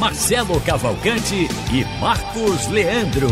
Marcelo 0.00 0.58
Cavalcante 0.62 1.46
e 1.74 2.00
Marcos 2.00 2.66
Leandro. 2.68 3.28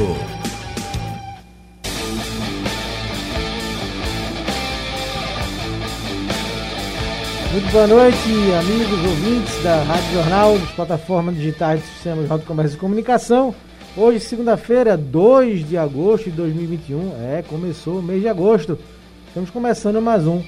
Muito 7.50 7.72
boa 7.72 7.86
noite, 7.86 8.18
amigos 8.60 8.98
ouvintes 9.02 9.62
da 9.62 9.82
Rádio 9.82 10.12
Jornal, 10.12 10.58
das 10.58 10.70
plataformas 10.72 11.36
digitais 11.36 11.80
do 11.80 11.86
Sistema 11.86 12.38
de 12.38 12.44
Comércio 12.44 12.77
e 12.77 12.78
Comunicação. 12.78 13.55
Hoje, 13.96 14.20
segunda-feira, 14.20 14.94
2 14.94 15.66
de 15.66 15.78
agosto 15.78 16.24
de 16.24 16.32
2021. 16.32 17.14
É, 17.32 17.42
começou 17.48 18.00
o 18.00 18.02
mês 18.02 18.20
de 18.20 18.28
agosto. 18.28 18.78
Estamos 19.27 19.48
começando 19.48 20.02
mais 20.02 20.27
um 20.27 20.42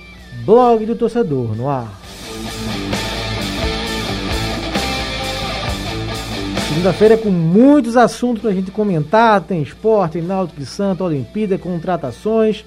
Blog 0.45 0.84
do 0.84 0.95
Torcedor 0.95 1.57
no 1.57 1.66
ar. 1.66 1.98
Segunda-feira 6.70 7.19
com 7.19 7.30
muitos 7.30 7.97
assuntos 7.97 8.41
para 8.41 8.51
a 8.51 8.55
gente 8.55 8.70
comentar. 8.70 9.41
Tem 9.42 9.60
esporte, 9.60 10.12
tem 10.12 10.23
Náutico 10.23 10.63
e 10.63 10.65
Santo, 10.65 11.04
Olimpíada, 11.04 11.59
contratações. 11.59 12.65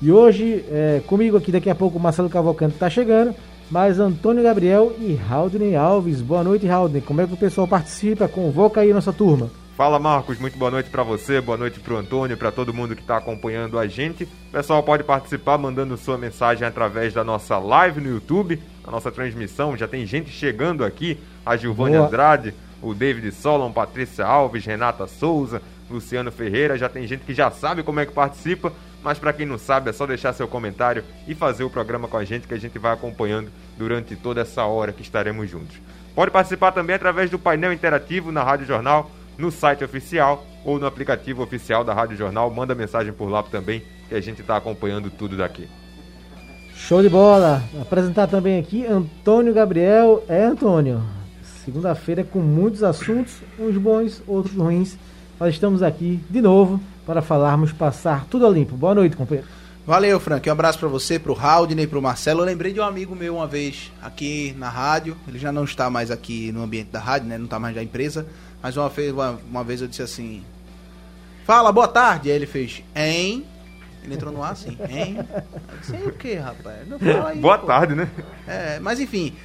E 0.00 0.10
hoje, 0.10 0.64
é, 0.70 1.02
comigo 1.06 1.36
aqui 1.36 1.52
daqui 1.52 1.68
a 1.68 1.74
pouco 1.74 1.98
o 1.98 2.00
Marcelo 2.00 2.30
Cavalcante 2.30 2.74
está 2.74 2.88
chegando 2.88 3.34
mas 3.70 4.00
Antônio 4.00 4.42
Gabriel 4.42 4.92
e 4.98 5.18
Haldney 5.30 5.76
Alves. 5.76 6.20
Boa 6.20 6.42
noite, 6.42 6.68
Haldney. 6.68 7.00
Como 7.00 7.20
é 7.20 7.26
que 7.26 7.34
o 7.34 7.36
pessoal 7.36 7.68
participa? 7.68 8.26
Convoca 8.26 8.80
aí 8.80 8.90
a 8.90 8.94
nossa 8.94 9.12
turma. 9.12 9.48
Fala 9.76 9.98
Marcos, 9.98 10.38
muito 10.38 10.58
boa 10.58 10.70
noite 10.70 10.90
para 10.90 11.02
você, 11.02 11.40
boa 11.40 11.56
noite 11.56 11.80
para 11.80 11.94
o 11.94 11.96
Antônio, 11.96 12.36
para 12.36 12.50
todo 12.50 12.74
mundo 12.74 12.94
que 12.94 13.00
está 13.00 13.16
acompanhando 13.16 13.78
a 13.78 13.86
gente. 13.86 14.24
O 14.24 14.52
pessoal 14.52 14.82
pode 14.82 15.04
participar 15.04 15.56
mandando 15.56 15.96
sua 15.96 16.18
mensagem 16.18 16.66
através 16.66 17.14
da 17.14 17.24
nossa 17.24 17.56
live 17.56 18.00
no 18.00 18.10
YouTube, 18.10 18.60
a 18.84 18.90
nossa 18.90 19.10
transmissão. 19.10 19.76
Já 19.76 19.88
tem 19.88 20.04
gente 20.04 20.28
chegando 20.30 20.84
aqui, 20.84 21.18
a 21.46 21.56
Gilvânia 21.56 21.98
boa. 21.98 22.08
Andrade, 22.08 22.52
o 22.82 22.94
David 22.94 23.30
Solon, 23.32 23.72
Patrícia 23.72 24.24
Alves, 24.24 24.64
Renata 24.64 25.06
Souza, 25.06 25.60
Luciano 25.90 26.30
Ferreira. 26.30 26.78
Já 26.78 26.88
tem 26.88 27.06
gente 27.06 27.24
que 27.24 27.34
já 27.34 27.50
sabe 27.50 27.82
como 27.82 28.00
é 28.00 28.06
que 28.06 28.12
participa. 28.12 28.72
Mas 29.02 29.18
para 29.18 29.32
quem 29.32 29.46
não 29.46 29.58
sabe, 29.58 29.90
é 29.90 29.92
só 29.92 30.06
deixar 30.06 30.32
seu 30.32 30.46
comentário 30.46 31.02
e 31.26 31.34
fazer 31.34 31.64
o 31.64 31.70
programa 31.70 32.06
com 32.06 32.16
a 32.16 32.24
gente 32.24 32.46
que 32.46 32.54
a 32.54 32.58
gente 32.58 32.78
vai 32.78 32.92
acompanhando 32.92 33.50
durante 33.78 34.14
toda 34.14 34.42
essa 34.42 34.64
hora 34.64 34.92
que 34.92 35.02
estaremos 35.02 35.48
juntos. 35.48 35.80
Pode 36.14 36.30
participar 36.30 36.72
também 36.72 36.96
através 36.96 37.30
do 37.30 37.38
painel 37.38 37.72
interativo 37.72 38.30
na 38.30 38.42
Rádio 38.42 38.66
Jornal, 38.66 39.10
no 39.38 39.50
site 39.50 39.82
oficial 39.82 40.44
ou 40.64 40.78
no 40.78 40.86
aplicativo 40.86 41.42
oficial 41.42 41.82
da 41.82 41.94
Rádio 41.94 42.16
Jornal. 42.16 42.50
Manda 42.50 42.74
mensagem 42.74 43.12
por 43.12 43.30
lá 43.30 43.42
também, 43.42 43.82
que 44.08 44.14
a 44.14 44.20
gente 44.20 44.42
está 44.42 44.56
acompanhando 44.56 45.10
tudo 45.10 45.36
daqui. 45.36 45.66
Show 46.74 47.02
de 47.02 47.08
bola! 47.08 47.62
Apresentar 47.80 48.26
também 48.26 48.58
aqui 48.58 48.84
Antônio 48.86 49.54
Gabriel. 49.54 50.24
É, 50.28 50.44
Antônio. 50.44 51.02
Segunda-feira 51.70 52.24
com 52.24 52.40
muitos 52.40 52.82
assuntos, 52.82 53.34
uns 53.56 53.76
bons, 53.76 54.20
outros 54.26 54.56
ruins. 54.56 54.98
Nós 55.38 55.54
estamos 55.54 55.84
aqui 55.84 56.18
de 56.28 56.42
novo 56.42 56.80
para 57.06 57.22
falarmos, 57.22 57.72
passar 57.72 58.26
tudo 58.28 58.44
a 58.44 58.50
limpo. 58.50 58.74
Boa 58.74 58.92
noite, 58.92 59.16
companheiro. 59.16 59.48
Valeu, 59.86 60.18
Frank. 60.18 60.48
Um 60.48 60.52
abraço 60.52 60.80
para 60.80 60.88
você, 60.88 61.16
para 61.16 61.30
o 61.30 61.38
Haldney, 61.38 61.86
para 61.86 61.96
o 61.96 62.02
Marcelo. 62.02 62.40
Eu 62.40 62.44
lembrei 62.44 62.72
de 62.72 62.80
um 62.80 62.82
amigo 62.82 63.14
meu 63.14 63.36
uma 63.36 63.46
vez 63.46 63.92
aqui 64.02 64.52
na 64.58 64.68
rádio. 64.68 65.16
Ele 65.28 65.38
já 65.38 65.52
não 65.52 65.62
está 65.62 65.88
mais 65.88 66.10
aqui 66.10 66.50
no 66.50 66.64
ambiente 66.64 66.88
da 66.90 66.98
rádio, 66.98 67.28
né? 67.28 67.38
Não 67.38 67.44
está 67.44 67.60
mais 67.60 67.76
da 67.76 67.84
empresa. 67.84 68.26
Mas 68.60 68.76
uma 68.76 68.88
vez, 68.88 69.12
uma, 69.12 69.38
uma 69.48 69.62
vez 69.62 69.80
eu 69.80 69.86
disse 69.86 70.02
assim: 70.02 70.42
Fala, 71.44 71.70
boa 71.70 71.86
tarde. 71.86 72.32
Aí 72.32 72.36
ele 72.36 72.46
fez, 72.46 72.82
hein? 72.96 73.46
Ele 74.02 74.14
entrou 74.14 74.32
no 74.32 74.42
ar 74.42 74.52
assim, 74.52 74.76
hein? 74.88 75.18
Sei 75.82 76.02
o 76.02 76.12
que, 76.12 76.34
rapaz? 76.34 76.88
Não 76.88 76.98
fala 76.98 77.28
aí, 77.28 77.38
boa 77.38 77.58
pô. 77.58 77.66
tarde, 77.68 77.94
né? 77.94 78.10
É, 78.48 78.80
mas 78.80 78.98
enfim. 78.98 79.36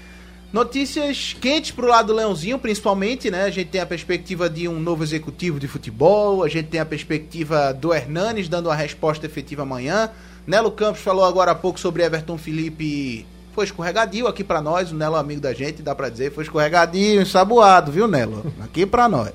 Notícias 0.53 1.35
quentes 1.39 1.71
pro 1.71 1.87
lado 1.87 2.07
do 2.07 2.13
Leãozinho, 2.13 2.57
principalmente, 2.57 3.29
né? 3.29 3.43
A 3.43 3.49
gente 3.49 3.67
tem 3.67 3.81
a 3.81 3.85
perspectiva 3.85 4.49
de 4.49 4.67
um 4.67 4.79
novo 4.79 5.03
executivo 5.03 5.59
de 5.59 5.67
futebol, 5.67 6.43
a 6.43 6.47
gente 6.47 6.67
tem 6.67 6.79
a 6.79 6.85
perspectiva 6.85 7.73
do 7.73 7.93
Hernanes 7.93 8.47
dando 8.47 8.67
uma 8.67 8.75
resposta 8.75 9.25
efetiva 9.25 9.63
amanhã. 9.63 10.09
Nelo 10.47 10.71
Campos 10.71 11.01
falou 11.01 11.25
agora 11.25 11.51
há 11.51 11.55
pouco 11.55 11.79
sobre 11.79 12.03
Everton 12.03 12.37
Felipe. 12.37 13.25
Foi 13.53 13.65
escorregadio 13.65 14.27
aqui 14.27 14.43
para 14.43 14.61
nós, 14.61 14.91
o 14.91 14.95
Nelo 14.95 15.15
amigo 15.15 15.41
da 15.41 15.53
gente, 15.53 15.81
dá 15.81 15.95
para 15.95 16.09
dizer, 16.09 16.31
foi 16.31 16.43
escorregadio, 16.43 17.21
ensaboado, 17.21 17.91
viu, 17.91 18.07
Nelo? 18.07 18.53
Aqui 18.61 18.85
para 18.85 19.09
nós. 19.09 19.33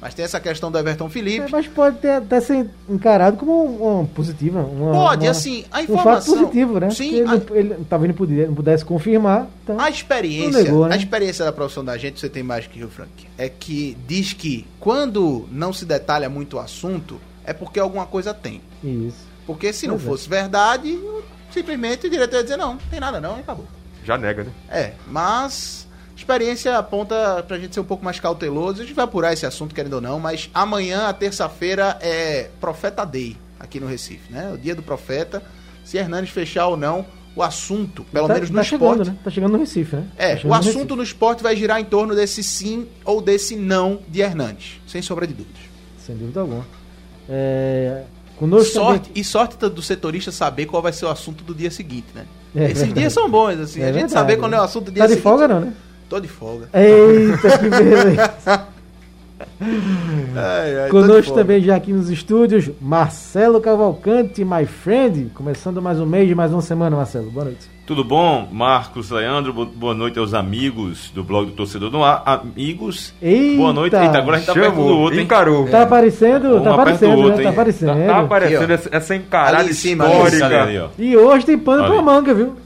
Mas 0.00 0.14
tem 0.14 0.24
essa 0.24 0.38
questão 0.38 0.70
do 0.70 0.78
Everton 0.78 1.08
Felipe. 1.08 1.46
É, 1.46 1.48
mas 1.50 1.66
pode 1.66 1.98
ter, 1.98 2.10
até 2.10 2.40
ser 2.40 2.70
encarado 2.88 3.36
como 3.36 3.64
uma 3.64 4.06
positiva. 4.06 4.60
Uma, 4.60 4.92
pode, 4.92 5.24
uma, 5.24 5.30
assim, 5.30 5.64
a 5.72 5.82
informação. 5.82 6.34
Um 6.34 6.36
fato 6.36 6.46
positivo, 6.46 6.80
né? 6.80 6.90
Sim. 6.90 7.14
Ele, 7.14 7.28
a... 7.28 7.58
ele 7.58 7.86
talvez 7.88 8.08
não 8.08 8.16
pudesse, 8.16 8.46
não 8.46 8.54
pudesse 8.54 8.84
confirmar. 8.84 9.48
Então 9.64 9.80
a 9.80 9.90
experiência, 9.90 10.62
negou, 10.62 10.86
né? 10.86 10.94
a 10.94 10.98
experiência 10.98 11.44
da 11.44 11.52
profissão 11.52 11.84
da 11.84 11.96
gente, 11.96 12.20
você 12.20 12.28
tem 12.28 12.42
mais 12.42 12.66
que 12.66 12.82
o 12.84 12.88
Frank, 12.88 13.10
é 13.36 13.48
que 13.48 13.96
diz 14.06 14.32
que 14.32 14.66
quando 14.78 15.48
não 15.50 15.72
se 15.72 15.84
detalha 15.84 16.28
muito 16.28 16.56
o 16.56 16.60
assunto, 16.60 17.20
é 17.44 17.52
porque 17.52 17.80
alguma 17.80 18.06
coisa 18.06 18.32
tem. 18.32 18.60
Isso. 18.84 19.26
Porque 19.46 19.72
se 19.72 19.88
não 19.88 19.96
é. 19.96 19.98
fosse 19.98 20.28
verdade, 20.28 20.96
simplesmente 21.50 22.06
o 22.06 22.10
diretor 22.10 22.36
ia 22.36 22.42
dizer 22.42 22.56
não, 22.56 22.74
não 22.74 22.80
tem 22.90 23.00
nada 23.00 23.20
não 23.20 23.36
e 23.36 23.40
acabou. 23.40 23.66
Já 24.04 24.16
nega, 24.16 24.44
né? 24.44 24.52
É, 24.70 24.92
mas 25.06 25.87
experiência 26.18 26.76
aponta 26.76 27.44
pra 27.46 27.58
gente 27.58 27.74
ser 27.74 27.80
um 27.80 27.84
pouco 27.84 28.04
mais 28.04 28.18
cauteloso. 28.18 28.82
A 28.82 28.84
gente 28.84 28.94
vai 28.94 29.04
apurar 29.04 29.32
esse 29.32 29.46
assunto, 29.46 29.74
querendo 29.74 29.94
ou 29.94 30.00
não, 30.00 30.18
mas 30.18 30.50
amanhã, 30.52 31.06
a 31.06 31.12
terça-feira, 31.12 31.96
é 32.00 32.50
Profeta 32.60 33.04
Day 33.04 33.36
aqui 33.58 33.78
no 33.78 33.86
Recife, 33.86 34.32
né? 34.32 34.50
O 34.52 34.58
dia 34.58 34.74
do 34.74 34.82
profeta. 34.82 35.42
Se 35.84 35.96
Hernanes 35.96 36.30
fechar 36.30 36.66
ou 36.66 36.76
não, 36.76 37.06
o 37.34 37.42
assunto, 37.42 38.04
pelo 38.12 38.26
tá, 38.26 38.34
menos 38.34 38.50
no 38.50 38.56
tá 38.56 38.62
esporte. 38.62 38.98
Chegando, 38.98 39.06
né? 39.06 39.16
Tá 39.24 39.30
chegando 39.30 39.52
no 39.52 39.58
Recife, 39.58 39.96
né? 39.96 40.06
É, 40.18 40.36
tá 40.36 40.48
o 40.48 40.52
assunto 40.52 40.90
no, 40.90 40.96
no, 40.96 41.02
esporte 41.02 41.42
vai 41.42 41.56
girar 41.56 41.80
em 41.80 41.84
torno 41.84 42.14
desse 42.14 42.42
sim 42.42 42.86
ou 43.04 43.22
desse 43.22 43.56
não 43.56 44.00
de 44.08 44.20
Hernanes, 44.20 44.80
sem 44.86 45.00
sombra 45.00 45.26
de 45.26 45.34
dúvidas. 45.34 45.62
Sem 45.98 46.16
dúvida 46.16 46.40
alguma. 46.40 46.66
É, 47.28 48.02
conosco 48.36 48.72
sorte, 48.72 49.08
também... 49.08 49.20
E 49.20 49.24
sorte 49.24 49.56
do 49.56 49.82
setorista 49.82 50.32
saber 50.32 50.66
qual 50.66 50.82
vai 50.82 50.92
ser 50.92 51.06
o 51.06 51.08
assunto 51.08 51.44
do 51.44 51.54
dia 51.54 51.70
seguinte, 51.70 52.08
né? 52.14 52.26
É, 52.54 52.64
Esses 52.64 52.78
verdade. 52.78 53.00
dias 53.00 53.12
são 53.12 53.30
bons, 53.30 53.58
assim. 53.60 53.80
É 53.80 53.84
a 53.84 53.86
gente 53.86 53.94
verdade, 53.94 54.12
saber 54.12 54.36
qual 54.36 54.52
é 54.52 54.58
o 54.58 54.62
assunto 54.62 54.86
do 54.86 54.92
dia 54.92 55.04
tá 55.04 55.08
seguinte. 55.08 55.22
Tá 55.22 55.30
de 55.30 55.38
folga, 55.38 55.48
não, 55.48 55.60
né? 55.60 55.72
Tô 56.08 56.18
de 56.18 56.28
folga. 56.28 56.68
Eita, 56.72 57.58
que 57.58 57.68
beleza. 57.68 58.32
ai, 59.60 60.80
ai, 60.84 60.88
Conosco 60.88 61.34
também 61.34 61.60
já 61.60 61.76
aqui 61.76 61.92
nos 61.92 62.08
estúdios, 62.08 62.70
Marcelo 62.80 63.60
Cavalcante, 63.60 64.42
my 64.42 64.64
friend. 64.64 65.30
Começando 65.34 65.82
mais 65.82 66.00
um 66.00 66.06
mês, 66.06 66.32
mais 66.34 66.50
uma 66.50 66.62
semana, 66.62 66.96
Marcelo. 66.96 67.30
Boa 67.30 67.44
noite. 67.44 67.68
Tudo 67.86 68.02
bom? 68.02 68.48
Marcos 68.50 69.10
Leandro, 69.10 69.52
boa 69.52 69.94
noite 69.94 70.18
aos 70.18 70.32
amigos 70.32 71.10
do 71.14 71.22
blog 71.22 71.50
do 71.50 71.52
Torcedor 71.52 71.90
no 71.90 72.02
Ar. 72.02 72.22
Amigos, 72.24 73.12
Eita, 73.20 73.56
boa 73.58 73.72
noite. 73.74 73.96
Eita, 73.96 74.18
agora 74.18 74.36
a 74.36 74.38
gente 74.40 74.46
tá 74.46 74.54
perto 74.54 74.74
do 74.76 74.98
outro, 74.98 75.18
hein? 75.18 75.24
Encarou. 75.24 75.68
Tá 75.68 75.82
aparecendo, 75.82 76.56
um 76.56 76.62
tá 76.62 76.72
aparecendo, 76.72 77.18
outro, 77.18 77.36
né? 77.36 77.42
Tá 77.42 77.50
aparecendo. 77.50 77.88
Tá, 77.88 78.06
tá 78.06 78.20
aparecendo 78.20 78.70
essa, 78.70 78.88
essa 78.92 79.14
encarada 79.14 79.58
Ali 79.58 79.70
em 79.70 79.74
cima, 79.74 80.06
histórica. 80.06 80.62
Ali, 80.62 80.78
ó. 80.78 80.88
E 80.98 81.16
hoje 81.16 81.44
tem 81.44 81.58
pano 81.58 81.84
Ali. 81.84 81.92
pra 81.92 82.02
manga, 82.02 82.32
viu? 82.32 82.56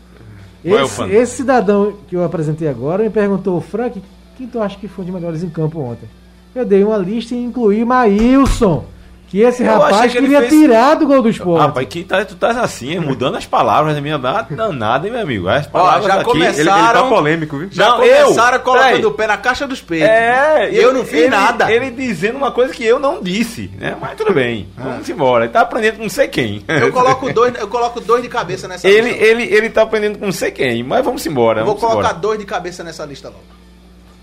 Esse, 0.64 1.02
esse 1.04 1.36
cidadão 1.36 1.94
que 2.06 2.16
eu 2.16 2.24
apresentei 2.24 2.68
agora 2.68 3.02
me 3.02 3.10
perguntou, 3.10 3.60
Frank, 3.60 4.00
quem 4.36 4.46
tu 4.46 4.60
acha 4.60 4.78
que 4.78 4.88
foi 4.88 5.04
de 5.04 5.12
melhores 5.12 5.42
em 5.42 5.50
campo 5.50 5.80
ontem? 5.80 6.08
Eu 6.54 6.64
dei 6.64 6.84
uma 6.84 6.96
lista 6.96 7.34
e 7.34 7.42
incluí 7.42 7.84
Maílson. 7.84 8.84
Que 9.32 9.40
esse 9.40 9.62
Eu 9.62 9.72
rapaz 9.72 9.96
achei 9.96 10.10
que 10.10 10.18
ele 10.18 10.26
queria 10.26 10.40
fez- 10.42 10.52
tirar 10.52 10.94
do 10.94 11.06
gol 11.06 11.22
do 11.22 11.30
esporte. 11.30 11.62
Rapaz, 11.62 11.88
que 11.88 12.04
tá, 12.04 12.22
tu 12.22 12.34
tá 12.36 12.50
assim, 12.60 12.98
mudando 12.98 13.38
as 13.38 13.46
palavras, 13.46 13.98
minha 13.98 14.18
danada, 14.18 15.06
hein, 15.06 15.12
meu 15.14 15.22
amigo? 15.22 15.48
As 15.48 15.66
Ó, 15.66 15.70
palavras 15.70 16.04
já 16.04 16.14
aqui. 16.16 16.24
começaram- 16.24 16.58
Ele, 16.60 16.68
ele 16.90 16.92
tá 16.92 17.08
polêmico, 17.08 17.56
viu? 17.56 17.68
Já 17.72 17.88
Não, 17.88 18.04
eu? 18.04 18.24
começaram 18.24 18.58
colocando 18.58 18.86
Peraí. 18.90 19.06
o 19.06 19.10
pé 19.12 19.26
na 19.26 19.38
caixa 19.38 19.66
dos 19.66 19.80
peitos. 19.80 20.06
É, 20.06 20.70
e 20.70 20.76
eu 20.76 20.92
não 20.92 21.02
fiz 21.02 21.20
ele, 21.20 21.28
nada. 21.30 21.72
Ele 21.72 21.90
dizendo 21.90 22.36
uma 22.36 22.52
coisa 22.52 22.74
que 22.74 22.84
eu 22.84 22.98
não 22.98 23.22
disse, 23.22 23.70
né? 23.78 23.96
Mas 23.98 24.18
tudo 24.18 24.34
bem, 24.34 24.68
vamos 24.76 25.08
embora. 25.08 25.44
Ele 25.44 25.52
tá 25.54 25.62
aprendendo 25.62 25.96
com 25.96 26.02
não 26.02 26.10
sei 26.10 26.28
quem. 26.28 26.62
Eu 26.68 26.92
coloco 26.92 27.32
dois, 27.32 27.54
eu 27.58 27.68
coloco 27.68 28.02
dois 28.02 28.22
de 28.22 28.28
cabeça 28.28 28.68
nessa 28.68 28.86
ele, 28.86 29.12
lista. 29.12 29.24
ele, 29.24 29.42
ele 29.44 29.70
tá 29.70 29.80
aprendendo 29.80 30.18
com 30.18 30.26
não 30.26 30.32
sei 30.32 30.50
quem, 30.50 30.82
mas 30.84 31.02
vamos 31.02 31.24
embora. 31.24 31.62
Eu 31.62 31.64
vou 31.64 31.74
vamos 31.74 31.88
colocar 31.88 32.08
embora. 32.10 32.20
dois 32.20 32.38
de 32.38 32.44
cabeça 32.44 32.84
nessa 32.84 33.06
lista 33.06 33.28
logo. 33.30 33.40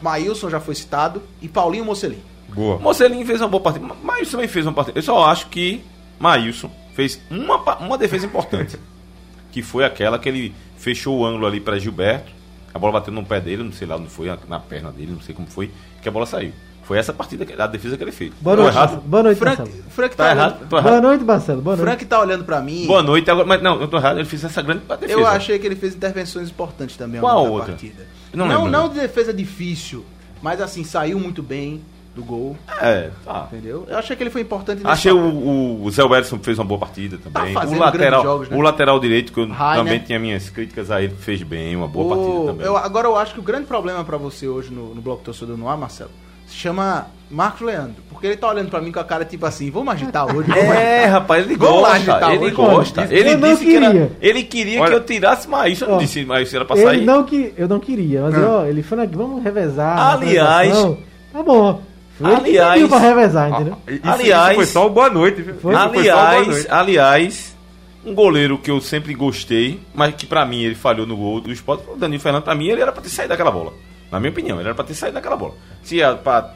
Maílson 0.04 0.52
já 0.52 0.60
foi 0.60 0.76
citado 0.76 1.24
e 1.42 1.48
Paulinho 1.48 1.84
Mocelin. 1.84 2.22
Boa. 2.54 2.78
Mocelinho 2.80 3.26
fez 3.26 3.40
uma 3.42 3.48
boa 3.48 3.62
partida. 3.62 3.86
Ma- 3.86 3.96
Maílson 4.04 4.32
também 4.32 4.48
fez 4.48 4.66
uma 4.66 4.74
partida. 4.74 4.98
Eu 4.98 5.04
só 5.04 5.26
acho 5.26 5.48
que 5.48 5.82
Maílson 6.20 6.70
fez 6.94 7.20
uma, 7.30 7.58
uma 7.78 7.98
defesa 7.98 8.26
importante. 8.26 8.78
que 9.52 9.62
foi 9.64 9.84
aquela 9.84 10.20
que 10.20 10.30
ele 10.30 10.54
fechou 10.78 11.18
o 11.20 11.26
ângulo 11.26 11.46
ali 11.48 11.60
para 11.60 11.80
Gilberto. 11.80 12.32
A 12.74 12.78
bola 12.78 12.94
bateu 12.94 13.12
no 13.14 13.26
pé 13.26 13.40
dele, 13.42 13.64
não 13.64 13.72
sei 13.72 13.88
lá 13.88 13.96
onde 13.96 14.10
foi, 14.10 14.28
na 14.48 14.60
perna 14.60 14.92
dele, 14.92 15.12
não 15.12 15.22
sei 15.22 15.34
como 15.34 15.48
foi, 15.48 15.72
que 16.02 16.08
a 16.08 16.12
bola 16.12 16.26
saiu. 16.28 16.52
Foi 16.84 16.98
essa 16.98 17.12
partida, 17.14 17.46
que- 17.46 17.60
a 17.60 17.68
defesa 17.68 17.98
que 17.98 18.04
ele 18.04 18.12
fez. 18.12 18.32
Boa 18.42 18.56
noite, 18.56 18.70
errado? 18.76 18.90
Marcelo. 18.92 19.08
Boa 19.10 19.24
noite, 19.24 19.38
Frank, 19.40 19.58
Marcelo. 19.60 19.84
Frank 19.90 20.16
Tá 20.16 20.24
tá, 20.24 20.32
errado? 20.32 20.52
olhando, 20.58 20.72
errado. 20.74 20.84
Boa 20.84 21.02
noite, 21.02 21.24
Marcelo. 21.24 21.62
Boa 21.62 21.76
noite. 21.76 21.88
Frank 21.88 22.06
tá 22.06 22.20
olhando 22.22 22.44
pra 22.46 22.62
mim. 22.62 22.86
Boa 22.88 23.02
noite, 23.04 23.30
agora, 23.30 23.48
mas 23.48 23.62
não, 23.62 23.80
eu 23.82 23.88
tô 23.88 23.98
errado, 23.98 24.18
ele 24.20 24.26
fez 24.26 24.44
essa 24.44 24.62
grande 24.62 24.82
defesa. 24.86 25.12
Eu 25.14 25.26
achei 25.26 25.58
que 25.60 25.66
ele 25.68 25.76
fez 25.76 25.96
intervenções 25.96 26.50
importantes 26.50 26.96
também 26.96 27.20
Qual 27.22 27.48
outra? 27.52 27.70
partida. 27.74 28.08
Não 28.34 28.46
Não, 28.48 28.56
lembro, 28.66 28.72
não, 28.72 28.84
não. 28.88 28.90
de 28.94 29.00
defesa 29.00 29.34
difícil, 29.34 30.06
mas 30.42 30.62
assim, 30.62 30.84
saiu 30.84 31.20
muito 31.20 31.42
bem 31.44 31.82
do 32.20 32.26
gol, 32.26 32.56
É, 32.82 33.10
tá. 33.26 33.48
entendeu? 33.52 33.86
Eu 33.88 33.98
achei 33.98 34.16
que 34.16 34.24
ele 34.24 34.30
foi 34.30 34.42
importante 34.42 34.78
nesse 34.80 34.88
Achei 34.90 35.12
o, 35.12 35.82
o 35.84 35.90
Zé 35.92 36.04
Welson 36.04 36.38
fez 36.40 36.58
uma 36.60 36.66
boa 36.66 36.80
partida 36.80 37.18
também. 37.18 37.54
Tá 37.54 37.66
o 37.66 37.78
lateral, 37.78 38.24
jogos, 38.24 38.50
né? 38.50 38.58
o 38.58 38.62
lateral 38.62 39.00
direito 39.00 39.32
que 39.32 39.40
eu 39.40 39.48
Rainer. 39.48 39.84
também 39.84 40.00
tinha 40.00 40.20
minhas 40.20 40.50
críticas 40.50 40.92
a 40.92 41.02
ele 41.02 41.14
fez 41.16 41.42
bem, 41.44 41.76
uma 41.76 41.88
boa 41.88 42.06
O- 42.06 42.10
partida 42.10 42.46
também. 42.52 42.66
eu- 42.68 42.78
agora 42.78 43.08
eu 43.08 43.16
acho 43.16 43.34
que 43.34 43.40
o 43.40 43.44
grande 43.44 43.66
problema 43.66 44.04
pra 44.04 44.18
você 44.18 44.48
hoje 44.48 44.72
no, 44.72 44.94
no 44.94 45.02
Bloco 45.02 45.24
Torcedor 45.24 45.58
no 45.58 45.70
ar, 45.70 45.78
Marcelo, 45.78 46.12
se 46.48 46.56
chama 46.56 47.08
Marcos 47.30 47.62
Leandro. 47.62 48.04
Porque 48.10 48.26
ele 48.28 48.36
tá 48.38 48.50
olhando 48.50 48.70
pra 48.70 48.82
mim 48.82 48.92
com 48.92 49.00
a 49.00 49.04
cara 49.04 49.24
tipo 49.24 49.46
assim, 49.46 49.70
vamos 49.72 49.94
agitar 49.94 50.26
hoje. 50.26 50.50
vamos 50.50 50.64
É, 50.76 50.98
agitar. 51.04 51.12
rapaz, 51.12 51.46
ele 51.46 51.56
Vamos 51.58 51.80
gosta. 51.82 51.96
agitar 51.96 52.32
Ele 52.34 52.46
hoje. 52.46 52.56
gosta. 52.56 53.08
Ele 53.10 53.36
não 53.38 53.50
disse 53.52 53.66
que 53.66 53.72
queria. 53.72 53.88
era, 53.88 54.12
ele 54.20 54.44
queria 54.44 54.82
Olha- 54.82 54.90
que 54.92 54.96
eu 54.98 55.04
tirasse 55.06 55.48
mais. 55.48 55.80
Eu 55.80 55.88
não 55.90 55.98
disse 56.00 56.26
mais 56.26 56.50
se 56.50 56.56
era 56.56 56.66
pra 56.66 56.76
Ele 56.76 56.86
sair. 56.86 57.06
não 57.06 57.24
que 57.24 57.54
eu 57.56 57.68
não 57.68 57.80
queria, 57.80 58.24
mas 58.24 58.36
ó, 58.44 58.66
ele 58.66 58.82
falou 58.84 59.08
vamos 59.08 59.44
revezar. 59.44 60.14
Aliás-. 60.16 60.98
Tá 61.32 61.44
bom. 61.44 61.82
Ele 62.20 62.34
Aliás- 62.36 62.74
pediu 62.74 62.90
pra 62.90 62.98
revezar, 62.98 63.50
entendeu? 63.52 63.78
Ah, 63.88 63.92
isso, 63.92 64.02
Aliás- 64.04 64.46
isso 64.48 64.56
foi 64.56 64.66
só 64.66 64.88
o 64.88 64.90
boa 64.90 65.10
noite, 65.10 65.42
viu? 65.42 65.56
Foi? 65.56 65.74
Isso 65.74 65.84
foi 65.90 65.94
só 65.94 66.00
o 66.00 66.04
boa 66.04 66.28
aliás, 66.30 66.48
noite. 66.48 66.68
aliás, 66.70 67.58
um 68.06 68.14
goleiro 68.14 68.58
que 68.58 68.70
eu 68.72 68.82
sempre 68.82 69.14
gostei, 69.14 69.80
mas 69.94 70.14
que 70.16 70.26
pra 70.26 70.46
mim 70.46 70.62
ele 70.64 70.76
falhou 70.76 71.06
no 71.06 71.16
gol 71.16 71.40
do 71.40 71.52
esporte, 71.52 71.84
o 71.90 71.96
Danilo 71.96 72.22
Fernando, 72.22 72.44
pra 72.44 72.56
mim 72.56 72.68
ele 72.68 72.82
era 72.82 72.92
pra 72.92 73.02
ter 73.02 73.10
saído 73.10 73.30
daquela 73.30 73.52
bola. 73.52 73.74
Na 74.12 74.20
minha 74.20 74.32
opinião, 74.32 74.58
ele 74.60 74.66
era 74.68 74.76
pra 74.76 74.84
ter 74.84 74.96
saído 74.96 75.14
daquela 75.16 75.38
bola. 75.38 75.54
Se 75.84 76.02
era 76.02 76.16
pra 76.16 76.54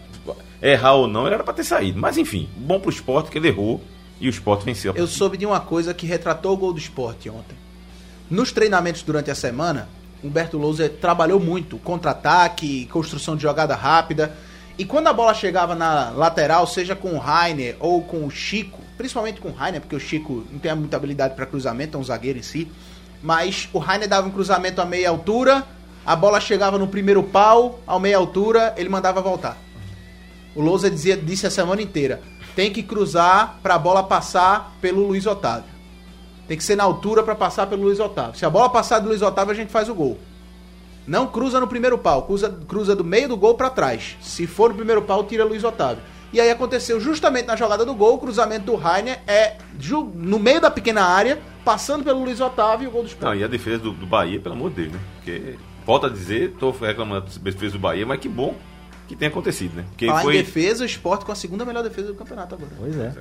errar 0.62 0.94
ou 0.94 1.08
não, 1.08 1.26
ele 1.28 1.36
era 1.36 1.44
pra 1.44 1.54
ter 1.54 1.64
saído. 1.64 2.00
Mas 2.00 2.18
enfim, 2.18 2.50
bom 2.58 2.80
pro 2.80 2.90
esporte 2.90 3.30
que 3.30 3.38
ele 3.38 3.48
errou 3.50 3.80
e 4.20 4.28
o 4.28 4.30
esporte 4.30 4.66
venceu. 4.66 4.94
Eu 4.96 5.06
soube 5.08 5.38
de 5.38 5.46
uma 5.46 5.60
coisa 5.60 5.94
que 5.94 6.06
retratou 6.06 6.54
o 6.54 6.58
gol 6.58 6.74
do 6.74 6.80
esporte 6.80 7.30
ontem. 7.30 7.56
Nos 8.30 8.52
treinamentos 8.52 9.04
durante 9.04 9.30
a 9.30 9.36
semana, 9.36 9.88
Humberto 10.24 10.58
Lousa 10.58 10.88
trabalhou 10.90 11.40
muito. 11.40 11.78
Contra-ataque, 11.78 12.86
construção 12.88 13.36
de 13.36 13.44
jogada 13.44 13.76
rápida. 13.76 14.36
E 14.78 14.86
quando 14.86 15.08
a 15.08 15.14
bola 15.14 15.34
chegava 15.34 15.76
na 15.76 16.10
lateral, 16.10 16.66
seja 16.66 16.96
com 16.96 17.14
o 17.14 17.20
Rainer 17.20 17.76
ou 17.80 18.02
com 18.02 18.26
o 18.26 18.32
Chico, 18.32 18.82
principalmente 18.98 19.40
com 19.40 19.50
o 19.50 19.54
Rainer, 19.54 19.80
porque 19.80 19.96
o 19.96 20.00
Chico 20.00 20.46
não 20.52 20.60
tem 20.60 20.74
muita 20.76 20.98
habilidade 20.98 21.36
para 21.36 21.46
cruzamento, 21.46 21.96
é 21.96 22.00
um 22.00 22.04
zagueiro 22.04 22.40
em 22.40 22.44
si. 22.44 22.72
Mas 23.22 23.70
o 23.72 23.78
Rainer 23.78 24.08
dava 24.08 24.28
um 24.28 24.32
cruzamento 24.32 24.82
a 24.82 24.86
meia 24.86 25.10
altura, 25.10 25.64
a 26.06 26.16
bola 26.16 26.40
chegava 26.40 26.78
no 26.80 26.88
primeiro 26.88 27.22
pau, 27.22 27.80
a 27.86 28.00
meia 28.00 28.18
altura, 28.18 28.74
ele 28.76 28.90
mandava 28.90 29.22
voltar. 29.22 29.58
O 30.56 30.62
Lousa 30.62 30.90
dizia, 30.90 31.16
disse 31.16 31.46
a 31.46 31.52
semana 31.52 31.82
inteira: 31.82 32.22
tem 32.56 32.74
que 32.74 32.82
cruzar 32.82 33.60
para 33.62 33.76
a 33.76 33.80
bola 33.80 34.04
passar 34.04 34.74
pelo 34.82 35.06
Luiz 35.06 35.26
Otávio. 35.26 35.72
Tem 36.48 36.58
que 36.58 36.64
ser 36.64 36.76
na 36.76 36.84
altura 36.84 37.24
para 37.24 37.36
passar 37.36 37.68
pelo 37.68 37.84
Luiz 37.84 38.00
Otávio. 38.00 38.38
Se 38.38 38.46
a 38.46 38.50
bola 38.50 38.70
passar 38.70 39.00
do 39.00 39.08
Luiz 39.08 39.22
Otávio, 39.22 39.52
a 39.54 39.56
gente 39.56 39.72
faz 39.72 39.88
o 39.88 39.96
gol. 39.96 40.20
Não 41.08 41.28
cruza 41.28 41.60
no 41.60 41.68
primeiro 41.68 41.98
pau, 41.98 42.24
cruza, 42.24 42.50
cruza 42.68 42.96
do 42.96 43.04
meio 43.04 43.28
do 43.28 43.38
gol 43.38 43.56
para 43.56 43.70
trás. 43.70 44.18
Se 44.22 44.48
for 44.48 44.70
no 44.70 44.76
primeiro 44.76 45.02
pau, 45.02 45.24
tira 45.24 45.44
Luiz 45.44 45.64
Otávio. 45.64 46.04
E 46.32 46.42
aí 46.42 46.50
aconteceu 46.50 47.00
justamente 47.00 47.46
na 47.46 47.56
jogada 47.56 47.86
do 47.86 47.94
gol, 47.94 48.16
o 48.16 48.18
cruzamento 48.18 48.66
do 48.66 48.76
Rainer 48.76 49.22
é 49.28 49.58
no 50.16 50.40
meio 50.40 50.60
da 50.60 50.72
pequena 50.72 51.04
área, 51.04 51.40
passando 51.64 52.04
pelo 52.04 52.24
Luiz 52.24 52.42
Otávio 52.42 52.86
e 52.86 52.88
o 52.88 52.92
gol 52.92 53.04
do 53.04 53.08
Sport. 53.08 53.24
Não, 53.24 53.40
e 53.40 53.44
a 53.44 53.48
defesa 53.48 53.78
do, 53.78 53.92
do 53.92 54.08
Bahia, 54.08 54.40
pelo 54.40 54.56
amor 54.56 54.72
de 54.72 54.78
Deus, 54.78 54.94
né? 54.94 55.00
Porque, 55.18 55.56
volto 55.86 56.08
a 56.08 56.10
dizer, 56.10 56.56
tô 56.60 56.72
reclamando 56.72 57.28
da 57.28 57.52
defesa 57.52 57.74
do 57.74 57.80
Bahia, 57.80 58.06
mas 58.06 58.20
que 58.20 58.28
bom 58.28 58.56
que 59.08 59.16
tenha 59.16 59.30
acontecido, 59.30 59.76
né? 59.76 59.86
Porque 59.90 60.08
Falar 60.08 60.22
foi. 60.24 60.36
em 60.36 60.38
defesa, 60.40 60.84
o 60.84 60.88
Sport 60.88 61.24
com 61.24 61.32
a 61.32 61.36
segunda 61.36 61.64
melhor 61.66 61.84
defesa 61.84 62.08
do 62.08 62.16
campeonato 62.16 62.56
agora. 62.56 62.72
Pois 62.80 62.98
é. 62.98 63.14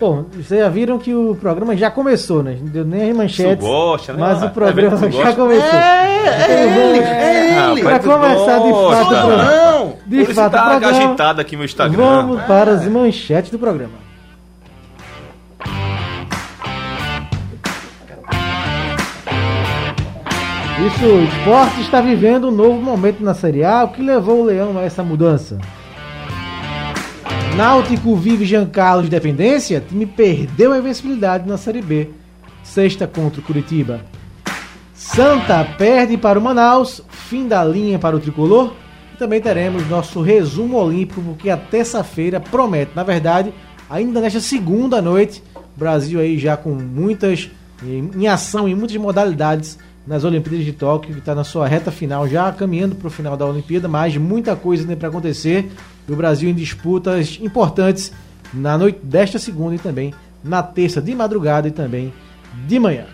Bom, 0.00 0.24
vocês 0.32 0.58
já 0.60 0.68
viram 0.70 0.98
que 0.98 1.14
o 1.14 1.36
programa 1.38 1.76
já 1.76 1.90
começou, 1.90 2.42
né? 2.42 2.56
Não 2.58 2.68
deu 2.68 2.84
nem 2.86 3.10
as 3.10 3.16
manchetes. 3.16 3.66
Gosta, 3.66 4.14
né? 4.14 4.18
Mas 4.18 4.42
Ah, 4.42 4.46
o 4.46 4.50
programa 4.50 4.80
é 4.80 4.90
vendo 4.96 5.00
que 5.00 5.08
tu 5.10 5.16
já 5.18 5.24
gosta? 5.24 5.40
começou. 5.42 5.78
É 5.78 6.44
ele, 6.48 6.98
é 7.00 7.70
ele. 7.72 7.82
Pra 7.82 7.98
começar 7.98 8.58
de 8.60 8.70
fato 8.72 9.02
o 9.04 9.06
programa. 9.06 9.44
Não! 9.44 9.92
De 10.06 10.24
Por 10.24 10.34
fato, 10.34 10.52
tá 10.52 10.70
programa. 10.70 10.98
agitado 10.98 11.40
aqui 11.42 11.54
meu 11.54 11.66
Instagram. 11.66 11.96
Vamos 12.02 12.42
para 12.44 12.70
as 12.72 12.86
manchetes 12.88 13.50
do 13.50 13.58
programa. 13.58 13.92
Isso, 20.86 21.04
o 21.04 21.22
esporte 21.24 21.80
está 21.82 22.00
vivendo 22.00 22.48
um 22.48 22.50
novo 22.50 22.80
momento 22.80 23.22
na 23.22 23.34
Série 23.34 23.62
A, 23.62 23.84
o 23.84 23.88
que 23.88 24.00
levou 24.02 24.40
o 24.40 24.44
Leão 24.44 24.78
a 24.78 24.82
essa 24.82 25.02
mudança. 25.02 25.58
Náutico 27.56 28.16
vive 28.16 28.44
Jean 28.44 28.66
Carlos 28.66 29.04
de 29.04 29.10
dependência, 29.10 29.80
time 29.86 30.06
perdeu 30.06 30.72
a 30.72 30.78
invencibilidade 30.78 31.48
na 31.48 31.58
Série 31.58 31.82
B. 31.82 32.08
Sexta 32.62 33.06
contra 33.06 33.40
o 33.40 33.44
Curitiba. 33.44 34.00
Santa 34.94 35.64
perde 35.76 36.16
para 36.16 36.38
o 36.38 36.42
Manaus, 36.42 37.02
fim 37.08 37.48
da 37.48 37.64
linha 37.64 37.98
para 37.98 38.16
o 38.16 38.20
Tricolor. 38.20 38.72
E 39.14 39.18
também 39.18 39.40
teremos 39.40 39.88
nosso 39.88 40.22
resumo 40.22 40.76
olímpico, 40.78 41.20
porque 41.22 41.50
a 41.50 41.56
terça-feira 41.56 42.40
promete. 42.40 42.92
Na 42.94 43.02
verdade, 43.02 43.52
ainda 43.88 44.20
nesta 44.20 44.40
segunda 44.40 45.02
noite, 45.02 45.42
Brasil 45.76 46.20
aí 46.20 46.38
já 46.38 46.56
com 46.56 46.70
muitas 46.70 47.50
em 47.82 48.28
ação 48.28 48.68
em 48.68 48.74
muitas 48.74 48.96
modalidades 48.96 49.78
nas 50.10 50.24
Olimpíadas 50.24 50.64
de 50.64 50.72
Tóquio, 50.72 51.12
que 51.14 51.20
está 51.20 51.36
na 51.36 51.44
sua 51.44 51.68
reta 51.68 51.92
final, 51.92 52.26
já 52.26 52.50
caminhando 52.50 52.96
para 52.96 53.06
o 53.06 53.10
final 53.10 53.36
da 53.36 53.46
Olimpíada, 53.46 53.86
mas 53.86 54.16
muita 54.16 54.56
coisa 54.56 54.82
ainda 54.82 54.96
para 54.96 55.06
acontecer. 55.06 55.70
E 56.08 56.12
o 56.12 56.16
Brasil 56.16 56.50
em 56.50 56.54
disputas 56.54 57.38
importantes 57.40 58.12
na 58.52 58.76
noite 58.76 58.98
desta 59.04 59.38
segunda 59.38 59.76
e 59.76 59.78
também 59.78 60.12
na 60.42 60.64
terça 60.64 61.00
de 61.00 61.14
madrugada 61.14 61.68
e 61.68 61.70
também 61.70 62.12
de 62.66 62.80
manhã. 62.80 63.04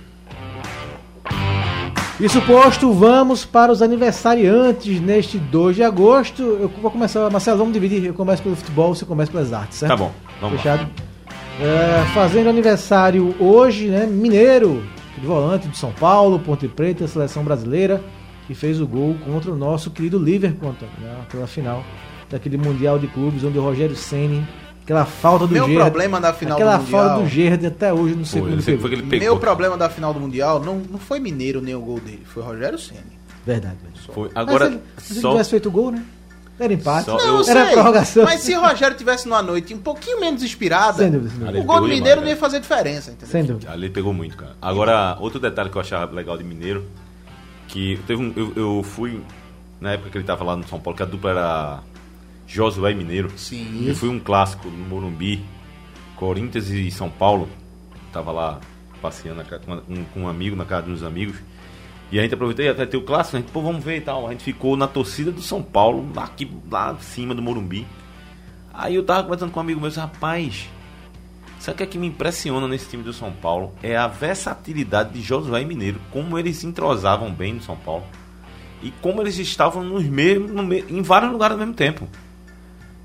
Isso 2.19 2.41
posto, 2.41 2.91
vamos 2.95 3.45
para 3.45 3.71
os 3.71 3.83
aniversariantes 3.83 4.99
neste 4.99 5.37
2 5.37 5.77
de 5.77 5.83
agosto. 5.83 6.43
Eu 6.43 6.73
vou 6.81 6.91
começar, 6.91 7.29
Marcelo, 7.29 7.59
vamos 7.59 7.75
dividir. 7.75 8.07
Eu 8.07 8.15
começo 8.15 8.43
pelo 8.43 8.57
futebol, 8.57 8.95
você 8.95 9.05
começa 9.05 9.31
pelas 9.31 9.53
artes, 9.53 9.77
certo? 9.77 9.91
Tá 9.91 9.97
bom, 9.99 10.13
vamos. 10.41 10.63
Fechado? 10.63 10.89
É, 11.61 12.07
fazendo 12.15 12.49
aniversário 12.49 13.35
hoje, 13.39 13.89
né? 13.89 14.07
Mineiro, 14.07 14.83
volante 15.27 15.69
de 15.69 15.77
São 15.77 15.93
Paulo, 15.93 16.39
Ponte 16.39 16.67
Preta, 16.69 17.07
seleção 17.07 17.43
brasileira, 17.45 18.03
que 18.47 18.55
fez 18.55 18.81
o 18.81 18.87
gol 18.87 19.17
contra 19.25 19.51
o 19.53 19.57
nosso 19.57 19.91
querido 19.91 20.19
Liverpool, 20.19 20.71
Antônio, 20.71 20.95
né, 21.01 21.17
pela 21.31 21.47
final 21.47 21.85
daquele 22.31 22.57
Mundial 22.57 22.99
de 22.99 23.07
Clubes, 23.09 23.43
onde 23.45 23.59
o 23.59 23.63
Rogério 23.63 23.95
Ceni, 23.97 24.47
aquela 24.83 25.05
falta 25.05 25.47
do 25.47 25.53
Meu 25.53 25.69
problema 25.69 26.21
da 26.21 26.33
final 26.33 26.57
aquela 26.57 26.77
do 26.77 26.83
Mundial. 26.85 27.09
falta 27.09 27.23
do 27.23 27.29
Gerrard 27.29 27.67
até 27.67 27.93
hoje 27.93 28.15
não 28.15 28.25
sei 28.25 28.41
como 28.41 28.53
ele 28.55 28.63
que 28.63 28.77
foi 28.79 28.93
ele 28.93 29.03
pegou. 29.03 29.19
Meu 29.19 29.37
problema 29.39 29.77
da 29.77 29.91
final 29.91 30.15
do 30.15 30.21
Mundial 30.21 30.61
não, 30.63 30.77
não 30.91 30.99
foi 30.99 31.19
Mineiro 31.21 31.61
nem 31.61 31.75
o 31.75 31.81
gol 31.81 31.99
dele, 32.01 32.23
foi 32.25 32.43
Rogério 32.43 32.79
Ceni. 32.79 33.01
Verdade, 33.45 33.77
verdade. 33.83 34.07
Foi. 34.13 34.29
Mas 34.35 34.49
Agora, 34.49 34.67
ele- 34.67 34.81
se 34.99 35.13
ele 35.13 35.21
só. 35.21 35.31
tivesse 35.31 35.51
feito 35.51 35.69
o 35.69 35.73
gol, 35.73 35.91
né? 35.93 36.03
Era 36.59 36.73
empate. 36.73 37.05
Só- 37.05 37.19
Não, 37.19 37.41
eu- 37.41 37.49
Era 37.49 37.65
sei, 37.67 37.73
prorrogação. 37.75 38.25
Mas 38.25 38.41
se 38.41 38.55
o 38.57 38.61
Rogério 38.61 38.97
tivesse 38.97 39.29
numa 39.29 39.43
noite 39.43 39.75
um 39.75 39.79
pouquinho 39.79 40.21
menos 40.21 40.43
inspirada, 40.43 40.99
Sem 40.99 41.11
dúvida, 41.11 41.29
sem 41.31 41.39
dúvida. 41.39 41.51
Ali 41.59 41.61
o 41.61 41.65
gol 41.65 41.81
do 41.83 41.89
Mineiro 41.89 42.21
não 42.23 42.29
ia 42.29 42.37
fazer 42.37 42.61
diferença, 42.61 43.11
entendeu? 43.11 43.29
Sem 43.29 43.45
dúvida. 43.45 43.71
Ali 43.71 43.91
pegou 43.91 44.15
muito, 44.15 44.37
cara. 44.37 44.57
Agora, 44.61 45.17
outro 45.21 45.39
detalhe 45.39 45.69
que 45.69 45.77
eu 45.77 45.81
achava 45.83 46.15
legal 46.15 46.39
de 46.39 46.45
Mineiro, 46.45 46.87
que 47.69 47.99
teve 48.07 48.23
um, 48.23 48.33
eu, 48.37 48.53
eu 48.57 48.83
fui, 48.83 49.21
na 49.81 49.93
época 49.93 50.09
que 50.11 50.17
ele 50.19 50.25
tava 50.25 50.45
lá 50.45 50.57
no 50.57 50.67
São 50.67 50.81
Paulo, 50.81 50.97
que 50.97 51.03
a 51.03 51.07
dupla 51.07 51.31
era 51.31 51.81
Josué 52.47 52.93
e 52.93 52.95
Mineiro. 52.95 53.31
Sim. 53.37 53.85
Eu 53.87 53.95
fui 53.95 54.09
um 54.09 54.19
clássico 54.19 54.69
no 54.69 54.85
Morumbi, 54.87 55.45
Corinthians 56.17 56.71
e 56.71 56.91
São 56.91 57.11
Paulo. 57.11 57.49
Tava 58.13 58.33
lá 58.33 58.61
passeando 59.03 59.45
com, 59.45 59.75
um, 59.93 60.05
com 60.05 60.21
um 60.23 60.29
amigo, 60.29 60.57
na 60.57 60.65
casa 60.65 60.87
dos 60.87 61.03
amigos. 61.03 61.37
E 62.11 62.19
a 62.19 62.23
gente 62.23 62.35
aproveitou 62.35 62.65
e 62.65 62.69
até 62.69 62.87
ter 62.87 62.97
o 62.97 63.03
clássico, 63.03 63.37
a 63.37 63.41
gente, 63.41 63.51
pô, 63.51 63.61
vamos 63.61 63.85
ver 63.85 63.97
e 63.97 64.01
tal. 64.01 64.27
A 64.27 64.31
gente 64.31 64.45
ficou 64.45 64.77
na 64.77 64.87
torcida 64.87 65.33
do 65.33 65.43
São 65.43 65.63
Paulo, 65.63 66.09
lá, 66.15 66.25
aqui, 66.25 66.51
lá 66.71 66.93
em 66.93 67.03
cima 67.03 67.35
do 67.35 67.43
Morumbi. 67.43 67.87
Aí 68.73 68.95
eu 68.95 69.05
tava 69.05 69.25
conversando 69.25 69.51
com 69.51 69.59
um 69.59 69.63
amigo 69.63 69.81
meu, 69.81 69.91
rapaz, 69.91 70.69
sabe 71.59 71.75
o 71.75 71.77
que 71.79 71.83
é 71.83 71.87
que 71.87 71.99
me 71.99 72.07
impressiona 72.07 72.69
nesse 72.69 72.89
time 72.89 73.03
do 73.03 73.13
São 73.13 73.33
Paulo? 73.33 73.73
É 73.83 73.97
a 73.97 74.07
versatilidade 74.07 75.15
de 75.15 75.21
Josué 75.21 75.65
Mineiro, 75.65 76.01
como 76.13 76.39
eles 76.39 76.63
entrosavam 76.63 77.33
bem 77.33 77.55
no 77.55 77.63
São 77.63 77.77
Paulo. 77.77 78.05
E 78.83 78.91
como 79.01 79.21
eles 79.23 79.39
estavam 79.39 79.83
nos 79.83 80.05
mesmos, 80.05 80.53
no 80.53 80.63
em 80.73 81.03
vários 81.03 81.33
lugares 81.33 81.55
ao 81.55 81.59
mesmo 81.59 81.75
tempo. 81.75 82.07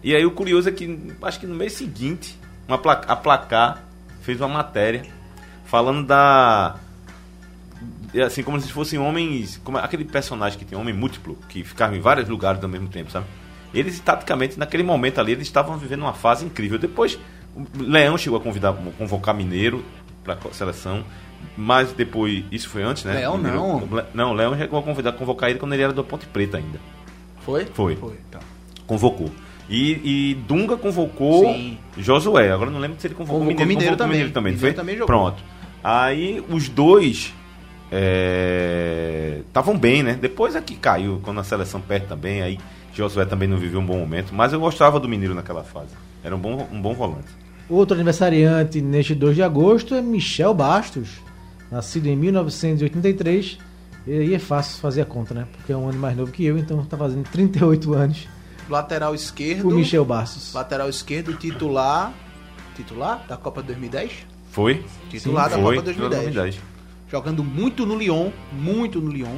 E 0.04 0.16
aí 0.16 0.26
o 0.26 0.32
curioso 0.32 0.68
é 0.68 0.72
que, 0.72 1.16
acho 1.22 1.40
que 1.40 1.48
no 1.48 1.56
mês 1.56 1.74
seguinte, 1.74 2.38
uma 2.68 2.78
pla- 2.78 3.02
a 3.08 3.16
Placar 3.16 3.84
fez 4.22 4.40
uma 4.42 4.50
matéria 4.50 5.06
falando 5.66 6.06
da. 6.06 6.76
É 8.14 8.22
Assim, 8.24 8.44
como 8.44 8.60
se 8.60 8.72
fossem 8.72 9.00
homens. 9.00 9.60
Como 9.64 9.78
aquele 9.78 10.06
personagem 10.06 10.58
que 10.58 10.66
tem 10.66 10.78
homem 10.78 10.94
múltiplo, 10.94 11.38
que 11.50 11.64
ficava 11.64 11.96
em 11.96 12.00
vários 12.00 12.28
lugares 12.28 12.62
ao 12.64 12.70
mesmo 12.70 12.88
tempo, 12.88 13.12
sabe? 13.12 13.26
Eles, 13.74 14.00
taticamente, 14.00 14.60
naquele 14.60 14.84
momento 14.84 15.20
ali, 15.20 15.32
eles 15.32 15.48
estavam 15.48 15.78
vivendo 15.78 16.02
uma 16.02 16.14
fase 16.14 16.46
incrível. 16.46 16.78
Depois, 16.78 17.18
o 17.56 17.66
Leão 17.82 18.18
chegou 18.18 18.38
a 18.38 18.42
convidar, 18.42 18.74
convocar 18.98 19.34
Mineiro 19.34 19.84
para 20.24 20.34
a 20.34 20.54
seleção. 20.54 21.04
Mas 21.58 21.92
depois, 21.94 22.44
isso 22.52 22.70
foi 22.70 22.84
antes, 22.84 23.04
né? 23.04 23.14
Leão 23.14 23.38
Mineiro- 23.38 23.58
não. 23.58 24.06
Não, 24.14 24.32
o 24.32 24.34
Leão 24.34 24.56
chegou 24.58 24.80
a 24.80 24.84
convidar, 24.84 25.14
convocar 25.14 25.50
ele 25.50 25.58
quando 25.58 25.74
ele 25.74 25.82
era 25.82 25.94
do 25.94 26.04
Ponte 26.04 26.26
Preta 26.28 26.58
ainda. 26.58 26.80
Foi? 27.40 27.66
Foi. 27.66 27.96
Foi, 27.96 28.16
tá. 28.30 28.40
Convocou. 28.86 29.32
E, 29.70 30.32
e 30.32 30.36
Dunga 30.48 30.76
convocou 30.76 31.46
Sim. 31.46 31.78
Josué. 31.98 32.52
Agora 32.52 32.70
não 32.70 32.80
lembro 32.80 33.00
se 33.00 33.08
ele 33.08 33.16
convocou, 33.16 33.40
Convocou 33.40 33.66
Mineiro, 33.66 33.68
Mineiro 33.70 33.98
convocou 33.98 34.06
também. 34.06 34.18
Mineiro 34.18 34.34
também, 34.34 34.54
Mineiro 34.54 34.76
também 34.76 34.96
jogou. 34.96 35.08
Pronto. 35.08 35.44
Aí 35.84 36.44
os 36.50 36.68
dois 36.68 37.34
estavam 37.92 39.78
bem, 39.78 40.04
né? 40.04 40.18
Depois 40.20 40.56
é 40.56 40.62
que 40.62 40.76
caiu, 40.76 41.20
quando 41.24 41.40
a 41.40 41.44
seleção 41.44 41.82
perde 41.82 42.08
também, 42.08 42.42
aí 42.42 42.58
Josué 42.94 43.26
também 43.26 43.48
não 43.48 43.58
viveu 43.58 43.80
um 43.80 43.86
bom 43.86 43.98
momento. 43.98 44.34
Mas 44.34 44.54
eu 44.54 44.60
gostava 44.60 45.00
do 45.00 45.08
Mineiro 45.08 45.36
naquela 45.36 45.64
fase. 45.64 45.92
Era 46.24 46.36
um 46.36 46.40
bom, 46.40 46.68
um 46.72 46.82
bom 46.82 46.94
volante. 46.94 47.28
Outro 47.70 47.96
aniversariante 47.96 48.82
neste 48.82 49.16
2 49.16 49.36
de 49.36 49.44
agosto 49.44 49.96
é 49.96 50.02
Michel 50.02 50.54
Bastos, 50.54 51.22
nascido 51.72 52.08
em 52.08 52.16
1983. 52.16 53.58
E 54.08 54.12
aí 54.12 54.34
é 54.34 54.40
fácil 54.40 54.80
fazer 54.80 55.02
a 55.02 55.06
conta, 55.06 55.34
né? 55.34 55.48
Porque 55.52 55.72
é 55.72 55.78
um 55.78 55.88
ano 55.88 56.00
mais 56.00 56.18
novo 56.18 56.32
que 56.32 56.44
eu, 56.44 56.58
então 56.58 56.84
tá 56.86 56.98
fazendo 56.98 57.24
38 57.30 57.94
anos 57.94 58.28
Lateral 58.72 59.14
esquerdo. 59.14 59.68
o 59.68 59.72
Michel 59.72 60.06
Bastos. 60.06 60.54
Lateral 60.54 60.90
esquerdo, 60.90 61.34
titular. 61.34 62.14
Titular 62.76 63.26
da 63.28 63.38
Copa 63.38 63.62
2010? 63.62 64.12
Foi? 64.50 64.84
Titular 65.10 65.50
da 65.50 65.58
foi. 65.58 65.76
Copa 65.76 65.86
2010. 65.86 66.24
2010. 66.34 66.71
Jogando 67.12 67.44
muito 67.44 67.86
no 67.86 67.96
Lyon, 67.98 68.30
muito 68.54 69.02
no 69.02 69.12
Lyon. 69.12 69.36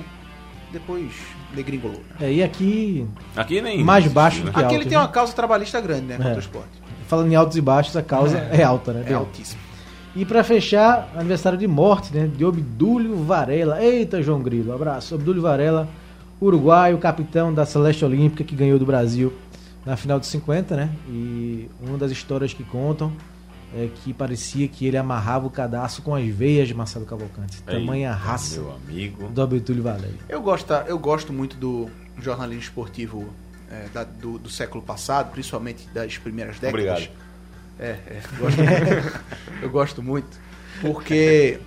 Depois 0.71 1.11
degringolou. 1.53 2.01
né? 2.19 2.27
É, 2.27 2.33
e 2.33 2.43
aqui, 2.43 3.05
Aqui 3.35 3.61
nem. 3.61 3.83
Mais 3.83 4.07
baixo 4.07 4.39
né? 4.39 4.45
do 4.45 4.51
que 4.51 4.57
Aqui 4.57 4.63
alto, 4.65 4.75
ele 4.75 4.83
tem 4.85 4.93
né? 4.97 5.03
uma 5.03 5.07
causa 5.07 5.33
trabalhista 5.33 5.79
grande, 5.81 6.05
né? 6.07 6.15
Contra 6.17 6.31
É. 6.33 6.35
o 6.35 6.39
esporte. 6.39 6.69
falando 7.07 7.31
em 7.31 7.35
altos 7.35 7.57
e 7.57 7.61
baixos, 7.61 7.95
a 7.95 8.01
causa 8.01 8.37
é, 8.37 8.63
alta, 8.63 8.91
né? 8.93 9.01
É 9.01 9.03
Bem 9.03 9.13
altíssimo. 9.15 9.61
E 10.15 10.25
pra 10.25 10.43
fechar, 10.43 11.11
aniversário 11.15 11.57
de 11.57 11.67
morte, 11.67 12.13
né? 12.13 12.27
De 12.27 12.43
Obdúlio 12.45 13.15
Varela. 13.23 13.83
Eita, 13.83 14.21
João 14.21 14.41
Grilo, 14.41 14.71
abraço. 14.73 15.13
Obdúlio 15.15 15.41
Varela, 15.41 15.87
uruguaio, 16.41 16.97
capitão 16.97 17.53
da 17.53 17.65
Celeste 17.65 18.03
Olímpica, 18.05 18.43
que 18.43 18.55
ganhou 18.55 18.77
do 18.79 18.85
Brasil 18.85 19.31
na 19.85 19.95
final 19.95 20.19
de 20.19 20.25
50, 20.27 20.75
né? 20.75 20.89
E 21.07 21.67
uma 21.81 21.97
das 21.97 22.11
histórias 22.11 22.53
que 22.53 22.63
contam 22.63 23.11
é 23.75 23.89
que 24.03 24.13
parecia 24.13 24.67
que 24.67 24.85
ele 24.85 24.97
amarrava 24.97 25.47
o 25.47 25.49
cadastro 25.49 26.03
com 26.03 26.13
as 26.15 26.25
veias 26.27 26.67
de 26.67 26.73
Marcelo 26.73 27.05
Cavalcante. 27.05 27.61
Tamanha 27.63 28.09
Eita, 28.09 28.19
raça 28.23 28.61
Meu 28.61 28.73
amigo. 28.73 29.27
do 29.29 29.41
Obdúlio 29.41 29.83
Varela. 29.83 30.13
Eu 30.29 30.41
gosto, 30.41 30.71
eu 30.73 30.99
gosto 30.99 31.33
muito 31.33 31.55
do 31.57 31.89
jornalismo 32.21 32.61
esportivo 32.63 33.33
é, 33.71 33.87
da- 33.93 34.03
do, 34.03 34.37
do 34.37 34.49
século 34.49 34.83
passado, 34.83 35.31
principalmente 35.31 35.87
das 35.93 36.17
primeiras 36.17 36.59
décadas. 36.59 36.91
Obrigado. 36.91 37.11
É, 37.79 37.89
é, 38.07 38.21
gosto 38.39 38.57
muito. 38.61 39.21
eu 39.63 39.69
gosto 39.69 40.03
muito. 40.03 40.39
Porque. 40.81 41.59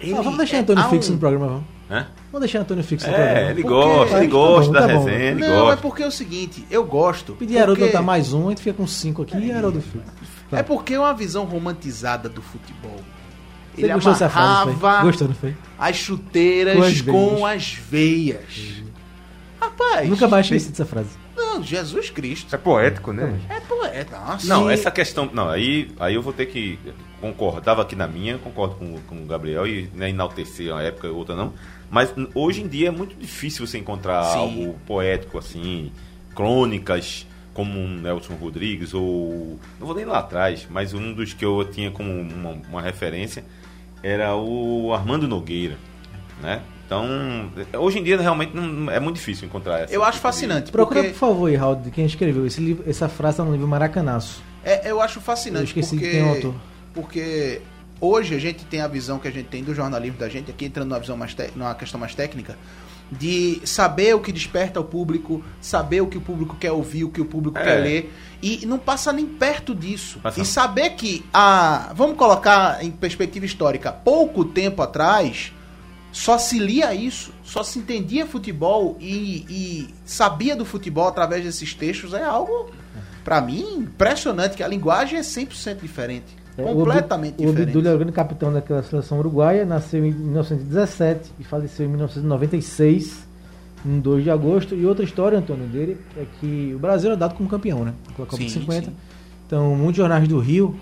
Ele 0.00 0.14
Ah, 0.14 0.20
vamos 0.22 0.38
deixar 0.38 0.56
é- 0.56 0.60
Antônio 0.60 0.82
há 0.84 0.88
fixo 0.88 1.10
um- 1.10 1.14
no 1.14 1.18
programa, 1.20 1.46
vamos. 1.46 1.64
Hã? 1.90 2.06
Vamos 2.30 2.40
deixar 2.40 2.58
Antônio 2.60 2.84
fixo 2.84 3.06
no 3.06 3.12
É, 3.12 3.16
programa. 3.16 3.40
ele 3.50 3.62
Porque- 3.62 3.68
gosta, 3.68 4.14
Tá 4.14 4.18
ele 4.22 4.28
bom, 4.32 4.38
gosta 4.48 4.72
tá 4.72 4.80
da 4.80 4.86
bom. 4.94 5.04
resenha, 5.04 5.30
ele 5.30 5.40
Não, 5.40 5.46
é 5.46 5.60
gosta. 5.60 5.76
porque 5.82 6.02
é 6.02 6.06
o 6.06 6.10
seguinte, 6.10 6.66
eu 6.70 6.84
gosto. 6.84 7.32
Pedir 7.34 7.58
Haroldo 7.58 7.78
porque- 7.80 7.92
botar 7.92 8.02
mais 8.04 8.32
um, 8.32 8.46
a 8.46 8.50
gente 8.50 8.62
fica 8.62 8.76
com 8.76 8.86
cinco 8.86 9.22
aqui 9.22 9.36
e 9.38 9.50
Haroldo 9.52 9.80
fica. 9.80 10.04
É 10.52 10.62
porque 10.62 10.94
é 10.94 10.98
uma 10.98 11.14
visão 11.14 11.44
romantizada 11.44 12.28
do 12.28 12.42
futebol. 12.42 13.00
Você 13.74 13.84
Ele 13.84 13.92
gostou 13.94 14.12
dessa 14.12 14.28
frase, 14.28 14.62
amarrava 14.70 15.02
Gostou, 15.04 15.28
não 15.28 15.34
foi? 15.34 15.54
as 15.78 15.96
chuteiras 15.96 16.76
Com 16.76 16.82
as 16.82 17.00
com 17.00 17.28
veias. 17.36 17.42
as 17.56 17.72
veias. 17.72 18.82
Rapaz. 19.60 20.08
Nunca 20.08 20.28
mais 20.28 20.46
tinha 20.46 20.56
esquecido 20.56 20.74
essa 20.74 20.84
frase. 20.86 21.10
Não, 21.36 21.62
Jesus 21.62 22.10
Cristo. 22.10 22.52
É 22.54 22.58
poético, 22.58 23.12
né? 23.12 23.38
É 23.48 23.60
poeta. 23.60 24.18
Nossa. 24.18 24.46
Não, 24.46 24.68
essa 24.68 24.90
questão. 24.90 25.30
Não, 25.32 25.48
aí, 25.48 25.90
aí 26.00 26.14
eu 26.14 26.22
vou 26.22 26.32
ter 26.32 26.46
que. 26.46 26.78
Concordava 27.20 27.82
aqui 27.82 27.96
na 27.96 28.06
minha, 28.06 28.38
concordo 28.38 28.76
com, 28.76 28.96
com 29.08 29.16
o 29.22 29.26
Gabriel 29.26 29.66
e 29.66 29.90
né, 29.94 30.10
enaltecer 30.10 30.72
uma 30.72 30.82
época 30.82 31.08
e 31.08 31.10
outra 31.10 31.34
não. 31.34 31.52
Mas 31.90 32.14
hoje 32.34 32.62
em 32.62 32.68
dia 32.68 32.88
é 32.88 32.90
muito 32.90 33.16
difícil 33.16 33.66
você 33.66 33.78
encontrar 33.78 34.22
Sim. 34.24 34.38
algo 34.38 34.74
poético 34.86 35.38
assim, 35.38 35.90
crônicas 36.34 37.26
como 37.52 37.76
um 37.78 37.88
Nelson 38.00 38.34
Rodrigues 38.34 38.94
ou. 38.94 39.58
Não 39.80 39.86
vou 39.86 39.96
nem 39.96 40.04
lá 40.04 40.18
atrás, 40.20 40.66
mas 40.70 40.94
um 40.94 41.12
dos 41.12 41.32
que 41.32 41.44
eu 41.44 41.64
tinha 41.72 41.90
como 41.90 42.12
uma, 42.12 42.50
uma 42.70 42.80
referência 42.82 43.44
era 44.02 44.36
o 44.36 44.92
Armando 44.94 45.26
Nogueira, 45.26 45.76
né? 46.40 46.62
Então, 46.86 47.04
hoje 47.78 47.98
em 47.98 48.02
dia 48.04 48.18
realmente 48.18 48.54
não, 48.54 48.90
é 48.90 48.98
muito 49.00 49.16
difícil 49.16 49.46
encontrar 49.46 49.80
essa. 49.80 49.92
Eu 49.92 50.02
acho 50.02 50.12
tipo 50.12 50.28
de- 50.28 50.32
fascinante. 50.34 50.70
Procura, 50.72 51.00
porque 51.00 51.12
por 51.14 51.18
favor, 51.18 51.52
Raul, 51.54 51.76
de 51.76 51.90
quem 51.90 52.06
escreveu. 52.06 52.46
Esse 52.46 52.60
livro, 52.60 52.88
essa 52.88 53.08
frase 53.08 53.38
tá 53.38 53.44
no 53.44 53.50
livro 53.52 53.66
Maracanaço. 53.66 54.40
É, 54.64 54.90
eu 54.90 55.00
acho 55.00 55.18
Eu 55.18 55.22
fascinante 55.22 55.64
esqueci 55.66 55.96
porque, 55.96 56.06
de 56.06 56.10
quem 56.12 56.20
é 56.20 56.24
o 56.24 56.28
autor. 56.34 56.54
Porque 57.02 57.60
hoje 58.00 58.34
a 58.34 58.38
gente 58.38 58.64
tem 58.64 58.80
a 58.80 58.88
visão 58.88 59.18
que 59.18 59.28
a 59.28 59.30
gente 59.30 59.46
tem 59.46 59.62
do 59.62 59.72
jornalismo 59.74 60.18
da 60.18 60.28
gente, 60.28 60.50
aqui 60.50 60.64
entrando 60.64 60.88
numa 60.88 60.98
visão 61.00 61.16
mais 61.16 61.32
te- 61.34 61.50
numa 61.54 61.74
questão 61.74 61.98
mais 62.00 62.14
técnica, 62.14 62.56
de 63.10 63.60
saber 63.64 64.14
o 64.14 64.20
que 64.20 64.32
desperta 64.32 64.80
o 64.80 64.84
público, 64.84 65.42
saber 65.60 66.00
o 66.02 66.06
que 66.08 66.18
o 66.18 66.20
público 66.20 66.56
quer 66.56 66.72
ouvir, 66.72 67.04
o 67.04 67.10
que 67.10 67.20
o 67.20 67.24
público 67.24 67.56
É. 67.56 67.62
quer 67.64 67.74
ler, 67.76 68.12
e 68.42 68.66
não 68.66 68.78
passa 68.78 69.12
nem 69.12 69.24
perto 69.26 69.74
disso. 69.74 70.20
E 70.36 70.44
saber 70.44 70.90
que 70.90 71.24
a, 71.32 71.92
vamos 71.94 72.16
colocar 72.16 72.84
em 72.84 72.90
perspectiva 72.90 73.46
histórica, 73.46 73.90
pouco 73.92 74.44
tempo 74.44 74.82
atrás 74.82 75.52
só 76.12 76.36
se 76.36 76.58
lia 76.58 76.92
isso, 76.94 77.32
só 77.44 77.62
se 77.62 77.78
entendia 77.78 78.26
futebol 78.26 78.96
e, 79.00 79.46
e 79.48 79.94
sabia 80.04 80.54
do 80.56 80.64
futebol 80.64 81.06
através 81.08 81.44
desses 81.44 81.72
textos 81.74 82.12
é 82.12 82.24
algo 82.24 82.70
Pra 83.24 83.42
mim, 83.42 83.60
impressionante 83.80 84.56
que 84.56 84.62
a 84.62 84.68
linguagem 84.68 85.18
é 85.18 85.22
100% 85.22 85.80
diferente. 85.82 86.34
É, 86.58 86.62
completamente 86.64 87.34
o 87.38 87.42
Ob- 87.42 87.44
O 87.44 87.50
diferente. 87.50 87.68
Obdúlio 87.68 87.86
era 87.88 87.96
o 87.96 87.98
grande 87.98 88.12
capitão 88.12 88.52
daquela 88.52 88.82
seleção 88.82 89.18
uruguaia, 89.18 89.64
nasceu 89.64 90.04
em 90.04 90.12
1917 90.12 91.30
e 91.38 91.44
faleceu 91.44 91.86
em 91.86 91.88
1996, 91.90 93.26
em 93.86 94.00
2 94.00 94.24
de 94.24 94.30
agosto. 94.30 94.74
E 94.74 94.84
outra 94.84 95.04
história, 95.04 95.38
Antônio, 95.38 95.66
dele 95.66 95.96
é 96.16 96.24
que 96.40 96.72
o 96.74 96.78
Brasil 96.78 97.10
era 97.10 97.16
dado 97.16 97.34
como 97.34 97.48
campeão, 97.48 97.84
né? 97.84 97.94
Com 98.16 98.22
a 98.22 98.26
Copa 98.26 98.42
de 98.42 98.50
Sim, 98.50 98.60
50. 98.60 98.86
sim. 98.90 98.96
Então, 99.46 99.74
muitos 99.76 99.96
jornais 99.96 100.26
do 100.28 100.38
Rio, 100.38 100.76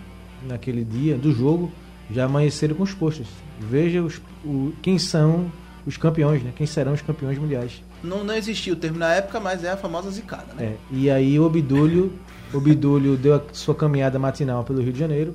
naquele 0.49 0.83
dia 0.85 1.17
do 1.17 1.33
jogo, 1.33 1.71
já 2.11 2.25
amanheceram 2.25 2.75
com 2.75 2.83
os 2.83 2.95
posters. 2.95 3.29
Veja 3.61 4.03
os, 4.03 4.21
o- 4.45 4.73
quem 4.83 4.99
são 4.99 5.51
os 5.87 5.97
campeões, 5.97 6.43
né? 6.43 6.53
Quem 6.57 6.67
serão 6.67 6.93
os 6.95 7.03
campeões 7.03 7.39
mundiais. 7.39 7.83
Não, 8.03 8.25
não 8.25 8.35
existia 8.35 8.73
o 8.73 8.77
termo 8.77 8.99
na 8.99 9.13
época, 9.15 9.39
mas 9.41 9.63
é 9.63 9.71
a 9.71 9.77
famosa 9.77 10.11
zicada, 10.11 10.47
né? 10.59 10.65
É, 10.65 10.77
e 10.91 11.11
aí 11.11 11.39
o 11.39 11.45
Obdúlio, 11.45 12.13
Obdúlio 12.53 13.17
deu 13.17 13.35
a 13.37 13.43
sua 13.53 13.75
caminhada 13.75 14.19
matinal 14.19 14.65
pelo 14.65 14.81
Rio 14.83 14.93
de 14.93 14.99
Janeiro, 14.99 15.35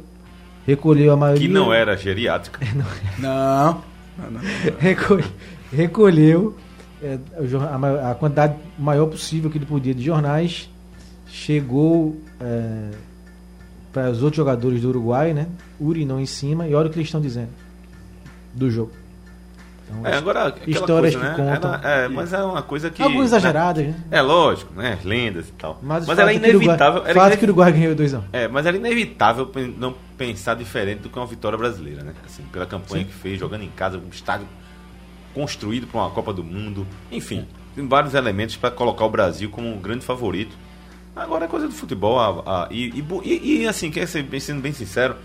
recolheu 0.66 1.12
a 1.14 1.18
maioria. 1.18 1.48
Que 1.48 1.54
não 1.54 1.74
era 1.74 1.96
geriátrica. 1.98 2.60
Não. 3.20 3.82
Recolhe- 4.80 5.24
recolheu 5.72 6.56
é, 7.02 7.18
o 7.40 7.48
jor- 7.48 7.64
a, 7.64 8.12
a 8.12 8.16
quantidade 8.16 8.56
maior 8.78 9.08
possível 9.08 9.50
que 9.50 9.58
ele 9.58 9.66
podia 9.66 9.94
de 9.94 10.04
jornais, 10.04 10.70
chegou 11.28 12.20
é, 12.40 12.92
para 13.92 14.10
os 14.12 14.22
outros 14.22 14.38
jogadores 14.38 14.82
do 14.82 14.90
Uruguai, 14.90 15.34
né? 15.34 15.48
Urinou 15.80 16.20
em 16.20 16.26
cima 16.26 16.68
e 16.68 16.76
olha 16.76 16.88
o 16.88 16.90
que 16.92 16.98
eles 16.98 17.08
estão 17.08 17.22
dizendo 17.22 17.50
do 18.54 18.70
jogo. 18.70 18.92
Então, 20.00 20.12
É, 20.12 20.16
agora, 20.18 20.56
Histórias 20.66 21.16
coisa, 21.16 21.34
que 21.36 21.42
né? 21.42 21.54
contam. 21.54 21.74
Era- 21.76 21.90
é, 21.90 22.08
mas 22.08 22.34
é 22.34 22.44
uma 22.44 22.62
coisa 22.62 22.90
que. 22.90 23.02
algumas 23.04 23.26
exageradas, 23.28 23.86
né? 23.86 23.96
É 24.10 24.22
lógico, 24.22 24.74
né? 24.74 24.98
Lendas 25.04 25.50
e 25.50 25.52
tal. 25.54 25.80
Mas, 25.82 26.06
Mas, 26.08 26.18
era 26.18 26.28
fato 26.32 26.42
o 26.44 26.48
Uruguai- 26.48 26.64
inevitável. 26.66 27.02
Era 27.06 27.14
fato 27.14 27.26
inevi- 27.28 27.38
que 27.38 27.46
o 27.46 27.48
Uruguai 27.48 27.72
ganhou 27.72 27.96
2 27.96 28.14
a 28.14 28.20
1 28.20 28.24
É, 28.34 28.48
mas 28.48 28.66
era 28.66 28.76
inevitável 28.78 29.46
pen- 29.48 29.76
não 29.78 29.94
pensar 30.18 30.56
diferente 30.56 31.00
do 31.02 31.10
que 31.10 31.18
uma 31.20 31.26
vitória 31.28 31.58
brasileira, 31.58 32.04
né? 32.04 32.14
Assim, 32.26 32.44
pela 32.52 32.66
campanha 32.66 33.04
Sim. 33.04 33.10
que 33.10 33.16
fez, 33.16 33.40
jogando 33.40 33.64
em 33.64 33.70
casa, 33.70 33.98
um 33.98 34.10
estádio 34.12 34.48
construído 35.34 35.88
para 35.88 36.02
uma 36.02 36.10
Copa 36.10 36.34
do 36.34 36.44
Mundo. 36.44 36.86
Enfim, 37.12 37.48
tem 37.76 37.88
vários 37.88 38.14
elementos 38.14 38.56
para 38.58 38.72
colocar 38.72 39.06
o 39.06 39.10
Brasil 39.10 39.50
como 39.50 39.68
um 39.72 39.78
grande 39.80 40.04
favorito. 40.06 40.56
Agora 41.16 41.46
é 41.46 41.48
coisa 41.48 41.68
do 41.68 41.74
futebol. 41.74 42.20
a- 42.20 42.64
a- 42.66 42.68
e, 42.72 43.04
e 43.26 43.62
e- 43.64 43.68
assim, 43.68 43.92
quer 43.92 44.08
ser, 44.08 44.26
sendo 44.40 44.62
bem 44.62 44.72
sincero, 44.74 45.16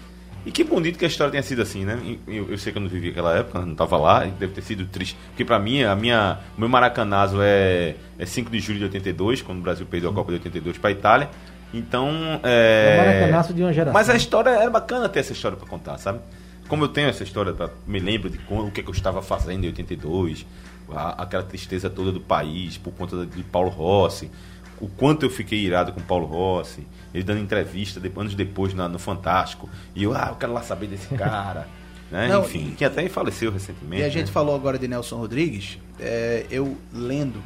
e 0.46 0.50
que 0.52 0.62
bonito 0.64 0.98
que 0.98 1.04
a 1.04 1.08
história 1.08 1.30
tenha 1.32 1.42
sido 1.42 1.60
assim, 1.60 1.84
né? 1.84 1.98
Eu, 2.26 2.50
eu 2.50 2.56
sei 2.56 2.72
que 2.72 2.78
eu 2.78 2.82
não 2.82 2.88
vivi 2.88 3.08
aquela 3.10 3.36
época, 3.36 3.60
não 3.60 3.72
estava 3.72 3.96
lá, 3.98 4.20
deve 4.24 4.52
ter 4.54 4.62
sido 4.62 4.86
triste. 4.86 5.16
Porque 5.30 5.44
para 5.44 5.58
mim, 5.58 5.82
a 5.82 5.94
minha, 5.96 6.38
o 6.56 6.60
meu 6.60 6.68
maracanazo 6.68 7.38
é, 7.42 7.96
é 8.18 8.24
5 8.24 8.48
de 8.50 8.60
julho 8.60 8.78
de 8.78 8.84
82, 8.84 9.42
quando 9.42 9.58
o 9.58 9.62
Brasil 9.62 9.84
perdeu 9.84 10.08
a 10.10 10.14
Copa 10.14 10.30
de 10.30 10.38
82 10.38 10.78
para 10.78 10.90
a 10.90 10.92
Itália. 10.92 11.28
Então, 11.74 12.08
É 12.44 12.94
é... 12.94 12.96
maracanaço 13.20 13.52
de 13.52 13.62
uma 13.62 13.72
geração. 13.72 13.92
Mas 13.92 14.08
a 14.08 14.14
história 14.16 14.50
era 14.50 14.70
bacana 14.70 15.08
ter 15.08 15.18
essa 15.20 15.32
história 15.32 15.56
pra 15.58 15.66
contar, 15.66 15.98
sabe? 15.98 16.20
Como 16.68 16.84
eu 16.84 16.88
tenho 16.88 17.08
essa 17.08 17.22
história, 17.22 17.52
pra, 17.52 17.68
me 17.86 17.98
lembro 17.98 18.30
de 18.30 18.38
como, 18.38 18.62
o 18.66 18.70
que, 18.70 18.82
que 18.82 18.88
eu 18.88 18.94
estava 18.94 19.20
fazendo 19.22 19.64
em 19.64 19.68
82, 19.68 20.46
a- 20.94 21.22
aquela 21.22 21.42
tristeza 21.42 21.90
toda 21.90 22.10
do 22.12 22.20
país 22.20 22.78
por 22.78 22.92
conta 22.92 23.26
de 23.26 23.42
Paulo 23.42 23.68
Rossi, 23.68 24.30
o 24.80 24.88
quanto 24.88 25.24
eu 25.24 25.30
fiquei 25.30 25.58
irado 25.60 25.92
com 25.92 26.00
Paulo 26.00 26.26
Rossi, 26.26 26.86
ele 27.14 27.24
dando 27.24 27.40
entrevista 27.40 28.00
anos 28.16 28.34
depois 28.34 28.74
na- 28.74 28.88
no 28.88 28.98
Fantástico, 28.98 29.68
e 29.94 30.02
eu, 30.02 30.14
ah, 30.14 30.28
eu 30.30 30.36
quero 30.36 30.52
lá 30.52 30.62
saber 30.62 30.86
desse 30.86 31.08
cara, 31.16 31.66
né? 32.10 32.28
Não, 32.28 32.42
Enfim, 32.44 32.74
que 32.76 32.84
até 32.84 33.08
faleceu 33.08 33.50
recentemente. 33.50 34.02
E 34.02 34.04
a 34.04 34.08
gente 34.08 34.26
né? 34.26 34.32
falou 34.32 34.54
agora 34.54 34.78
de 34.78 34.86
Nelson 34.86 35.16
Rodrigues. 35.16 35.78
é, 35.98 36.44
eu 36.50 36.76
lendo 36.92 37.42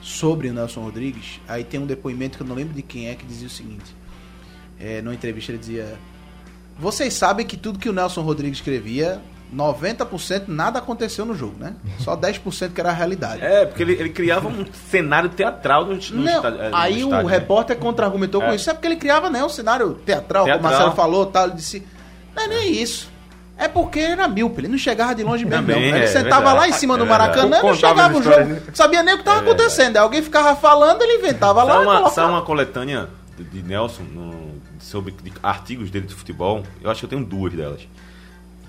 sobre 0.00 0.48
o 0.48 0.52
Nelson 0.54 0.80
Rodrigues, 0.82 1.40
aí 1.48 1.64
tem 1.64 1.78
um 1.80 1.86
depoimento 1.86 2.36
que 2.38 2.42
eu 2.42 2.46
não 2.46 2.54
lembro 2.56 2.74
de 2.74 2.82
quem 2.82 3.08
é 3.08 3.14
que 3.14 3.24
dizia 3.26 3.46
o 3.46 3.50
seguinte. 3.50 3.94
É, 4.80 5.00
numa 5.02 5.14
entrevista 5.14 5.50
ele 5.52 5.58
dizia: 5.58 5.98
Vocês 6.78 7.14
sabem 7.14 7.44
que 7.46 7.56
tudo 7.56 7.78
que 7.78 7.88
o 7.88 7.92
Nelson 7.92 8.22
Rodrigues 8.22 8.58
escrevia 8.58 9.20
90% 9.54 10.44
nada 10.48 10.78
aconteceu 10.78 11.24
no 11.24 11.34
jogo, 11.34 11.56
né? 11.58 11.74
Só 12.00 12.16
10% 12.16 12.72
que 12.72 12.80
era 12.80 12.90
a 12.90 12.92
realidade. 12.92 13.42
É, 13.42 13.64
porque 13.66 13.82
ele, 13.82 13.92
ele 13.94 14.10
criava 14.10 14.48
um 14.48 14.64
cenário 14.90 15.28
teatral 15.30 15.84
no, 15.86 15.94
no 15.94 16.22
Não, 16.22 16.36
estádio. 16.36 16.60
é, 16.62 16.68
no 16.70 16.76
aí 16.76 17.02
o 17.02 17.06
estádio, 17.06 17.28
né? 17.28 17.34
repórter 17.34 17.76
contra-argumentou 17.78 18.40
com 18.40 18.48
É. 18.48 18.54
isso. 18.56 18.68
É 18.70 18.74
porque 18.74 18.86
ele 18.88 18.96
criava 18.96 19.30
né, 19.30 19.42
um 19.44 19.48
cenário 19.48 19.94
teatral, 20.04 20.44
como 20.44 20.54
o 20.56 20.58
Teatral. 20.58 20.72
Marcelo 20.72 20.96
falou, 20.96 21.26
tal. 21.26 21.44
Ele 21.46 21.54
disse: 21.54 21.86
Não 22.36 22.42
é 22.42 22.46
nem 22.48 22.72
isso. 22.72 23.08
É 23.56 23.66
porque 23.66 23.98
era 23.98 24.28
míope, 24.28 24.60
ele 24.60 24.68
não 24.68 24.78
chegava 24.78 25.14
de 25.16 25.24
longe 25.24 25.44
mesmo, 25.44 25.66
Também, 25.66 25.90
não. 25.90 25.96
Ele 25.96 26.04
é 26.04 26.06
sentava 26.06 26.36
verdade. 26.44 26.56
lá 26.58 26.68
em 26.68 26.72
cima 26.72 26.94
É 26.94 26.98
do 26.98 27.04
verdade. 27.06 27.28
Maracanã 27.36 27.58
e 27.58 27.62
não 27.62 27.74
chegava 27.74 28.16
o 28.18 28.22
jogo. 28.22 28.36
né? 28.44 28.62
Sabia 28.72 29.02
nem 29.02 29.14
o 29.14 29.16
que 29.16 29.22
estava 29.22 29.40
É 29.40 29.42
acontecendo. 29.42 29.96
Aí 29.96 30.02
alguém 30.02 30.22
ficava 30.22 30.54
falando, 30.54 31.02
ele 31.02 31.18
inventava 31.18 31.64
lá 31.64 31.80
uma, 31.80 32.08
sabe 32.10 32.30
uma 32.30 32.42
coletânea 32.42 33.08
de, 33.36 33.42
de 33.42 33.62
Nelson 33.62 34.04
no- 34.04 34.58
sobre 34.78 35.10
de 35.10 35.32
artigos 35.42 35.90
dele 35.90 36.06
de 36.06 36.14
futebol? 36.14 36.62
Eu 36.80 36.88
acho 36.88 37.00
que 37.00 37.06
eu 37.06 37.10
tenho 37.10 37.24
duas 37.24 37.52
delas. 37.52 37.80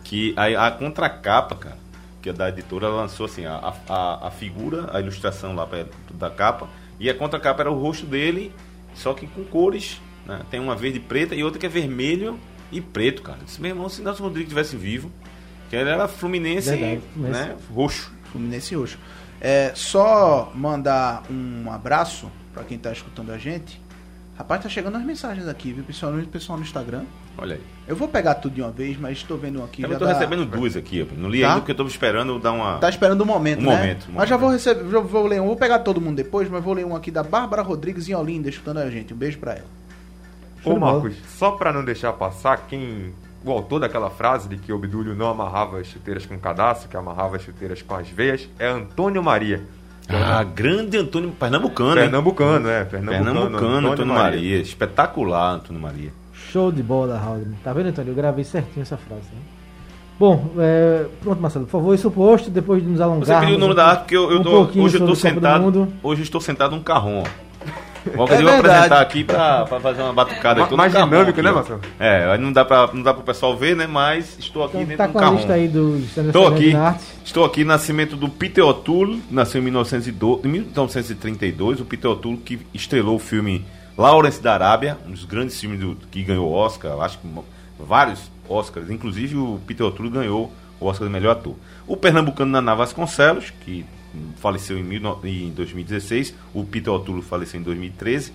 Que 0.10 0.34
a, 0.36 0.66
a 0.68 0.72
contracapa, 0.72 1.56
cara, 1.56 1.78
que 2.22 2.30
é 2.30 2.34
da 2.34 2.50
editora, 2.50 2.88
ela 2.88 2.96
lançou 3.02 3.28
assim, 3.28 3.46
a, 3.46 3.74
a, 3.88 4.28
a 4.28 4.32
figura, 4.32 4.90
a 4.92 5.00
ilustração 5.00 5.54
lá 5.54 5.68
perto 5.68 5.96
da 6.16 6.32
capa, 6.32 6.68
e 7.00 7.08
a 7.10 7.14
contracapa 7.14 7.62
era 7.62 7.72
o 7.72 7.80
rosto 7.80 8.08
dele, 8.08 8.52
só 8.96 9.14
que 9.14 9.28
com 9.28 9.44
cores. 9.44 10.02
né? 10.26 10.42
Tem 10.50 10.60
uma 10.60 10.76
verde 10.76 10.98
e 10.98 11.02
preta 11.02 11.36
e 11.36 11.44
outra 11.44 11.60
que 11.60 11.66
é 11.68 11.70
vermelho 11.70 12.40
e 12.72 12.82
preto, 12.82 13.22
cara. 13.22 13.38
Disse, 13.46 13.62
meu 13.62 13.70
irmão, 13.70 13.88
se 13.88 14.02
Nelson 14.02 14.24
Rodrigues 14.24 14.50
tivesse 14.50 14.76
vivo, 14.76 15.12
que 15.70 15.76
ele 15.76 15.90
era 15.90 16.08
fluminense, 16.08 16.72
Verdade, 16.72 17.02
Fluminense. 17.14 17.40
né? 17.48 17.56
Roxo. 17.72 18.12
Fluminense 18.32 18.76
Roxo. 18.76 18.98
É, 19.40 19.72
só 19.76 20.52
mandar 20.56 21.24
um 21.30 21.72
abraço 21.72 22.32
pra 22.52 22.64
quem 22.64 22.78
tá 22.80 22.92
escutando 22.92 23.32
a 23.32 23.38
gente. 23.38 23.80
Rapaz, 24.36 24.64
tá 24.64 24.70
chegando 24.70 24.98
as 24.98 25.04
mensagens 25.04 25.48
aqui, 25.48 25.72
viu? 25.72 25.84
Principalmente 25.84 26.26
o 26.26 26.30
pessoal 26.30 26.58
no 26.58 26.64
Instagram. 26.66 27.04
Olha 27.42 27.56
aí. 27.56 27.62
Eu 27.88 27.96
vou 27.96 28.08
pegar 28.08 28.36
tudo 28.36 28.54
de 28.56 28.62
uma 28.62 28.70
vez, 28.72 28.98
mas 29.00 29.18
estou 29.18 29.38
vendo 29.38 29.62
um 29.62 29.64
aqui. 29.66 29.82
Eu 29.84 29.90
já 29.90 29.98
tô 29.98 30.06
dá- 30.06 30.14
recebendo 30.14 30.46
duas 30.46 30.76
aqui, 30.76 31.08
ó. 31.10 31.16
não 31.20 31.30
li 31.30 31.42
Tá? 31.42 31.48
ainda 31.48 31.60
porque 31.62 31.72
eu 31.72 31.76
tô 31.76 31.86
esperando 31.88 32.38
dar 32.40 32.52
uma. 32.52 32.78
Tá 32.78 32.90
esperando 32.90 33.22
um 33.22 33.26
momento, 33.26 33.62
Um 33.62 33.70
né? 33.70 33.76
momento, 33.78 34.08
um 34.10 34.14
Mas 34.14 34.30
já 34.30 34.36
momento. 34.38 34.40
vou 34.40 34.50
receber, 34.52 34.92
já 34.92 35.00
vou 35.00 35.26
ler 35.28 35.42
um. 35.42 35.48
Vou 35.48 35.56
pegar 35.56 35.80
todo 35.80 36.00
mundo 36.02 36.16
depois, 36.18 36.50
mas 36.50 36.64
vou 36.64 36.74
ler 36.74 36.86
um 36.86 36.96
aqui 36.96 37.10
da 37.10 37.24
Bárbara 37.24 37.62
Rodrigues 37.62 38.08
em 38.08 38.14
Olinda, 38.14 38.50
escutando 38.50 38.78
a 38.80 38.90
gente. 38.90 39.14
Um 39.14 39.18
beijo 39.18 39.40
pra 39.40 39.54
ela. 39.54 39.66
Ô. 40.64 40.78
Marcos, 40.78 41.16
só 41.38 41.52
pra 41.52 41.72
não 41.74 41.84
deixar 41.84 42.14
passar, 42.14 42.66
quem. 42.68 43.14
O 43.46 43.52
autor 43.52 43.80
daquela 43.80 44.10
frase 44.10 44.50
de 44.50 44.58
que 44.58 44.74
Obdúlio 44.74 45.16
não 45.16 45.30
amarrava 45.30 45.80
as 45.80 45.88
chuteiras 45.88 46.26
com 46.26 46.38
cadastro, 46.38 46.90
que 46.90 46.98
amarrava 46.98 47.38
as 47.38 47.42
chuteiras 47.42 47.82
com 47.82 47.96
as 47.96 48.10
veias, 48.10 48.50
é 48.60 48.68
Antônio 48.68 49.24
Maria. 49.24 49.64
Ah, 50.10 50.44
grande 50.44 50.98
Antônio 50.98 51.32
Pernambucano, 51.32 51.92
hein? 51.92 52.08
Pernambucano, 52.10 52.68
é. 52.68 52.84
Pernambucano, 52.84 53.34
Pernambucano, 53.36 53.92
Antônio, 53.94 54.14
Maria. 54.14 54.58
Espetacular, 54.60 55.54
Antônio 55.54 55.82
Maria. 55.82 56.12
Show 56.52 56.72
de 56.72 56.82
bola, 56.82 57.18
Raul. 57.18 57.44
Tá 57.64 57.74
vendo, 57.74 57.88
Antônio? 57.90 58.12
Eu 58.12 58.16
gravei 58.16 58.44
certinho 58.44 58.82
essa 58.82 58.98
frase. 58.98 59.24
Né? 59.34 59.42
Bom, 60.20 60.50
é, 60.58 61.06
pronto, 61.22 61.42
Marcelo, 61.42 61.66
por 61.66 61.72
favor, 61.80 61.94
isso 61.96 62.12
posto, 62.12 62.50
depois 62.50 62.82
de 62.84 62.90
nos 62.90 62.98
Você 62.98 63.04
alongarmos... 63.04 63.40
pediu 63.42 63.56
o 63.56 63.60
nome 63.60 63.72
um- 63.72 63.76
da 63.76 63.86
arte 63.88 64.00
porque 64.02 64.18
eu, 64.18 64.32
eu 64.32 64.40
um 64.40 64.44
tô, 64.44 64.62
hoje 64.82 64.98
eu 64.98 65.04
a 65.04 65.06
do 65.08 65.16
sentado. 65.16 65.88
Hoje 66.04 66.22
eu 66.22 66.24
estou 66.24 66.42
sentado 66.42 66.76
num 66.76 66.84
carrão, 66.84 67.24
ó. 67.24 67.50
Logo 68.16 68.34
É 68.34 68.38
eu 68.38 68.44
vou 68.44 68.54
apresentar 68.56 69.02
aqui 69.02 69.24
pra, 69.24 69.66
pra 69.66 69.80
fazer 69.80 70.02
uma 70.02 70.14
batucada. 70.14 70.66
Tô 70.68 70.76
mais 70.76 70.92
dinâmico, 70.92 71.30
aqui, 71.32 71.42
né. 71.42 71.52
Marcelo? 71.52 71.82
É, 72.00 72.38
não 72.38 72.52
dá, 72.52 72.66
pra, 72.66 72.90
não 72.94 73.02
dá 73.04 73.14
pro 73.14 73.24
pessoal 73.24 73.56
ver, 73.56 73.76
né? 73.76 73.88
Mas 73.88 74.38
estou 74.40 74.64
aqui 74.64 74.78
Então, 74.78 74.88
dentro 74.88 74.98
tá 74.98 75.06
de 75.06 75.10
um 75.10 75.14
com 75.14 75.20
a 75.20 75.22
carrão. 75.22 75.36
lista 75.38 75.54
aí 75.54 75.68
dos 75.68 76.18
Estou 76.18 76.48
aqui, 76.48 76.76
Arte. 76.76 77.04
estou 77.26 77.46
aqui 77.46 77.64
nascimento 77.66 78.16
do 78.16 78.28
Peter 78.30 78.66
O'Toole, 78.66 79.22
nasceu 79.30 79.60
em 79.62 79.66
1912, 79.66 80.42
em 80.46 80.52
1932, 80.52 81.82
o 81.82 81.86
Peter 81.86 82.10
O'Toole 82.10 82.38
que 82.38 82.60
estrelou 82.74 83.16
o 83.16 83.20
filme 83.20 83.66
Lawrence 84.00 84.42
da 84.42 84.54
Arábia, 84.54 84.98
um 85.06 85.12
dos 85.12 85.26
grandes 85.26 85.60
filmes 85.60 85.78
do, 85.78 85.94
que 86.10 86.24
ganhou 86.24 86.50
Oscar, 86.50 86.98
acho 87.02 87.20
que 87.20 87.28
vários 87.78 88.32
Oscars, 88.48 88.90
inclusive 88.90 89.36
o 89.36 89.60
Peter 89.68 89.86
O'Toole 89.86 90.10
ganhou 90.10 90.54
o 90.80 90.86
Oscar 90.86 91.06
de 91.06 91.12
melhor 91.12 91.32
ator. 91.32 91.54
O 91.86 91.98
pernambucano 91.98 92.50
Naná 92.50 92.74
Vasconcelos, 92.76 93.50
que 93.50 93.86
faleceu 94.38 94.78
em, 94.78 94.84
mil 94.84 95.02
em 95.26 95.52
2016, 95.52 96.34
o 96.54 96.64
Peter 96.64 96.94
O'Toole 96.94 97.22
faleceu 97.22 97.60
em 97.60 97.64
2013. 97.64 98.32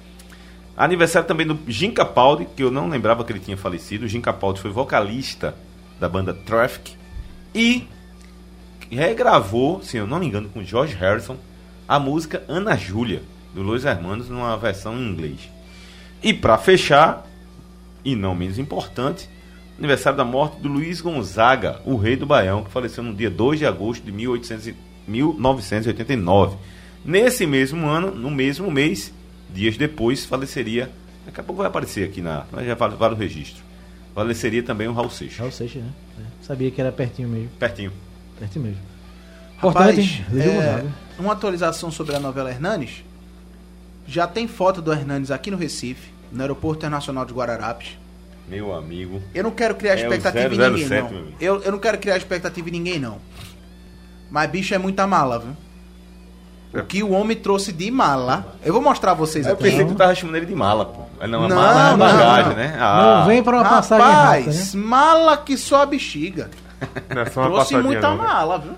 Aniversário 0.77 1.27
também 1.27 1.47
do 1.47 1.59
Jim 1.67 1.93
Capaldi, 1.93 2.47
que 2.55 2.63
eu 2.63 2.71
não 2.71 2.87
lembrava 2.87 3.25
que 3.25 3.33
ele 3.33 3.41
tinha 3.41 3.57
falecido. 3.57 4.05
O 4.05 4.09
Jim 4.09 4.21
Capaldi 4.21 4.61
foi 4.61 4.71
vocalista 4.71 5.55
da 5.99 6.11
banda 6.11 6.35
Traffic 6.35 6.93
e 7.55 7.89
regravou, 8.91 9.83
se 9.83 9.97
eu 9.97 10.07
não 10.07 10.19
me 10.19 10.27
engano, 10.27 10.51
com 10.51 10.63
George 10.63 10.95
Harrison, 10.95 11.39
a 11.89 11.99
música 11.99 12.43
Ana 12.49 12.77
Júlia, 12.77 13.23
do 13.55 13.63
Los 13.63 13.87
Hermanos, 13.87 14.29
numa 14.29 14.55
versão 14.59 14.99
em 14.99 15.09
inglês. 15.09 15.54
E 16.25 16.33
para 16.33 16.57
fechar, 16.59 17.25
e 18.05 18.17
não 18.17 18.35
menos 18.35 18.59
importante, 18.59 19.29
aniversário 19.79 20.17
da 20.17 20.25
morte 20.25 20.59
do 20.61 20.69
Luiz 20.69 21.01
Gonzaga, 21.01 21.81
o 21.85 21.97
rei 21.97 22.17
do 22.17 22.25
Baião, 22.25 22.65
que 22.65 22.71
faleceu 22.71 23.05
no 23.05 23.13
dia 23.15 23.31
2 23.31 23.59
de 23.59 23.67
agosto 23.67 24.03
de 24.03 24.11
1800 24.11 24.69
e- 24.69 24.75
1989. 25.07 26.57
Nesse 27.05 27.47
mesmo 27.47 27.87
ano, 27.87 28.11
no 28.15 28.31
mesmo 28.31 28.71
mês, 28.71 29.13
dias 29.53 29.77
depois, 29.77 30.25
faleceria. 30.25 30.91
Daqui 31.27 31.41
a 31.41 31.43
pouco 31.45 31.59
vai 31.59 31.67
aparecer 31.69 32.09
aqui 32.09 32.21
na. 32.23 32.45
Nós 32.51 32.67
já 32.67 32.75
vale, 32.75 32.97
vale 32.97 33.15
o 33.15 33.19
registro. 33.19 33.63
Faleceria 34.15 34.63
também 34.63 34.89
o 34.89 34.93
Raul 34.93 35.11
Seixas. 35.11 35.39
Raul 35.39 35.51
Seixas, 35.53 35.83
né? 35.83 35.91
É, 36.21 36.23
Sabia 36.45 36.71
que 36.71 36.81
era 36.81 36.93
pertinho 36.93 37.29
mesmo. 37.29 37.51
Pertinho. 37.59 37.93
Pertinho 38.39 38.65
mesmo. 38.67 38.81
Rapaz, 39.59 39.99
Importante, 39.99 40.25
é, 40.39 40.85
uma 41.19 41.33
atualização 41.33 41.91
sobre 41.91 42.15
a 42.15 42.21
novela 42.21 42.51
Hernanes. 42.51 43.05
Já 44.07 44.27
tem 44.27 44.47
foto 44.47 44.81
do 44.83 44.93
Hernanes 44.93 45.31
aqui 45.31 45.51
no 45.51 45.57
Recife, 45.57 46.11
no 46.35 46.43
Aeroporto 46.43 46.79
Internacional 46.79 47.25
de 47.25 47.33
Guararapes. 47.33 47.97
Meu 48.49 48.75
amigo. 48.75 49.23
Eu 49.35 49.45
não 49.45 49.51
quero 49.51 49.75
criar 49.75 49.95
É 49.95 50.03
expectativa 50.03 50.55
em 50.55 50.59
007, 50.59 50.73
ninguém, 50.83 51.03
não. 51.23 51.29
Eu, 51.41 51.63
eu 51.63 51.73
não 51.73 51.79
quero 51.79 51.97
criar 51.99 52.17
expectativa 52.17 52.69
em 52.69 52.73
ninguém, 52.73 52.99
não. 52.99 53.19
Mas 54.31 54.51
bicho 54.51 54.75
é 54.75 54.79
muita 54.79 55.07
mala, 55.07 55.39
viu? 55.39 56.83
O 56.83 56.85
que 56.85 57.03
o 57.05 57.13
homem 57.13 57.37
trouxe 57.37 57.73
de 57.73 57.89
mala. 57.91 58.57
Eu 58.65 58.73
vou 58.73 58.83
mostrar 58.83 59.13
a 59.13 59.15
vocês 59.15 59.47
Eu 59.47 59.55
aqui. 59.55 59.63
pensei 59.63 59.85
que 59.85 59.93
tu 59.93 59.97
tava 59.97 60.15
chamando 60.15 60.37
ele 60.37 60.47
de 60.47 60.55
mala, 60.57 60.85
pô. 60.85 61.03
Mas 61.21 61.31
Não, 61.31 61.45
a 61.45 61.49
Não, 61.49 61.57
mala 61.57 61.93
é 61.93 61.97
bagagem, 61.97 62.49
não. 62.51 62.57
né? 62.57 62.77
Ah, 62.81 63.19
Não 63.21 63.27
vem 63.29 63.43
para 63.45 63.57
uma 63.59 63.65
passagem 63.69 64.05
rápida, 64.05 64.27
né? 64.51 64.53
Rapaz, 64.53 64.75
mala 64.75 65.37
que 65.37 65.57
só 65.57 65.83
a 65.83 65.87
bexiga. 65.87 66.51
É 67.11 67.31
só 67.31 67.43
uma 67.43 67.51
Trouxe 67.51 67.77
muita 67.77 68.11
não, 68.11 68.17
né? 68.19 68.23
mala, 68.25 68.59
viu? 68.59 68.73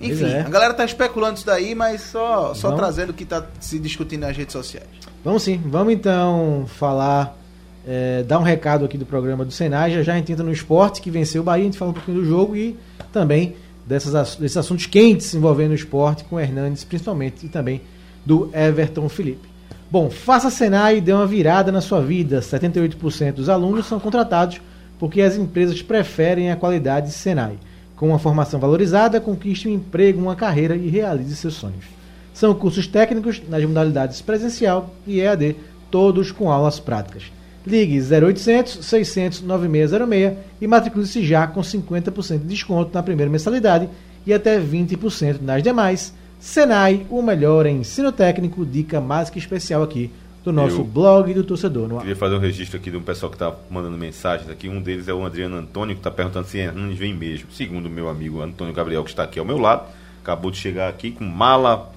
Enfim, 0.00 0.26
é. 0.30 0.40
a 0.40 0.48
galera 0.48 0.74
tá 0.74 0.84
especulando 0.84 1.36
isso 1.36 1.46
daí, 1.46 1.74
mas 1.74 2.02
só, 2.02 2.52
só 2.52 2.72
trazendo 2.72 3.10
o 3.10 3.14
que 3.14 3.24
tá 3.24 3.46
se 3.60 3.78
discutindo 3.78 4.22
nas 4.22 4.36
redes 4.36 4.52
sociais. 4.52 4.86
Vamos 5.26 5.42
sim, 5.42 5.60
vamos 5.66 5.92
então 5.92 6.66
falar, 6.68 7.36
é, 7.84 8.22
dar 8.22 8.38
um 8.38 8.44
recado 8.44 8.84
aqui 8.84 8.96
do 8.96 9.04
programa 9.04 9.44
do 9.44 9.50
Senai. 9.50 9.90
Já 9.90 10.00
já 10.00 10.12
a 10.12 10.16
gente 10.18 10.30
entra 10.30 10.44
no 10.44 10.52
esporte 10.52 11.02
que 11.02 11.10
venceu 11.10 11.42
o 11.42 11.44
Bahia, 11.44 11.62
a 11.62 11.64
gente 11.64 11.76
fala 11.76 11.90
um 11.90 11.94
pouquinho 11.94 12.18
do 12.18 12.24
jogo 12.24 12.54
e 12.54 12.76
também 13.12 13.56
dessas, 13.84 14.36
desses 14.36 14.56
assuntos 14.56 14.86
quentes 14.86 15.34
envolvendo 15.34 15.72
o 15.72 15.74
esporte 15.74 16.22
com 16.22 16.36
o 16.36 16.38
Hernandes, 16.38 16.84
principalmente, 16.84 17.44
e 17.44 17.48
também 17.48 17.80
do 18.24 18.48
Everton 18.54 19.08
Felipe. 19.08 19.48
Bom, 19.90 20.10
faça 20.10 20.48
Senai 20.48 20.98
e 20.98 21.00
dê 21.00 21.12
uma 21.12 21.26
virada 21.26 21.72
na 21.72 21.80
sua 21.80 22.00
vida. 22.00 22.38
78% 22.38 23.32
dos 23.32 23.48
alunos 23.48 23.86
são 23.86 23.98
contratados 23.98 24.60
porque 24.96 25.20
as 25.22 25.36
empresas 25.36 25.82
preferem 25.82 26.52
a 26.52 26.56
qualidade 26.56 27.10
Senai. 27.10 27.58
Com 27.96 28.10
uma 28.10 28.20
formação 28.20 28.60
valorizada, 28.60 29.20
conquiste 29.20 29.66
um 29.66 29.72
emprego, 29.72 30.22
uma 30.22 30.36
carreira 30.36 30.76
e 30.76 30.88
realize 30.88 31.34
seus 31.34 31.54
sonhos. 31.54 31.95
São 32.36 32.54
cursos 32.54 32.86
técnicos 32.86 33.40
nas 33.48 33.64
modalidades 33.64 34.20
presencial 34.20 34.94
e 35.06 35.20
EAD, 35.20 35.56
todos 35.90 36.30
com 36.30 36.52
aulas 36.52 36.78
práticas. 36.78 37.22
Ligue 37.66 37.98
0800 37.98 38.84
600 38.84 39.40
9606 39.40 40.36
e 40.60 40.66
matricule-se 40.66 41.24
já 41.24 41.46
com 41.46 41.62
50% 41.62 42.40
de 42.40 42.44
desconto 42.44 42.90
na 42.92 43.02
primeira 43.02 43.32
mensalidade 43.32 43.88
e 44.26 44.34
até 44.34 44.60
20% 44.60 45.40
nas 45.40 45.62
demais. 45.62 46.12
Senai, 46.38 47.06
o 47.08 47.22
melhor 47.22 47.64
em 47.64 47.78
ensino 47.78 48.12
técnico, 48.12 48.66
dica 48.66 49.00
mais 49.00 49.30
que 49.30 49.38
especial 49.38 49.82
aqui 49.82 50.10
do 50.44 50.52
nosso 50.52 50.80
Eu- 50.80 50.84
blog 50.84 51.32
do 51.32 51.42
torcedor. 51.42 51.88
No. 51.88 52.00
Queria 52.00 52.16
fazer 52.16 52.34
um 52.34 52.38
registro 52.38 52.76
aqui 52.76 52.90
de 52.90 52.98
um 52.98 53.02
pessoal 53.02 53.32
que 53.32 53.38
tá 53.38 53.50
mandando 53.70 53.96
mensagens 53.96 54.50
aqui. 54.50 54.68
Um 54.68 54.82
deles 54.82 55.08
é 55.08 55.14
o 55.14 55.24
Adriano 55.24 55.56
Antônio, 55.56 55.96
que 55.96 56.02
tá 56.02 56.10
perguntando 56.10 56.46
se 56.48 56.58
Hernandes 56.58 56.98
vem 56.98 57.14
mesmo. 57.14 57.50
Segundo 57.50 57.86
o 57.86 57.90
meu 57.90 58.10
amigo 58.10 58.42
Antônio 58.42 58.74
Gabriel, 58.74 59.02
que 59.04 59.08
está 59.08 59.22
aqui 59.22 59.38
ao 59.38 59.44
meu 59.46 59.56
lado, 59.56 59.86
acabou 60.22 60.50
de 60.50 60.58
chegar 60.58 60.90
aqui 60.90 61.12
com 61.12 61.24
mala. 61.24 61.95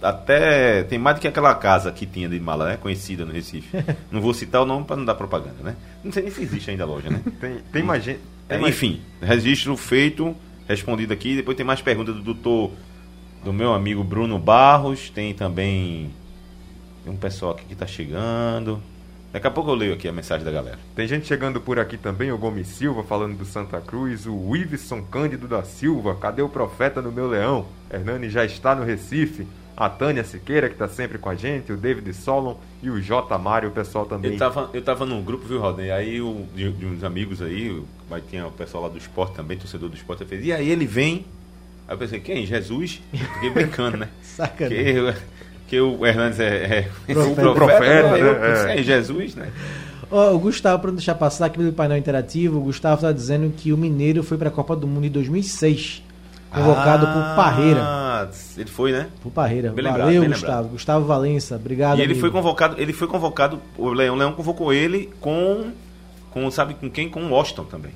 Até. 0.00 0.84
Tem 0.84 0.98
mais 0.98 1.16
do 1.16 1.20
que 1.20 1.28
aquela 1.28 1.54
casa 1.54 1.90
que 1.90 2.06
tinha 2.06 2.28
de 2.28 2.38
mala, 2.38 2.68
né? 2.68 2.76
Conhecida 2.76 3.24
no 3.24 3.32
Recife. 3.32 3.76
Não 4.10 4.20
vou 4.20 4.32
citar 4.32 4.62
o 4.62 4.66
nome 4.66 4.84
para 4.84 4.96
não 4.96 5.04
dar 5.04 5.14
propaganda, 5.14 5.62
né? 5.62 5.76
Não 6.04 6.12
sei 6.12 6.22
nem 6.22 6.32
se 6.32 6.42
existe 6.42 6.70
ainda 6.70 6.84
a 6.84 6.86
loja, 6.86 7.10
né? 7.10 7.20
Tem, 7.40 7.58
tem 7.72 7.82
mais 7.82 8.04
gente. 8.04 8.20
É, 8.48 8.58
enfim, 8.60 9.00
registro 9.20 9.76
feito, 9.76 10.34
respondido 10.68 11.12
aqui. 11.12 11.36
Depois 11.36 11.56
tem 11.56 11.66
mais 11.66 11.82
perguntas 11.82 12.14
do 12.14 12.22
doutor, 12.22 12.70
do 13.44 13.52
meu 13.52 13.74
amigo 13.74 14.04
Bruno 14.04 14.38
Barros. 14.38 15.10
Tem 15.10 15.34
também 15.34 16.10
tem 17.08 17.12
um 17.12 17.16
pessoal 17.16 17.52
aqui 17.52 17.64
que 17.64 17.74
tá 17.74 17.86
chegando. 17.86 18.82
Daqui 19.32 19.46
a 19.46 19.50
pouco 19.50 19.70
eu 19.70 19.74
leio 19.74 19.94
aqui 19.94 20.08
a 20.08 20.12
mensagem 20.12 20.44
da 20.44 20.50
galera. 20.50 20.78
Tem 20.94 21.06
gente 21.06 21.26
chegando 21.26 21.60
por 21.60 21.78
aqui 21.78 21.96
também, 21.96 22.32
o 22.32 22.38
Gomes 22.38 22.66
Silva 22.68 23.02
falando 23.02 23.36
do 23.36 23.44
Santa 23.44 23.80
Cruz, 23.80 24.26
o 24.26 24.56
Iveson 24.56 25.02
Cândido 25.02 25.46
da 25.46 25.62
Silva, 25.62 26.14
cadê 26.14 26.42
o 26.42 26.48
profeta 26.48 27.02
no 27.02 27.12
meu 27.12 27.28
leão? 27.28 27.66
Hernani 27.90 28.28
já 28.28 28.44
está 28.44 28.74
no 28.74 28.84
Recife. 28.84 29.46
A 29.78 29.88
Tânia 29.88 30.24
Siqueira, 30.24 30.66
que 30.68 30.74
está 30.74 30.88
sempre 30.88 31.18
com 31.18 31.28
a 31.30 31.36
gente, 31.36 31.72
o 31.72 31.76
David 31.76 32.12
Solon 32.12 32.56
e 32.82 32.90
o 32.90 33.00
J. 33.00 33.38
Mário, 33.38 33.68
o 33.68 33.72
pessoal 33.72 34.04
também. 34.04 34.32
Eu 34.32 34.38
tava, 34.38 34.70
eu 34.74 34.82
tava 34.82 35.06
num 35.06 35.22
grupo, 35.22 35.46
viu, 35.46 35.60
Rodney? 35.60 35.92
Aí 35.92 36.20
o, 36.20 36.44
de, 36.52 36.68
de 36.72 36.84
uns 36.84 37.04
amigos 37.04 37.40
aí, 37.40 37.80
vai 38.10 38.20
tinha 38.20 38.44
o 38.44 38.50
pessoal 38.50 38.82
lá 38.82 38.88
do 38.88 38.98
esporte 38.98 39.36
também, 39.36 39.56
torcedor 39.56 39.88
do 39.88 39.94
esporte, 39.94 40.24
fez, 40.24 40.44
e 40.44 40.52
aí 40.52 40.68
ele 40.68 40.84
vem. 40.84 41.24
Aí 41.86 41.94
eu 41.94 41.98
pensei, 41.98 42.18
quem? 42.18 42.44
Jesus? 42.44 43.00
Fiquei 43.34 43.50
brincando, 43.50 43.98
né? 43.98 44.08
Sacanagem. 44.20 44.84
Que, 44.84 45.14
que 45.68 45.80
o 45.80 46.04
Hernandes 46.04 46.40
é, 46.40 46.88
é 47.06 47.12
Profeta. 47.12 47.48
o 47.48 47.54
profeta, 47.54 48.10
né? 48.10 48.20
eu 48.20 48.32
É. 48.32 48.50
pensei, 48.50 48.80
é 48.80 48.82
Jesus, 48.82 49.34
né? 49.36 49.48
Ó, 50.10 50.34
o 50.34 50.38
Gustavo, 50.40 50.80
para 50.80 50.88
não 50.90 50.96
deixar 50.96 51.14
passar 51.14 51.46
aqui 51.46 51.58
pelo 51.58 51.72
painel 51.72 51.98
interativo, 51.98 52.58
o 52.58 52.62
Gustavo 52.62 52.96
está 52.96 53.12
dizendo 53.12 53.52
que 53.56 53.72
o 53.72 53.76
Mineiro 53.76 54.24
foi 54.24 54.36
para 54.38 54.48
a 54.48 54.52
Copa 54.52 54.74
do 54.74 54.88
Mundo 54.88 55.06
em 55.06 55.10
2006, 55.10 56.02
convocado 56.50 57.06
por 57.06 57.36
Parreira. 57.36 57.80
Ah, 57.82 58.28
ele 58.56 58.68
foi, 58.70 58.92
né? 58.92 59.06
Por 59.22 59.30
Parreira. 59.30 59.70
Bem 59.72 59.84
lembrado, 59.84 60.06
Valeu, 60.06 60.20
bem 60.22 60.30
Gustavo. 60.30 60.52
lembrado. 60.52 60.72
Gustavo 60.72 61.06
Valença, 61.06 61.56
obrigado. 61.56 61.98
E 61.98 62.02
ele 62.02 62.12
amigo. 62.12 62.20
foi 62.20 62.30
convocado, 62.30 62.80
ele 62.80 62.92
foi 62.92 63.06
convocado, 63.08 63.60
o 63.76 63.88
Leão, 63.90 64.14
o 64.14 64.18
Leão 64.18 64.32
convocou 64.32 64.72
ele 64.72 65.10
com, 65.20 65.70
com 66.30 66.50
sabe 66.50 66.74
com 66.74 66.88
quem? 66.90 67.08
Com 67.08 67.22
o 67.24 67.30
Washington 67.30 67.64
também. 67.64 67.92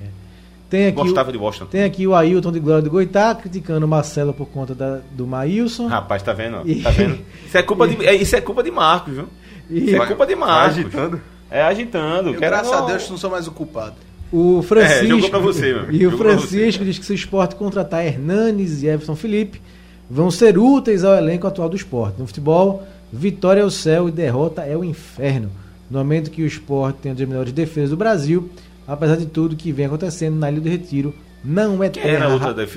Tem 0.69 0.87
aqui, 0.87 0.95
Gostava 0.97 1.29
o, 1.29 1.31
de 1.31 1.37
Washington. 1.37 1.65
tem 1.67 1.83
aqui 1.83 2.07
o 2.07 2.15
Ailton 2.15 2.51
de 2.51 2.59
Glória 2.59 2.81
do 2.81 2.89
Goitá, 2.89 3.35
criticando 3.35 3.85
o 3.85 3.89
Marcelo 3.89 4.33
por 4.33 4.47
conta 4.47 4.73
da- 4.73 4.99
do 5.11 5.27
Maílson. 5.27 5.85
Rapaz, 5.87 6.23
tá 6.23 6.33
vendo? 6.33 6.61
E- 6.67 6.81
Tá 6.81 6.89
vendo? 6.89 7.19
Isso 7.45 7.55
é 7.57 7.61
culpa 7.61 7.87
de, 7.87 8.03
é, 8.05 8.15
isso 8.17 8.35
é 8.35 8.41
culpa 8.41 8.63
de 8.63 8.71
Marcos, 8.71 9.13
viu? 9.13 9.27
E 9.69 9.85
Isso 9.91 9.95
é 10.01 10.05
culpa 10.07 10.25
de 10.25 10.33
Vai 10.35 10.47
Marcos. 10.49 10.77
agitando. 10.79 11.21
É 11.51 11.61
agitando. 11.61 12.29
Eu, 12.33 12.39
graças 12.39 12.73
a 12.73 12.81
Deus, 12.81 13.07
não 13.09 13.17
sou 13.17 13.29
mais 13.29 13.47
o 13.47 13.51
culpado. 13.51 13.93
O 14.33 14.61
Francisco. 14.63 15.03
É, 15.05 15.07
jogou 15.07 15.29
pra 15.29 15.39
você, 15.39 15.73
meu. 15.73 15.85
E 15.93 15.97
o 16.07 16.11
Jogou 16.11 16.17
pra 16.25 16.37
Francisco 16.37 16.83
diz 16.83 16.97
que 16.99 17.05
se 17.05 17.11
o 17.11 17.15
esporte 17.15 17.55
contratar 17.55 18.05
Hernanes 18.05 18.81
e 18.83 18.87
Everson 18.87 19.15
Felipe, 19.15 19.61
vão 20.09 20.31
ser 20.31 20.57
úteis 20.57 21.03
ao 21.03 21.15
elenco 21.15 21.45
atual 21.47 21.69
do 21.69 21.75
esporte. 21.75 22.19
No 22.19 22.25
futebol, 22.27 22.83
vitória 23.11 23.61
é 23.61 23.65
o 23.65 23.69
céu 23.71 24.07
e 24.09 24.11
derrota 24.11 24.61
é 24.63 24.75
o 24.75 24.83
inferno. 24.83 25.49
No 25.89 25.99
momento 25.99 26.31
que 26.31 26.41
o 26.41 26.45
esporte 26.47 26.97
tem 27.01 27.11
uma 27.11 27.17
das 27.17 27.27
melhores 27.27 27.51
defesas 27.53 27.91
do 27.91 27.97
Brasil, 27.97 28.49
apesar 28.87 29.15
de 29.17 29.25
tudo 29.27 29.55
que 29.55 29.71
vem 29.71 29.85
acontecendo 29.85 30.35
na 30.37 30.49
Ilha 30.51 30.61
do 30.61 30.69
Retiro, 30.69 31.13
não 31.43 31.83
é 31.83 31.89
terra, 31.89 32.29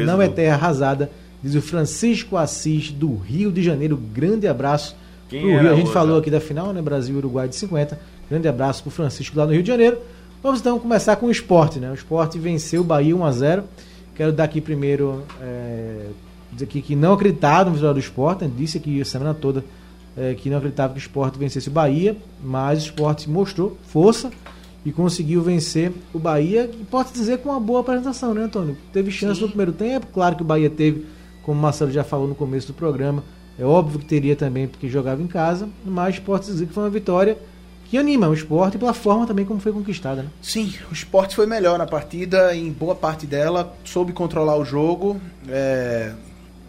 não 0.05 0.21
é 0.21 0.29
do- 0.29 0.35
terra 0.35 0.55
arrasada, 0.57 1.11
diz 1.43 1.55
o 1.55 1.63
Francisco 1.63 2.37
Assis 2.37 2.91
do 2.91 3.17
Rio 3.17 3.51
de 3.53 3.63
Janeiro. 3.63 3.97
Grande 4.13 4.47
abraço 4.49 4.95
Quem 5.29 5.41
pro 5.41 5.51
Rio. 5.51 5.61
A 5.61 5.63
gente 5.75 5.79
outra? 5.87 5.93
falou 5.93 6.19
aqui 6.19 6.31
da 6.31 6.41
final, 6.41 6.73
né? 6.73 6.83
Brasil 6.83 7.17
Uruguai 7.17 7.49
de 7.49 7.57
50. 7.57 7.99
Grande 8.29 8.49
abraço 8.49 8.83
pro 8.83 8.91
Francisco 8.91 9.39
lá 9.39 9.47
no 9.47 9.53
Rio 9.53 9.63
de 9.63 9.69
Janeiro. 9.69 9.99
Vamos 10.47 10.61
então 10.61 10.79
começar 10.79 11.17
com 11.17 11.27
o 11.27 11.31
esporte, 11.33 11.81
né? 11.81 11.91
O 11.91 11.95
esporte 11.95 12.39
venceu 12.39 12.83
o 12.83 12.85
Bahia 12.85 13.17
1 13.17 13.25
a 13.25 13.33
0 13.33 13.65
Quero 14.15 14.33
dar 14.33 14.45
aqui 14.45 14.61
primeiro 14.61 15.25
é, 15.43 16.07
dizer 16.53 16.67
aqui 16.67 16.81
que 16.81 16.95
não 16.95 17.15
acreditava 17.15 17.69
no 17.69 17.75
vitória 17.75 17.95
do 17.95 17.99
esporte, 17.99 18.45
né? 18.45 18.51
disse 18.57 18.79
aqui 18.79 19.01
a 19.01 19.05
semana 19.05 19.35
toda 19.35 19.65
é, 20.17 20.35
que 20.35 20.49
não 20.49 20.59
acreditava 20.59 20.93
que 20.93 21.01
o 21.01 21.03
esporte 21.03 21.37
vencesse 21.37 21.67
o 21.69 21.73
Bahia, 21.73 22.17
mas 22.45 22.79
o 22.79 22.85
esporte 22.85 23.29
mostrou 23.29 23.77
força 23.89 24.31
e 24.85 24.93
conseguiu 24.93 25.43
vencer 25.43 25.93
o 26.15 26.19
Bahia, 26.21 26.71
e 26.73 26.85
pode 26.85 27.13
dizer 27.13 27.39
com 27.39 27.49
uma 27.49 27.59
boa 27.59 27.81
apresentação, 27.81 28.33
né, 28.33 28.43
Antônio? 28.43 28.79
Teve 28.93 29.11
chance 29.11 29.41
no 29.41 29.49
primeiro 29.49 29.73
tempo, 29.73 30.07
claro 30.15 30.37
que 30.37 30.43
o 30.43 30.47
Bahia 30.47 30.71
teve, 30.71 31.07
como 31.43 31.59
o 31.59 31.61
Marcelo 31.61 31.91
já 31.91 32.05
falou 32.05 32.29
no 32.29 32.37
começo 32.37 32.69
do 32.69 32.73
programa, 32.73 33.25
é 33.59 33.65
óbvio 33.65 33.99
que 33.99 34.05
teria 34.05 34.37
também 34.37 34.69
porque 34.69 34.89
jogava 34.89 35.21
em 35.21 35.27
casa, 35.27 35.69
mas 35.85 36.21
pode 36.21 36.47
dizer 36.47 36.67
que 36.67 36.73
foi 36.73 36.85
uma 36.85 36.91
vitória 36.91 37.37
que 37.89 37.99
anima 37.99 38.29
o 38.29 38.35
esporte 38.35 38.79
pela 38.79 38.93
forma 38.93 39.27
também 39.27 39.45
como 39.45 39.61
foi 39.61 39.73
conquistada, 39.73 40.23
né? 40.23 40.29
Sim, 40.43 40.75
o 40.91 40.93
esporte 40.93 41.37
foi 41.37 41.47
melhor 41.47 41.79
na 41.79 41.87
partida, 41.87 42.55
em 42.55 42.73
boa 42.73 42.95
parte 42.95 43.27
dela, 43.27 43.77
soube 43.85 44.13
controlar 44.13 44.57
o 44.57 44.65
jogo. 44.65 45.21
É 45.49 46.13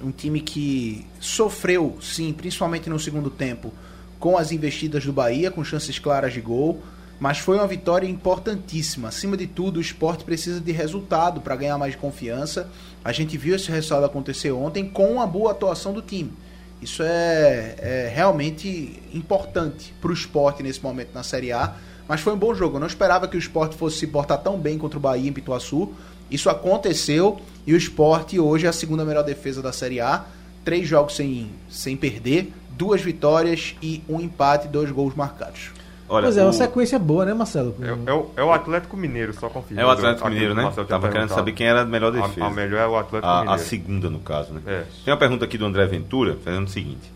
um 0.04 0.12
time 0.12 0.40
que 0.40 1.06
sofreu, 1.20 1.98
sim, 2.02 2.32
principalmente 2.32 2.90
no 2.90 3.00
segundo 3.00 3.30
tempo, 3.30 3.74
com 4.20 4.38
as 4.38 4.52
investidas 4.52 5.06
do 5.06 5.14
Bahia, 5.14 5.50
com 5.50 5.64
chances 5.64 5.98
claras 6.00 6.34
de 6.34 6.42
gol. 6.42 6.82
Mas 7.20 7.40
foi 7.40 7.58
uma 7.58 7.66
vitória 7.66 8.08
importantíssima. 8.08 9.08
Acima 9.08 9.36
de 9.36 9.48
tudo, 9.48 9.78
o 9.78 9.82
esporte 9.82 10.24
precisa 10.24 10.60
de 10.60 10.72
resultado 10.72 11.42
para 11.42 11.56
ganhar 11.56 11.78
mais 11.78 11.96
confiança. 11.96 12.70
A 13.04 13.12
gente 13.12 13.36
viu 13.38 13.56
esse 13.56 13.72
resultado 13.72 14.06
acontecer 14.06 14.52
ontem 14.52 14.88
com 14.88 15.20
a 15.20 15.26
boa 15.26 15.50
atuação 15.50 15.94
do 15.94 16.02
time. 16.02 16.32
Isso 16.82 17.02
é, 17.04 17.76
é 17.80 18.12
realmente 18.14 19.02
importante 19.14 19.94
para 20.00 20.12
o 20.12 20.14
esporte 20.14 20.62
nesse 20.62 20.82
momento 20.82 21.10
na 21.14 21.24
Série 21.24 21.52
A. 21.52 21.76
Mas 22.08 22.22
foi 22.22 22.34
um 22.34 22.38
bom 22.38 22.54
jogo. 22.54 22.78
Eu 22.78 22.80
não 22.80 22.88
esperava 22.88 23.28
que 23.28 23.36
o 23.36 23.40
esporte 23.40 23.76
fosse 23.76 23.98
se 23.98 24.08
portar 24.08 24.38
tão 24.38 24.58
bem 24.58 24.78
contra 24.78 24.98
o 24.98 25.02
Bahia 25.02 25.28
em 25.28 25.34
Pituaçu. 25.34 25.92
Isso 26.30 26.50
aconteceu 26.50 27.40
e 27.66 27.74
o 27.74 27.78
esporte 27.78 28.40
hoje 28.40 28.66
é 28.66 28.70
a 28.70 28.74
segunda 28.74 29.04
melhor 29.04 29.24
defesa 29.24 29.62
da 29.62 29.72
Série 29.72 30.00
A. 30.00 30.26
Três 30.64 30.88
jogos 30.88 31.16
sem, 31.16 31.50
sem 31.70 31.96
perder, 31.96 32.54
duas 32.72 33.02
vitórias 33.02 33.76
e 33.82 34.04
um 34.08 34.20
empate, 34.20 34.68
dois 34.68 34.92
gols 34.92 35.16
marcados. 35.16 35.72
Olha, 36.10 36.24
pois 36.24 36.38
é, 36.38 36.42
o- 36.42 36.46
uma 36.48 36.54
sequência 36.54 36.98
boa, 36.98 37.26
né, 37.26 37.34
Marcelo? 37.34 37.76
É, 37.82 38.10
é 38.10 38.14
o, 38.14 38.30
é 38.38 38.44
o 38.44 38.52
Atlético 38.54 38.96
Mineiro, 38.96 39.34
só 39.34 39.50
confirmando. 39.50 39.82
é 39.82 39.90
o 39.90 39.94
Atlético 39.94 40.30
Mineiro, 40.30 40.56
né? 40.56 40.64
Marcelo 40.64 40.88
Tava 40.88 41.10
querendo 41.10 41.30
saber 41.30 41.52
quem 41.52 41.68
era 41.68 41.82
a 41.82 41.86
melhor 41.86 42.12
defesa. 42.12 42.46
A, 42.46 42.48
a 42.48 42.52
melhor 42.52 42.80
é 42.80 42.88
o 42.88 42.96
Atlético 42.98 43.28
A, 43.28 43.38
a 43.40 43.42
Mineiro. 43.42 43.62
segunda, 43.64 44.10
no 44.10 44.20
caso, 44.20 44.54
né? 44.54 44.62
É. 44.66 44.84
Tem 45.04 45.14
uma 45.14 45.20
pergunta 45.20 45.44
aqui 45.46 45.58
do 45.58 45.66
André 45.66 45.86
Ventura, 45.86 46.38
fazendo 46.44 46.66
o 46.66 46.70
seguinte. 46.70 47.12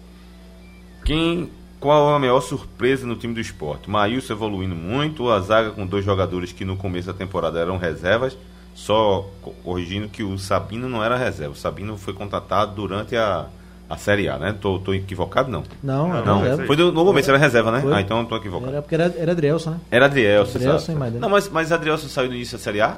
Quem, 1.05 1.49
qual 1.79 2.13
a 2.13 2.19
maior 2.19 2.41
surpresa 2.41 3.07
no 3.07 3.15
time 3.15 3.33
do 3.33 3.39
esporte? 3.39 3.89
Maílson 3.89 4.33
evoluindo 4.33 4.75
muito, 4.75 5.29
a 5.29 5.39
zaga 5.39 5.71
com 5.71 5.85
dois 5.85 6.05
jogadores 6.05 6.51
que 6.51 6.63
no 6.65 6.75
começo 6.75 7.07
da 7.07 7.13
temporada 7.13 7.59
eram 7.59 7.77
reservas, 7.77 8.37
só 8.75 9.27
co- 9.41 9.51
corrigindo 9.63 10.07
que 10.07 10.23
o 10.23 10.37
Sabino 10.37 10.87
não 10.87 11.03
era 11.03 11.17
reserva. 11.17 11.53
O 11.53 11.57
Sabino 11.57 11.97
foi 11.97 12.13
contratado 12.13 12.75
durante 12.75 13.15
a, 13.15 13.47
a 13.91 13.97
Série 13.97 14.27
A, 14.29 14.37
né? 14.37 14.55
Tô, 14.59 14.79
tô 14.79 14.93
equivocado, 14.93 15.49
não. 15.51 15.63
Não, 15.83 16.07
Não, 16.09 16.15
era 16.17 16.25
Não, 16.25 16.39
reserva. 16.41 16.65
foi 16.67 16.75
do, 16.75 16.91
no 16.91 17.03
começo, 17.05 17.29
era 17.29 17.37
reserva, 17.37 17.71
né? 17.71 17.81
Foi. 17.81 17.93
Ah, 17.93 18.01
então 18.01 18.19
eu 18.19 18.25
tô 18.25 18.37
equivocado. 18.37 18.71
Era 18.71 18.81
porque 18.81 18.95
era, 18.95 19.13
era 19.17 19.31
Adrielson, 19.31 19.71
né? 19.71 19.77
Era 19.91 20.05
Adrielson, 20.05 20.57
Adrielson 20.57 20.77
exato. 20.77 20.91
e 20.91 20.95
Maidana. 20.95 21.21
Não, 21.21 21.29
mas, 21.29 21.49
mas 21.49 21.71
Adrielson 21.71 22.07
saiu 22.07 22.29
no 22.29 22.35
início 22.35 22.57
da 22.57 22.63
Série 22.63 22.81
A? 22.81 22.97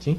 Sim. 0.00 0.18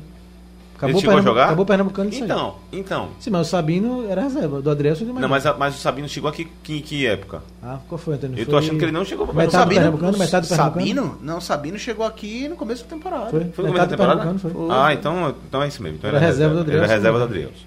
Ele 0.81 0.99
chegou 0.99 1.17
a 1.17 1.21
jogar? 1.21 1.45
Acabou 1.45 1.63
o 1.63 1.65
Pernambucano 1.65 2.09
aí. 2.11 2.19
Então, 2.19 2.55
então. 2.69 3.07
Sim, 3.17 3.29
mas 3.29 3.47
o 3.47 3.49
Sabino 3.49 4.05
era 4.09 4.21
reserva, 4.23 4.61
do 4.61 4.69
Adrielson 4.69 5.05
e 5.05 5.07
Não, 5.13 5.29
mas, 5.29 5.45
a- 5.45 5.53
mas 5.53 5.75
o 5.75 5.77
Sabino 5.77 6.09
chegou 6.09 6.29
aqui 6.29 6.45
que, 6.61 6.81
que 6.81 7.05
época? 7.07 7.41
Ah, 7.63 7.77
qual 7.87 7.97
foi, 7.97 8.15
Antônio? 8.15 8.37
Eu 8.37 8.43
tô 8.45 8.51
Foi 8.51 8.59
achando 8.59 8.77
que 8.79 8.83
ele 8.83 8.91
não 8.91 9.05
chegou 9.05 9.25
pra 9.25 9.33
Metade 9.33 9.51
do 9.55 9.59
Sabino- 9.59 9.79
Pernambucano, 9.81 10.17
metade 10.17 10.45
do 10.45 10.49
Pernambucano. 10.49 10.85
Sabino? 10.85 11.17
Não, 11.21 11.39
Sabino 11.39 11.79
chegou 11.79 12.05
aqui 12.05 12.49
no 12.49 12.57
começo 12.57 12.83
da 12.83 12.89
temporada. 12.89 13.29
Foi, 13.29 13.39
Foi 13.45 13.63
no 13.65 13.71
começo 13.71 13.75
da 13.77 13.85
do 13.85 13.89
temporada? 13.91 14.19
Pernambucano, 14.23 14.53
foi. 14.67 14.75
Ah, 14.75 14.93
então, 14.93 15.35
então 15.47 15.63
é 15.63 15.67
isso 15.69 15.81
mesmo. 15.81 15.97
Então 15.99 16.09
Era 16.09 16.19
reserva 16.19 16.53
do 16.55 16.59
Adrielson. 16.61 16.83
Era 16.83 16.93
reserva 16.95 17.17
do 17.19 17.23
Adrielson. 17.23 17.65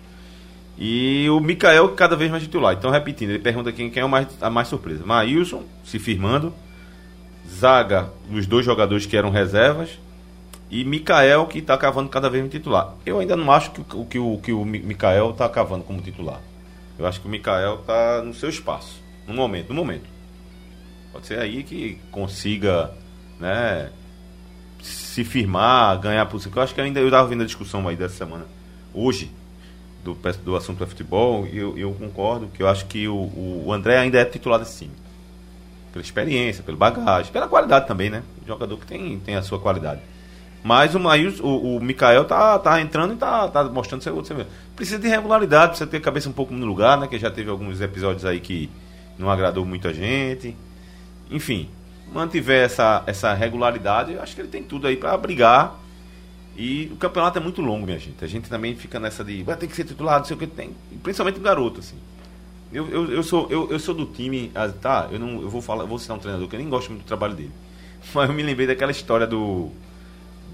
E 0.79 1.27
o 1.31 1.41
Mikael 1.41 1.89
cada 1.91 2.15
vez 2.17 2.31
mais 2.31 2.43
titular. 2.43 2.75
Então, 2.75 2.91
repetindo, 2.91 3.31
ele 3.31 3.39
pergunta 3.39 3.73
quem, 3.73 3.89
quem 3.91 4.03
é 4.03 4.07
mais, 4.07 4.29
a 4.43 4.51
mais 4.51 4.69
surpresa. 4.69 5.05
Maílson 5.07 5.63
se 5.85 5.99
firmando. 5.99 6.53
Zaga, 7.49 8.11
os 8.31 8.47
dois 8.47 8.65
jogadores 8.67 9.07
que 9.07 9.17
eram 9.17 9.31
reservas. 9.31 9.99
E 10.71 10.85
Mikael, 10.85 11.47
que 11.47 11.59
está 11.61 11.79
cavando 11.79 12.09
cada 12.09 12.29
vez 12.29 12.43
mais 12.43 12.53
titular. 12.53 12.93
Eu 13.07 13.21
ainda 13.21 13.37
não 13.37 13.51
acho 13.53 13.71
que, 13.71 13.81
o- 13.97 14.05
que, 14.05 14.19
o, 14.19 14.39
que 14.39 14.53
o 14.53 14.65
Mi- 14.65 14.81
Mikael 14.81 15.31
está 15.31 15.49
cavando 15.49 15.85
como 15.85 16.01
titular. 16.03 16.41
Eu 16.99 17.07
acho 17.07 17.21
que 17.21 17.27
o 17.27 17.31
Mikael 17.31 17.77
está 17.81 18.21
no 18.23 18.35
seu 18.35 18.49
espaço. 18.49 19.01
No 19.29 19.35
momento, 19.35 19.69
no 19.69 19.75
momento. 19.77 20.05
Pode 21.13 21.27
ser 21.29 21.39
aí 21.39 21.63
que 21.63 21.99
consiga, 22.11 22.91
né, 23.41 23.91
se 24.83 25.25
firmar, 25.25 25.99
ganhar 26.01 26.27
por 26.27 26.41
Eu 26.59 26.63
acho 26.63 26.75
que 26.75 26.81
ainda 26.81 27.01
eu 27.01 27.07
estava 27.07 27.27
vendo 27.29 27.43
a 27.43 27.47
discussão 27.47 27.87
aí 27.89 27.97
dessa 27.97 28.17
semana, 28.17 28.45
hoje, 28.93 29.31
do, 30.15 30.19
do 30.45 30.57
assunto 30.57 30.79
do 30.79 30.87
futebol, 30.87 31.47
eu, 31.47 31.77
eu 31.77 31.93
concordo 31.95 32.49
que 32.49 32.63
eu 32.63 32.69
acho 32.69 32.87
que 32.87 33.09
o, 33.09 33.65
o 33.67 33.73
André 33.73 33.99
ainda 33.99 34.19
é 34.19 34.25
titular 34.25 34.59
desse 34.59 34.79
time. 34.85 34.93
Pela 35.93 36.05
experiência, 36.05 36.63
pela 36.63 36.77
bagagem, 36.77 37.33
pela 37.33 37.49
qualidade 37.49 37.87
também, 37.87 38.11
né? 38.11 38.23
Jogador 38.47 38.77
que 38.79 38.87
tem, 38.87 39.19
tem 39.19 39.35
a 39.35 39.43
sua 39.43 39.59
qualidade. 39.59 40.01
Mas 40.63 40.95
o, 40.95 41.01
Maílson- 41.01 41.43
o, 41.43 41.77
o 41.77 41.81
Mikael 41.83 42.25
tá, 42.25 42.59
tá 42.59 42.81
entrando 42.81 43.15
e 43.15 43.17
tá, 43.17 43.49
tá 43.49 43.65
mostrando 43.65 44.03
seu 44.03 44.15
outro. 44.15 44.37
Precisa 44.75 44.99
de 44.99 45.09
regularidade, 45.09 45.69
precisa 45.71 45.89
ter 45.89 45.97
a 45.99 46.01
cabeça 46.01 46.29
um 46.29 46.33
pouco 46.33 46.53
no 46.53 46.67
lugar, 46.67 46.99
né? 46.99 47.07
Que 47.07 47.19
já 47.19 47.31
teve 47.31 47.51
alguns 47.51 47.81
episódios 47.81 48.25
aí 48.25 48.41
que 48.41 48.69
não 49.19 49.31
agradou 49.31 49.65
muita 49.65 49.93
gente. 49.95 50.57
Enfim, 51.31 51.69
mantiver 52.13 52.65
essa, 52.65 53.03
essa 53.07 53.33
regularidade, 53.33 54.13
eu 54.13 54.23
acho 54.23 54.35
que 54.35 54.41
ele 54.41 54.49
tem 54.49 54.63
tudo 54.63 54.87
aí 54.87 54.97
para 54.97 55.17
brigar. 55.17 55.79
E 56.57 56.91
o 56.93 56.97
campeonato 56.97 57.39
é 57.39 57.41
muito 57.41 57.61
longo, 57.61 57.85
minha 57.85 57.99
gente. 57.99 58.25
A 58.25 58.29
gente 58.29 58.49
também 58.49 58.75
fica 58.75 58.99
nessa 58.99 59.23
de 59.23 59.43
vai 59.43 59.57
ter 59.57 59.67
que 59.67 59.77
ser 59.77 59.85
titular, 59.85 60.19
não 60.19 60.25
sei 60.25 60.37
o 60.37 60.39
que 60.39 60.47
tem. 60.47 60.75
Principalmente 61.03 61.39
o 61.39 61.43
garoto, 61.43 61.81
assim. 61.81 61.97
Eu, 62.73 62.89
eu, 62.89 63.13
eu, 63.13 63.23
sou, 63.23 63.47
eu, 63.51 63.71
eu 63.71 63.79
sou 63.79 63.95
do 63.95 64.07
time. 64.07 64.51
ah, 64.55 64.69
Tá, 64.69 65.09
eu 65.11 65.19
não 65.19 65.43
eu 65.43 65.51
vou 65.51 65.61
falar, 65.61 65.85
eu 65.85 65.89
vou 65.89 65.99
citar 65.99 66.17
um 66.17 66.21
treinador 66.21 66.49
que 66.49 66.57
eu 66.57 66.61
nem 66.61 66.69
gosto 66.69 66.89
muito 66.91 67.03
do 67.05 67.07
trabalho 67.07 67.35
dele. 67.35 67.53
Mas 68.15 68.29
eu 68.29 68.35
me 68.35 68.43
lembrei 68.43 68.67
daquela 68.67 68.91
história 68.91 69.27
do. 69.27 69.71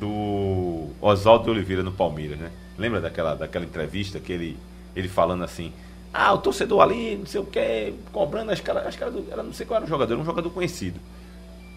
Do 0.01 0.89
Oswaldo 1.01 1.53
Oliveira 1.53 1.83
no 1.83 1.93
Palmeiras, 1.93 2.37
né? 2.37 2.51
Lembra 2.77 3.01
daquela, 3.01 3.37
daquela 3.37 3.65
entrevista 3.65 4.19
que 4.19 4.33
ele, 4.33 4.59
ele 4.97 5.07
falando 5.09 5.45
assim: 5.45 5.73
Ah, 6.13 6.33
o 6.33 6.39
torcedor 6.39 6.81
ali, 6.83 7.17
não 7.17 7.27
sei 7.27 7.41
o 7.41 7.45
que, 7.45 7.95
cobrando 8.13 8.51
as 8.51 8.61
caras. 8.61 8.85
As 8.87 8.97
caras 8.97 9.15
do, 9.15 9.25
era, 9.31 9.43
não 9.45 9.53
sei 9.53 9.65
qual 9.65 9.77
era 9.77 9.87
o 9.87 9.89
jogador, 9.89 10.15
era 10.15 10.23
um 10.23 10.25
jogador 10.25 10.51
conhecido. 10.51 10.99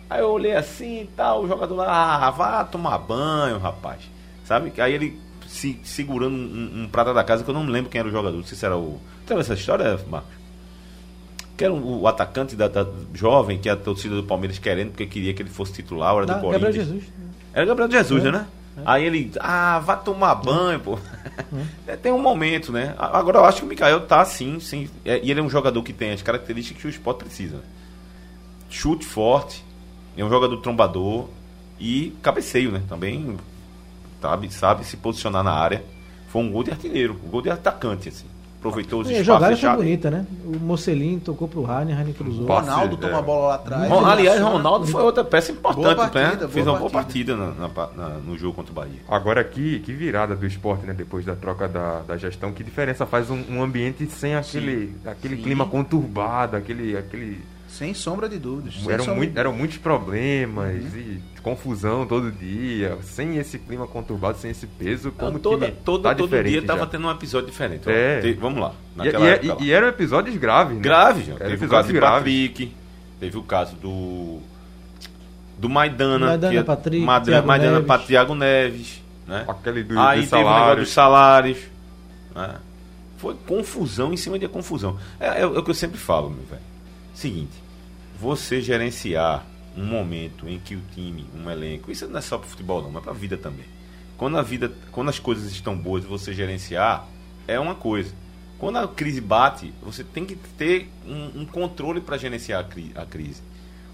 Aí 0.09 0.21
eu 0.21 0.29
olhei 0.29 0.55
assim 0.55 1.01
e 1.01 1.07
tal, 1.07 1.43
o 1.43 1.47
jogador 1.47 1.75
lá, 1.75 2.27
ah, 2.27 2.31
vá 2.31 2.63
tomar 2.63 2.97
banho, 2.97 3.57
rapaz. 3.59 4.01
Sabe? 4.45 4.71
Aí 4.79 4.93
ele 4.93 5.19
se, 5.47 5.79
segurando 5.83 6.35
um, 6.35 6.83
um 6.83 6.87
prata 6.89 7.13
da 7.13 7.23
casa 7.23 7.43
que 7.43 7.49
eu 7.49 7.53
não 7.53 7.63
me 7.63 7.71
lembro 7.71 7.89
quem 7.91 7.99
era 7.99 8.07
o 8.07 8.11
jogador. 8.11 8.37
Não 8.37 8.43
sei 8.43 8.57
se 8.57 8.65
era 8.65 8.77
o. 8.77 8.99
Sabe 9.27 9.41
essa 9.41 9.53
história, 9.53 9.99
Marcos? 10.07 10.35
que 11.57 11.63
era 11.63 11.73
o, 11.73 12.01
o 12.01 12.07
atacante 12.07 12.53
da, 12.53 12.67
da 12.67 12.85
jovem, 13.13 13.57
que 13.57 13.69
a 13.69 13.77
torcida 13.77 14.13
do 14.15 14.23
Palmeiras 14.23 14.59
querendo, 14.59 14.89
porque 14.89 15.05
queria 15.05 15.33
que 15.33 15.41
ele 15.41 15.49
fosse 15.49 15.71
titular, 15.71 16.13
era 16.17 16.25
Da- 16.25 16.33
do 16.35 16.41
Corinthians. 16.41 16.75
Gabriel 16.75 16.85
Jesus. 16.85 17.13
Era 17.53 17.65
Gabriel 17.65 17.91
Jesus, 17.91 18.25
É. 18.25 18.31
né? 18.31 18.45
Aí 18.85 19.05
ele, 19.05 19.31
ah, 19.39 19.79
vá 19.79 19.95
tomar 19.95 20.35
banho, 20.35 20.81
pô. 20.81 20.99
É, 21.87 21.95
Tem 21.95 22.11
um 22.11 22.21
momento, 22.21 22.73
né? 22.73 22.93
Agora 22.97 23.37
eu 23.37 23.45
acho 23.45 23.59
que 23.59 23.65
o 23.65 23.69
Mikael 23.69 24.01
tá 24.01 24.19
assim, 24.19 24.59
sim. 24.59 24.89
É, 25.05 25.21
e 25.23 25.31
ele 25.31 25.39
é 25.39 25.43
um 25.43 25.49
jogador 25.49 25.81
que 25.81 25.93
tem 25.93 26.11
as 26.11 26.21
características 26.21 26.81
que 26.81 26.87
o 26.87 26.89
esporte 26.89 27.19
precisa. 27.23 27.55
né? 27.55 27.63
Chute 28.69 29.05
forte, 29.05 29.63
é 30.17 30.25
um 30.25 30.29
jogador 30.29 30.57
trombador 30.57 31.29
e 31.79 32.13
cabeceio, 32.21 32.69
né? 32.69 32.81
Também 32.89 33.37
sabe, 34.25 34.53
sabe 34.53 34.83
se 34.85 34.97
posicionar 34.97 35.43
na 35.43 35.51
área. 35.53 35.83
Foi 36.27 36.41
um 36.41 36.51
gol 36.51 36.63
de 36.63 36.71
artilheiro, 36.71 37.15
um 37.25 37.29
gol 37.29 37.41
de 37.41 37.49
atacante, 37.49 38.09
assim. 38.09 38.25
Aproveitou 38.59 39.01
os 39.01 39.07
E 39.07 39.13
a 39.13 39.21
espaços 39.21 39.59
jogada 39.59 39.77
foi 39.77 39.83
bonita, 39.85 40.09
né? 40.09 40.25
O 40.43 40.57
Mocelin 40.57 41.19
tocou 41.19 41.47
pro 41.47 41.61
Rainer 41.61 41.95
cruzou. 42.15 42.47
Ronaldo 42.47 42.95
é. 42.95 42.99
toma 42.99 43.19
a 43.19 43.21
bola 43.21 43.47
lá 43.49 43.55
atrás. 43.55 43.87
Ron- 43.89 44.05
aliás. 44.05 44.41
Ronaldo 44.41 44.87
foi 44.87 45.03
outra 45.03 45.23
peça 45.23 45.51
importante, 45.51 45.83
Boa 45.83 45.95
partida, 45.95 46.23
né? 46.31 46.35
boa 46.37 46.49
Fez 46.49 46.65
uma 46.67 46.77
boa 46.79 46.89
partida. 46.89 47.35
partida 47.35 47.61
na- 47.61 47.67
na- 47.67 48.09
na- 48.09 48.17
no 48.17 48.35
jogo 48.35 48.55
contra 48.55 48.71
o 48.71 48.75
Bahia. 48.75 49.01
Agora 49.07 49.43
que, 49.43 49.79
que 49.81 49.93
virada 49.93 50.35
do 50.35 50.47
esporte, 50.47 50.83
né? 50.87 50.93
Depois 50.93 51.23
da 51.23 51.35
troca 51.35 51.67
da, 51.67 51.99
da 52.07 52.17
gestão, 52.17 52.51
que 52.51 52.63
diferença 52.63 53.05
faz 53.05 53.29
um, 53.29 53.39
um 53.51 53.61
ambiente 53.61 54.07
sem 54.07 54.33
aquele, 54.35 54.95
aquele 55.05 55.35
Sim. 55.37 55.43
clima 55.43 55.67
conturbado, 55.67 56.57
aquele. 56.57 56.97
aquele 56.97 57.41
Sem 57.67 57.93
sombra 57.93 58.29
de 58.29 58.37
dúvidas. 58.39 58.75
eram, 58.87 58.99
sombra 59.03 59.15
muito, 59.17 59.33
de 59.33 59.39
eram 59.39 59.51
muitos 59.53 59.77
problemas 59.77 60.75
e 60.95 61.19
confusão 61.41 62.05
todo 62.07 62.31
dia, 62.31 62.97
sem 63.03 63.37
esse 63.37 63.59
clima 63.59 63.85
conturbado, 63.85 64.37
sem 64.37 64.51
esse 64.51 64.65
peso, 64.65 65.11
como 65.11 65.37
Então, 65.37 65.51
o 65.53 65.57
toda, 65.57 65.71
toda, 65.83 66.09
tá 66.09 66.15
todo 66.15 66.27
diferente 66.27 66.51
dia 66.51 66.61
tava 66.63 66.79
já. 66.81 66.85
tendo 66.87 67.07
um 67.07 67.11
episódio 67.11 67.47
diferente. 67.49 67.89
É. 67.89 68.21
Te- 68.21 68.33
vamos 68.33 68.59
lá. 68.61 68.71
E, 68.93 68.97
Naquela 68.97 69.27
e- 69.43 69.47
lá. 69.47 69.57
e- 69.59 69.71
eram 69.71 69.87
episódios 69.89 70.37
graves, 70.37 70.75
né? 70.77 70.81
Grave, 70.81 71.23
já. 71.23 71.33
Era 71.33 71.49
Teve 71.49 71.65
o 71.65 71.69
caso 71.69 71.91
grave. 71.93 72.15
Patrick, 72.47 72.73
teve 73.19 73.37
o 73.37 73.43
caso 73.43 73.75
do. 73.75 74.39
Do 75.57 75.69
Maidana. 75.69 76.27
Maidana, 76.27 76.53
que 76.53 76.59
é- 76.59 76.63
Patrick, 76.63 77.03
Madra- 77.05 77.31
Thiago 77.33 77.47
Maidana 77.47 77.71
Neves. 77.71 77.87
para 77.87 78.01
Thiago 78.03 78.35
Neves. 78.35 79.01
Né? 79.27 79.45
Aquele 79.47 79.83
do, 79.83 79.99
Aí 79.99 80.21
dos 80.21 80.29
teve 80.29 80.41
o 80.41 80.45
negócio 80.45 80.59
salários. 80.61 80.85
dos 80.85 80.93
salários. 80.93 81.57
né? 82.35 82.55
Foi 83.17 83.33
confusão 83.47 84.13
em 84.13 84.17
cima 84.17 84.37
de 84.37 84.47
confusão. 84.47 84.97
É, 85.19 85.41
é 85.41 85.45
o 85.45 85.63
que 85.63 85.71
eu 85.71 85.75
sempre 85.75 85.97
falo, 85.97 86.29
meu 86.29 86.43
velho. 86.43 86.61
Seguinte, 87.15 87.53
você 88.19 88.61
gerenciar 88.61 89.45
um 89.75 89.85
momento 89.85 90.47
em 90.47 90.59
que 90.59 90.75
o 90.75 90.81
time, 90.93 91.25
um 91.35 91.49
elenco, 91.49 91.91
isso 91.91 92.07
não 92.07 92.19
é 92.19 92.21
só 92.21 92.37
para 92.37 92.47
futebol 92.47 92.81
não, 92.83 92.91
mas 92.91 93.01
para 93.03 93.11
a 93.11 93.15
vida 93.15 93.35
também. 93.37 93.65
Quando 94.17 94.37
a 94.37 94.41
vida, 94.41 94.71
quando 94.91 95.09
as 95.09 95.19
coisas 95.19 95.51
estão 95.51 95.75
boas, 95.75 96.03
você 96.03 96.33
gerenciar 96.33 97.07
é 97.47 97.59
uma 97.59 97.75
coisa. 97.75 98.13
Quando 98.57 98.77
a 98.77 98.87
crise 98.87 99.19
bate, 99.19 99.73
você 99.81 100.03
tem 100.03 100.25
que 100.25 100.35
ter 100.57 100.89
um, 101.05 101.41
um 101.41 101.45
controle 101.45 101.99
para 101.99 102.17
gerenciar 102.17 102.61
a, 102.61 102.63
cri- 102.63 102.91
a 102.95 103.05
crise. 103.05 103.41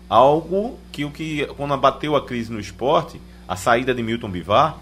Algo 0.08 0.78
que 0.92 1.04
o 1.06 1.10
que 1.12 1.46
quando 1.58 1.76
bateu 1.78 2.16
a 2.16 2.24
crise 2.26 2.52
no 2.52 2.60
esporte, 2.60 3.20
a 3.48 3.56
saída 3.56 3.94
de 3.94 4.04
Milton 4.04 4.30
Bivar, 4.30 4.78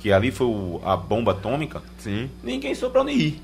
que 0.00 0.12
ali 0.12 0.30
foi 0.30 0.46
o- 0.46 0.80
a 0.84 0.96
bomba 0.96 1.32
atômica, 1.32 1.82
Sim. 1.98 2.28
ninguém 2.42 2.74
soube 2.74 2.92
pra 2.92 3.02
onde 3.02 3.12
ir. 3.12 3.42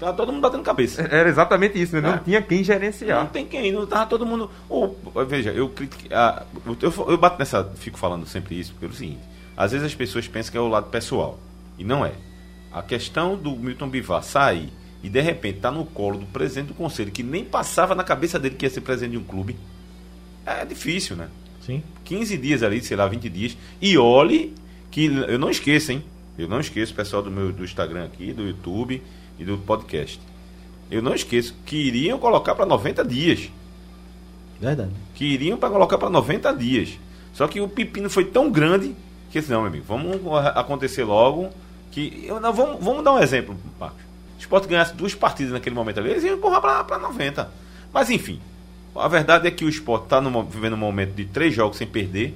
Tava 0.00 0.14
todo 0.16 0.32
mundo 0.32 0.40
batendo 0.40 0.62
cabeça. 0.62 1.02
Era 1.02 1.28
exatamente 1.28 1.80
isso, 1.80 1.94
né? 1.94 2.00
Não 2.00 2.14
É. 2.14 2.18
tinha 2.18 2.40
quem 2.42 2.58
Não 2.58 2.64
gerenciar. 2.64 3.28
tem 3.28 3.44
quem, 3.46 3.70
não 3.70 3.86
tava 3.86 4.06
todo 4.06 4.24
mundo. 4.26 4.50
Ou, 4.68 4.98
veja, 5.28 5.50
eu 5.50 5.68
critiquei. 5.68 6.10
ah, 6.12 6.42
eu, 6.80 6.92
eu 7.08 7.18
bato 7.18 7.38
nessa. 7.38 7.62
Fico 7.76 7.98
falando 7.98 8.26
sempre 8.26 8.58
isso, 8.58 8.72
porque 8.72 8.86
é 8.86 8.88
o 8.88 8.92
seguinte: 8.92 9.20
às 9.56 9.72
vezes 9.72 9.86
as 9.86 9.94
pessoas 9.94 10.26
pensam 10.26 10.50
que 10.52 10.56
é 10.58 10.60
o 10.60 10.68
lado 10.68 10.86
pessoal. 10.88 11.38
E 11.78 11.84
não 11.84 12.04
é. 12.04 12.12
A 12.72 12.82
questão 12.82 13.36
do 13.36 13.54
Milton 13.56 13.88
Bivar 13.88 14.22
sair 14.22 14.70
e 15.02 15.08
de 15.08 15.20
repente 15.20 15.60
tá 15.60 15.70
no 15.70 15.84
colo 15.84 16.18
do 16.18 16.26
presidente 16.26 16.68
do 16.68 16.74
conselho, 16.74 17.10
que 17.10 17.22
nem 17.22 17.44
passava 17.44 17.94
na 17.94 18.02
cabeça 18.04 18.38
dele 18.38 18.54
que 18.54 18.64
ia 18.66 18.70
ser 18.70 18.80
presidente 18.82 19.12
de 19.12 19.18
um 19.18 19.24
clube, 19.24 19.56
é 20.46 20.64
difícil, 20.64 21.16
né? 21.16 21.28
Sim. 21.64 21.82
15 22.04 22.36
dias 22.38 22.62
ali, 22.62 22.82
sei 22.82 22.96
lá, 22.96 23.06
20 23.06 23.28
dias. 23.28 23.56
E 23.80 23.96
olhe 23.98 24.54
que 24.90 25.06
eu 25.06 25.38
não 25.38 25.50
esqueço, 25.50 25.92
hein? 25.92 26.02
Eu 26.38 26.48
não 26.48 26.60
esqueço, 26.60 26.94
pessoal 26.94 27.22
do 27.22 27.30
meu 27.30 27.52
do 27.52 27.64
Instagram 27.64 28.04
aqui, 28.04 28.32
do 28.32 28.42
YouTube 28.46 29.02
e 29.40 29.44
do 29.44 29.58
podcast. 29.58 30.20
Eu 30.90 31.02
não 31.02 31.14
esqueço 31.14 31.54
que 31.64 31.76
iriam 31.76 32.18
colocar 32.18 32.54
para 32.54 32.66
90 32.66 33.04
dias. 33.04 33.50
Verdade. 34.60 34.90
Que 35.14 35.24
iriam 35.24 35.56
para 35.56 35.70
colocar 35.70 35.96
para 35.96 36.10
90 36.10 36.52
dias. 36.52 36.98
Só 37.32 37.48
que 37.48 37.60
o 37.60 37.68
pepino 37.68 38.10
foi 38.10 38.26
tão 38.26 38.50
grande 38.50 38.94
que 39.30 39.38
assim, 39.38 39.52
não, 39.52 39.60
meu 39.60 39.68
amigo, 39.68 39.84
vamos 39.86 40.16
acontecer 40.54 41.04
logo. 41.04 41.48
Que, 41.90 42.24
eu, 42.26 42.38
não, 42.38 42.52
vamos, 42.52 42.84
vamos 42.84 43.02
dar 43.02 43.14
um 43.14 43.18
exemplo, 43.18 43.56
Marcos. 43.78 44.00
Se 44.38 44.38
o 44.38 44.46
Sport 44.46 44.68
ganhasse 44.68 44.94
duas 44.94 45.14
partidas 45.14 45.52
naquele 45.52 45.74
momento 45.74 46.00
ali, 46.00 46.10
eles 46.10 46.24
iam 46.24 46.36
empurrar 46.36 46.84
para 46.84 46.98
90. 46.98 47.50
Mas 47.92 48.10
enfim, 48.10 48.40
a 48.94 49.08
verdade 49.08 49.46
é 49.46 49.50
que 49.50 49.64
o 49.64 49.68
Sport 49.68 50.04
está 50.04 50.20
vivendo 50.20 50.74
um 50.74 50.78
momento 50.78 51.14
de 51.14 51.24
três 51.24 51.54
jogos 51.54 51.78
sem 51.78 51.86
perder. 51.86 52.34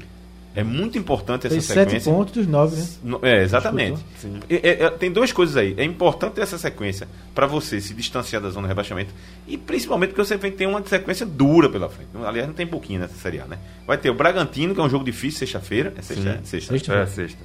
É 0.56 0.62
muito 0.62 0.96
importante 0.96 1.48
essa 1.48 1.60
sete 1.60 1.90
sequência. 1.90 2.12
pontos 2.12 2.32
dos 2.32 2.46
nove, 2.46 2.76
né? 2.76 3.18
É, 3.22 3.42
exatamente. 3.42 4.00
É, 4.48 4.84
é, 4.84 4.90
tem 4.90 5.10
duas 5.10 5.32
coisas 5.32 5.56
aí. 5.56 5.74
É 5.76 5.82
importante 5.82 6.40
essa 6.40 6.56
sequência 6.56 7.08
para 7.34 7.44
você 7.44 7.80
se 7.80 7.92
distanciar 7.92 8.40
da 8.40 8.50
zona 8.50 8.68
de 8.68 8.68
rebaixamento 8.68 9.12
e 9.48 9.58
principalmente 9.58 10.10
porque 10.10 10.24
você 10.24 10.38
tem 10.38 10.68
uma 10.68 10.84
sequência 10.86 11.26
dura 11.26 11.68
pela 11.68 11.88
frente. 11.88 12.10
Aliás, 12.24 12.46
não 12.46 12.54
tem 12.54 12.66
pouquinho 12.66 13.00
nessa 13.00 13.14
Série 13.14 13.40
A, 13.40 13.46
né? 13.46 13.58
Vai 13.84 13.98
ter 13.98 14.10
o 14.10 14.14
Bragantino, 14.14 14.74
que 14.74 14.80
é 14.80 14.84
um 14.84 14.88
jogo 14.88 15.04
difícil, 15.04 15.40
sexta-feira. 15.40 15.92
É 15.96 16.02
sexta, 16.02 16.22
Sim. 16.22 16.28
é? 16.28 16.44
sexta. 16.44 16.72
Sexta. 16.72 16.94
É, 16.94 17.06
sexta. 17.06 17.42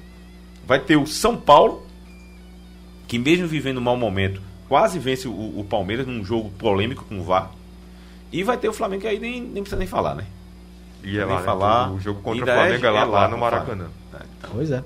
Vai 0.64 0.78
ter 0.78 0.96
o 0.96 1.04
São 1.04 1.36
Paulo, 1.36 1.84
que 3.08 3.18
mesmo 3.18 3.48
vivendo 3.48 3.78
um 3.78 3.82
mau 3.82 3.96
momento, 3.96 4.40
quase 4.68 5.00
vence 5.00 5.26
o, 5.26 5.32
o 5.32 5.66
Palmeiras 5.68 6.06
num 6.06 6.24
jogo 6.24 6.48
polêmico 6.50 7.04
com 7.08 7.18
o 7.18 7.24
VAR. 7.24 7.50
E 8.32 8.44
vai 8.44 8.56
ter 8.56 8.68
o 8.68 8.72
Flamengo, 8.72 9.02
que 9.02 9.08
aí 9.08 9.18
nem, 9.18 9.40
nem 9.40 9.64
precisa 9.64 9.76
nem 9.76 9.88
falar, 9.88 10.14
né? 10.14 10.26
E 11.02 11.18
é 11.18 11.24
lá, 11.24 11.38
né? 11.38 11.44
falar. 11.44 11.92
O 11.92 12.00
jogo 12.00 12.20
contra 12.20 12.40
o 12.40 12.48
Ainda 12.48 12.52
é- 12.52 12.56
Flamengo 12.56 12.86
é 12.86 12.90
lá, 12.90 13.00
é 13.00 13.04
lá 13.04 13.28
no 13.28 13.38
Maracanã. 13.38 13.86
É, 14.14 14.16
então. 14.38 14.50
Pois 14.52 14.70
é. 14.70 14.82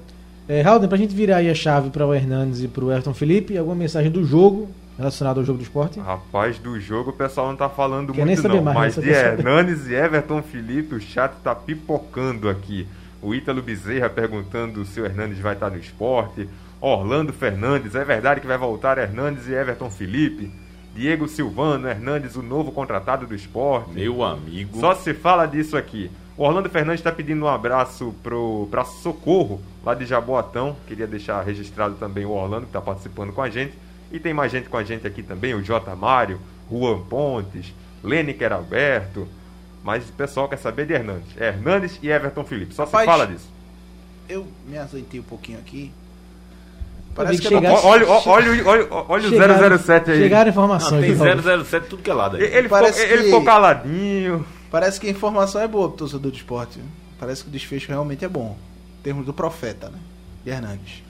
é 0.49 0.63
Halden, 0.63 0.89
pra 0.89 0.99
gente 0.99 1.15
virar 1.15 1.37
aí 1.39 1.51
a 1.51 1.55
chave 1.55 1.91
para 1.91 2.07
o 2.07 2.15
Hernandes 2.15 2.63
e 2.63 2.69
pro 2.69 2.91
Everton 2.91 3.15
Felipe, 3.15 3.57
alguma 3.57 3.77
mensagem 3.77 4.11
do 4.11 4.25
jogo 4.25 4.69
relacionada 4.97 5.41
ao 5.41 5.45
jogo 5.45 5.59
do 5.59 5.63
esporte? 5.63 5.99
Rapaz, 6.01 6.59
do 6.59 6.79
jogo 6.79 7.11
o 7.11 7.13
pessoal 7.13 7.49
não 7.49 7.57
tá 7.57 7.69
falando 7.69 8.13
Quer 8.13 8.25
nem 8.25 8.37
muito 8.37 8.49
não, 8.49 8.63
mais, 8.63 8.77
mas 8.77 8.97
não 8.97 9.03
de. 9.03 9.11
Hernanes 9.11 9.89
e 9.89 9.95
Everton 9.95 10.43
Felipe, 10.43 10.95
o 10.95 11.01
chat 11.01 11.33
tá 11.43 11.55
pipocando 11.55 12.49
aqui. 12.49 12.87
O 13.21 13.35
Ítalo 13.35 13.63
Bezerra 13.63 14.09
perguntando 14.11 14.85
se 14.85 15.01
o 15.01 15.07
Hernandes 15.07 15.39
vai 15.39 15.55
estar 15.55 15.71
no 15.71 15.79
esporte. 15.79 16.49
Orlando 16.81 17.33
Fernandes, 17.33 17.95
é 17.95 18.05
verdade 18.05 18.41
que 18.41 18.47
vai 18.47 18.59
voltar 18.59 18.99
Hernandes 18.99 19.49
e 19.49 19.55
Everton 19.55 19.91
Felipe? 19.91 20.53
Diego 20.95 21.27
Silvano, 21.27 21.89
Hernandes, 21.89 22.37
o 22.37 22.43
novo 22.43 22.71
contratado 22.71 23.27
do 23.27 23.35
esporte. 23.35 23.91
Meu 23.91 24.23
amigo. 24.23 24.79
Só 24.79 24.95
se 24.95 25.13
fala 25.13 25.45
disso 25.45 25.77
aqui. 25.77 26.11
O 26.37 26.45
Orlando 26.45 26.71
Fernandes 26.71 27.01
está 27.01 27.11
pedindo 27.11 27.45
um 27.45 27.49
abraço 27.49 28.15
pro 28.23 28.69
pra 28.71 28.85
Socorro, 28.85 29.61
lá 29.85 29.95
de 29.95 30.07
Jaboatão. 30.07 30.77
Queria 30.87 31.07
deixar 31.07 31.43
registrado 31.43 31.97
também 31.97 32.25
o 32.25 32.31
Orlando, 32.31 32.63
que 32.63 32.69
está 32.69 32.81
participando 32.81 33.33
com 33.33 33.43
a 33.43 33.51
gente. 33.51 33.75
E 34.13 34.21
tem 34.21 34.33
mais 34.33 34.53
gente 34.53 34.69
com 34.69 34.77
a 34.77 34.85
gente 34.85 35.07
aqui 35.07 35.23
também, 35.23 35.55
o 35.55 35.63
J. 35.63 35.95
Mário, 35.97 36.41
Juan 36.71 37.01
Pontes, 37.01 37.75
Lêniker 38.03 38.53
Alberto. 38.53 39.27
Mas 39.83 40.09
o 40.09 40.13
pessoal 40.13 40.49
quer 40.49 40.59
saber 40.59 40.87
de 40.87 40.95
Hernandes. 40.95 41.37
É 41.37 41.49
Hernandes 41.49 41.99
e 42.03 42.09
Everton 42.09 42.45
Felipe. 42.45 42.75
Só 42.75 42.85
Rapaz, 42.85 43.05
se 43.05 43.11
fala 43.11 43.27
disso. 43.27 43.49
Eu 44.29 44.47
me 44.67 44.79
azeitei 44.79 45.21
um 45.21 45.25
pouquinho 45.25 45.59
aqui. 45.59 45.93
Parece 47.15 47.41
que 47.41 47.51
não 47.51 47.61
chegasse- 47.61 47.75
posso- 47.83 47.89
Olha, 47.89 48.07
olha, 48.09 48.31
olha, 48.31 48.67
olha, 48.67 49.05
olha 49.09 49.27
o 49.27 49.31
Chegaram- 49.31 49.79
007 49.79 50.11
aí. 50.11 50.19
Chegaram 50.19 50.45
Não, 50.45 50.51
informações. 50.51 51.01
tem 51.01 51.11
de 51.11 51.17
volta. 51.17 51.43
007 51.65 51.87
tudo 51.89 52.03
que 52.03 52.11
é 52.11 52.15
lado 52.15 52.37
aí. 52.37 52.43
Ele, 52.43 52.69
Parece 52.69 53.01
ele 53.03 53.17
que- 53.19 53.25
ficou 53.25 53.45
caladinho. 53.45 54.45
Parece 54.71 54.99
que 55.01 55.07
a 55.07 55.11
informação 55.11 55.61
é 55.61 55.69
boa 55.69 55.89
pro 55.89 55.99
torcedor 55.99 56.31
do 56.33 56.37
esporte. 56.37 56.81
Parece 57.21 57.43
que 57.45 57.49
o 57.49 57.53
desfecho 57.53 57.89
realmente 57.91 58.25
é 58.25 58.29
bom. 58.29 58.57
Em 58.99 59.03
termos 59.05 59.25
do 59.25 59.33
profeta, 59.33 59.89
né? 59.89 59.99
De 60.45 60.51
Hernandes. 60.51 61.04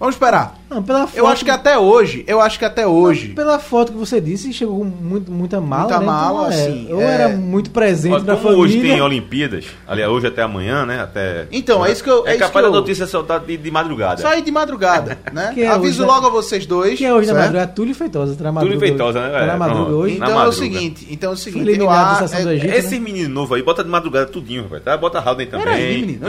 Vamos 0.00 0.14
esperar. 0.14 0.58
Não, 0.70 0.82
pela 0.82 1.06
foto, 1.06 1.18
Eu 1.18 1.26
acho 1.26 1.44
que 1.44 1.50
até 1.50 1.76
hoje, 1.76 2.24
eu 2.26 2.40
acho 2.40 2.58
que 2.58 2.64
até 2.64 2.86
hoje. 2.86 3.28
Pela 3.34 3.58
foto 3.58 3.92
que 3.92 3.98
você 3.98 4.18
disse, 4.20 4.50
chegou 4.52 4.78
com 4.78 4.84
muito, 4.84 5.30
muita 5.30 5.60
mala. 5.60 5.82
Muita 5.82 5.98
né? 6.00 6.06
mala, 6.06 6.40
Então, 6.48 6.52
é, 6.52 6.62
assim, 6.62 6.92
Ou 6.92 7.00
é- 7.02 7.04
era 7.04 7.28
muito 7.36 7.70
presente 7.70 8.14
Olha, 8.14 8.22
da 8.24 8.32
como 8.36 8.54
família. 8.54 8.62
hoje 8.64 8.80
tem 8.80 9.02
Olimpíadas, 9.02 9.66
aliás, 9.86 10.10
hoje 10.10 10.28
até 10.28 10.42
amanhã, 10.42 10.86
né? 10.86 11.02
Até... 11.02 11.48
Então, 11.52 11.84
é 11.84 11.90
isso 11.92 12.02
que 12.04 12.08
eu- 12.08 12.24
é 12.26 12.34
É 12.34 12.38
capaz 12.38 12.52
que 12.52 12.62
da 12.62 12.68
eu- 12.68 12.80
notícia 12.80 13.06
soltar 13.06 13.40
de, 13.40 13.56
de 13.58 13.70
madrugada. 13.70 14.22
Só 14.22 14.28
aí 14.28 14.40
de 14.42 14.50
madrugada, 14.52 15.18
né? 15.34 15.50
Que 15.52 15.62
é 15.64 15.68
Aviso 15.68 16.02
hoje, 16.04 16.10
logo 16.12 16.26
a 16.28 16.30
vocês 16.30 16.64
dois. 16.64 16.96
Que 16.96 17.04
é 17.04 17.12
hoje 17.12 17.26
na 17.26 17.32
certo? 17.34 17.44
madrugada, 17.46 17.72
Túlio 17.72 17.94
Feitosa. 17.94 18.36
Tá 18.36 18.44
na 18.44 18.52
madruga 18.52 18.74
Túlio 18.76 18.88
Feitosa, 18.88 19.20
né? 19.20 19.28
Tá 19.40 19.46
na 19.46 19.52
É, 19.52 19.56
madruga 19.56 19.84
pronto. 19.84 19.96
hoje. 19.98 20.18
Na 20.18 20.24
Então 20.26 20.28
é 20.28 20.32
o 20.32 20.46
madruga. 20.46 20.56
seguinte, 20.56 21.06
então 21.10 21.30
é 21.30 21.34
o 21.34 21.36
seguinte, 21.36 21.64
Foi 21.64 21.72
eliminado 21.74 22.12
Estação 22.24 22.42
do 22.44 22.50
é- 22.50 22.54
Egito. 22.54 22.74
Esse 22.74 22.98
menino 23.00 23.28
novo 23.28 23.54
aí, 23.54 23.62
bota 23.62 23.82
de 23.84 23.90
madrugada 23.90 24.26
tudinho, 24.26 24.62
rapaz. 24.62 24.82
Tá? 24.84 24.96
Bota 24.96 25.18
Halden 25.18 25.48
também. 25.48 26.20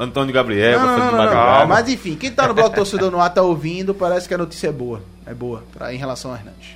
Antônio, 0.00 0.32
Gabriel, 0.32 0.80
Não, 0.80 0.86
bota 0.86 0.98
não, 0.98 1.06
de 1.06 1.12
não, 1.12 1.18
não, 1.18 1.18
madrugada. 1.26 1.60
não. 1.60 1.66
Mas 1.68 1.88
enfim, 1.90 2.16
quem 2.18 2.30
tá 2.32 2.48
no 2.48 2.54
bloco 2.54 2.74
torcedor 2.74 3.11
no 3.12 3.20
ar 3.20 3.32
tá 3.32 3.42
ouvindo, 3.42 3.94
parece 3.94 4.26
que 4.26 4.34
a 4.34 4.38
notícia 4.38 4.68
é 4.68 4.72
boa. 4.72 5.02
É 5.24 5.32
boa, 5.32 5.62
pra, 5.72 5.94
em 5.94 5.98
relação 5.98 6.32
ao 6.32 6.36
Hernandes. 6.36 6.70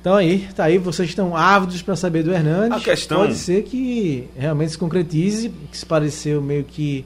Então 0.00 0.14
aí, 0.16 0.48
tá 0.54 0.64
aí, 0.64 0.78
vocês 0.78 1.08
estão 1.08 1.36
ávidos 1.36 1.80
para 1.80 1.94
saber 1.96 2.22
do 2.24 2.32
Hernandes. 2.32 2.76
A 2.76 2.80
questão- 2.80 3.18
Pode 3.20 3.34
ser 3.36 3.62
que 3.62 4.28
realmente 4.36 4.72
se 4.72 4.78
concretize, 4.78 5.48
que 5.70 5.78
se 5.78 5.86
pareceu 5.86 6.42
meio 6.42 6.64
que 6.64 7.04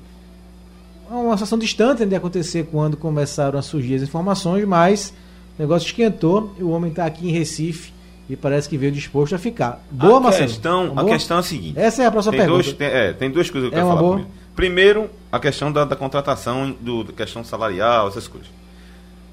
uma 1.11 1.35
situação 1.37 1.59
distante 1.59 2.05
de 2.05 2.17
acontecer 2.17 2.67
quando 2.73 2.97
começaram 2.97 3.59
a 3.59 3.63
surgir 3.63 3.95
as 3.97 4.03
informações, 4.03 4.65
mas 4.65 5.13
o 5.59 5.63
negócio 5.63 5.87
esquentou, 5.87 6.55
o 6.59 6.71
homem 6.71 6.91
está 6.91 7.05
aqui 7.07 7.29
em 7.29 7.33
Recife 7.33 7.93
e 8.29 8.35
parece 8.35 8.69
que 8.69 8.77
veio 8.77 8.91
disposto 8.91 9.35
a 9.35 9.39
ficar. 9.39 9.85
Boa, 9.91 10.17
a 10.17 10.21
Marcelo? 10.21 10.49
Questão, 10.49 10.89
Boa? 10.89 11.03
A 11.03 11.05
questão 11.13 11.37
é 11.37 11.41
a 11.41 11.43
seguinte. 11.45 11.79
Essa 11.79 12.03
é 12.03 12.07
a 12.07 12.11
próxima 12.11 12.33
tem 12.33 12.41
pergunta. 12.41 12.63
Dois, 12.65 12.77
tem, 12.77 12.89
é, 12.89 13.13
tem 13.13 13.31
duas 13.31 13.49
coisas 13.51 13.71
que 13.71 13.77
eu 13.77 13.79
É 13.79 13.83
quero 13.83 13.89
falar. 13.95 14.01
boa? 14.01 14.15
Primeiro. 14.17 14.46
Primeiro, 14.57 15.11
a 15.31 15.39
questão 15.39 15.71
da, 15.71 15.85
da 15.85 15.95
contratação, 15.95 16.75
do, 16.81 17.05
da 17.05 17.13
questão 17.13 17.45
salarial, 17.45 18.09
essas 18.09 18.27
coisas. 18.27 18.49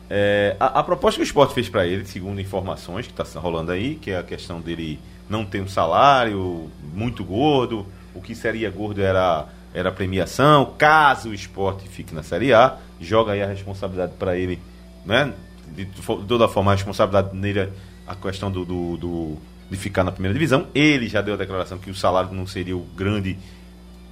É, 0.10 0.56
a, 0.60 0.80
a 0.80 0.84
proposta 0.84 1.18
que 1.18 1.24
o 1.24 1.26
esporte 1.26 1.54
fez 1.54 1.70
para 1.70 1.88
ele, 1.88 2.06
segundo 2.06 2.40
informações 2.42 3.08
que 3.08 3.20
está 3.20 3.40
rolando 3.40 3.72
aí, 3.72 3.96
que 3.96 4.12
é 4.12 4.18
a 4.20 4.24
questão 4.24 4.60
dele 4.60 5.00
não 5.30 5.46
ter 5.46 5.62
um 5.62 5.68
salário 5.68 6.70
muito 6.94 7.24
gordo, 7.24 7.88
o 8.14 8.22
que 8.22 8.36
seria 8.36 8.70
gordo 8.70 9.02
era, 9.02 9.48
era 9.74 9.92
premiação, 9.92 10.74
caso 10.78 11.30
o 11.30 11.34
esporte 11.34 11.88
fique 11.88 12.14
na 12.14 12.22
Série 12.22 12.54
A, 12.54 12.78
joga 13.00 13.32
aí 13.32 13.42
a 13.42 13.48
responsabilidade 13.48 14.14
para 14.20 14.38
ele, 14.38 14.60
né? 15.06 15.34
De, 15.70 15.86
de 15.86 16.02
toda 16.02 16.48
forma, 16.50 16.72
a 16.72 16.76
responsabilidade 16.76 17.36
nele, 17.36 17.70
a 18.06 18.14
questão 18.14 18.52
do, 18.52 18.66
do, 18.66 18.98
do, 18.98 19.38
de 19.72 19.78
ficar 19.78 20.04
na 20.04 20.12
primeira 20.12 20.34
divisão. 20.34 20.68
Ele 20.76 21.08
já 21.08 21.22
deu 21.22 21.34
a 21.34 21.38
declaração 21.38 21.78
que 21.78 21.90
o 21.90 21.96
salário 21.96 22.32
não 22.34 22.46
seria 22.46 22.76
o 22.76 22.82
grande 22.96 23.38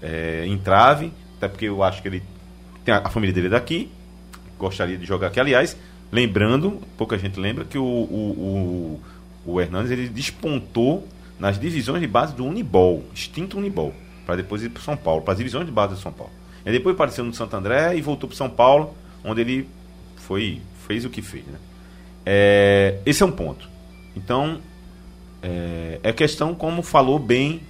é, 0.02 0.46
entrave, 0.48 1.12
até 1.38 1.48
porque 1.48 1.66
eu 1.66 1.84
acho 1.84 2.02
que 2.02 2.08
ele 2.08 2.24
tem 2.84 2.94
a, 2.94 3.00
a 3.00 3.10
família 3.10 3.34
dele 3.34 3.48
é 3.48 3.52
daqui, 3.52 3.90
gostaria 4.58 4.98
de 4.98 5.06
jogar 5.06 5.28
aqui. 5.28 5.40
Aliás, 5.40 5.78
lembrando, 6.12 6.82
pouca 6.98 7.18
gente 7.18 7.40
lembra, 7.40 7.66
que 7.66 7.78
o, 7.78 7.84
o, 7.84 9.00
o, 9.46 9.52
o 9.54 9.62
Hernandes 9.62 9.92
ele 9.92 10.08
despontou 10.08 11.08
nas 11.40 11.60
divisões 11.60 12.02
de 12.02 12.08
base 12.08 12.36
do 12.36 12.46
Unibol, 12.46 13.04
extinto 13.14 13.58
Unibol, 13.58 13.94
para 14.26 14.36
depois 14.36 14.62
ir 14.62 14.70
para 14.70 14.82
São 14.82 14.96
Paulo, 14.96 15.22
para 15.22 15.34
as 15.34 15.38
divisões 15.38 15.66
de 15.66 15.72
base 15.72 15.96
do 15.96 16.00
São 16.00 16.12
Paulo. 16.12 16.32
Ele 16.66 16.78
depois 16.78 16.94
apareceu 16.94 17.24
no 17.24 17.34
Santo 17.34 17.56
André 17.56 17.96
e 17.96 18.02
voltou 18.02 18.30
para 18.30 18.38
São 18.38 18.50
Paulo, 18.50 18.96
onde 19.24 19.42
ele 19.42 19.68
foi 20.18 20.62
fez 20.88 21.06
o 21.06 21.10
que 21.10 21.22
fez. 21.22 21.46
Né? 21.46 21.58
É, 22.26 23.00
esse 23.06 23.24
é 23.24 23.26
um 23.26 23.32
ponto. 23.32 23.70
Então, 24.16 24.60
é, 25.42 26.00
é 26.04 26.14
questão, 26.14 26.54
como 26.54 26.82
falou 26.84 27.18
bem 27.18 27.62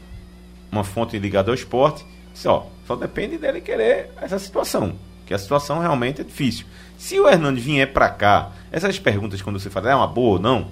uma 0.72 0.84
fonte 0.84 1.17
ligada 1.17 1.52
ao 1.52 1.56
esporte, 1.56 2.06
disse, 2.34 2.48
ó, 2.48 2.63
só 2.88 2.96
depende 2.96 3.38
dele 3.38 3.62
querer 3.62 4.12
essa 4.22 4.39
situação, 4.39 4.96
que 5.26 5.34
a 5.34 5.38
situação 5.38 5.80
realmente 5.80 6.22
é 6.22 6.24
difícil. 6.24 6.65
Se 6.98 7.20
o 7.20 7.28
Hernandes 7.28 7.63
vier 7.63 7.91
para 7.91 8.10
cá, 8.10 8.52
essas 8.72 9.00
perguntas 9.00 9.41
quando 9.41 9.60
você 9.60 9.70
fala, 9.70 9.91
é 9.91 9.96
uma 9.96 10.08
boa 10.08 10.34
ou 10.34 10.39
não, 10.39 10.67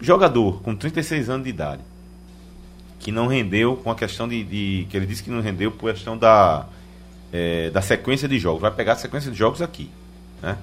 jogador 0.00 0.62
com 0.62 0.74
36 0.74 1.28
anos 1.28 1.44
de 1.44 1.50
idade, 1.50 1.82
que 2.98 3.12
não 3.12 3.26
rendeu 3.26 3.76
com 3.76 3.90
a 3.90 3.94
questão 3.94 4.28
de, 4.28 4.42
de 4.44 4.86
que 4.90 4.96
ele 4.96 5.06
disse 5.06 5.22
que 5.22 5.30
não 5.30 5.40
rendeu 5.40 5.70
por 5.70 5.92
questão 5.92 6.16
da, 6.16 6.66
é, 7.32 7.70
da 7.70 7.80
sequência 7.80 8.28
de 8.28 8.38
jogos, 8.38 8.60
vai 8.60 8.70
pegar 8.70 8.92
a 8.92 8.96
sequência 8.96 9.30
de 9.30 9.36
jogos 9.36 9.62
aqui, 9.62 9.90
né? 10.42 10.56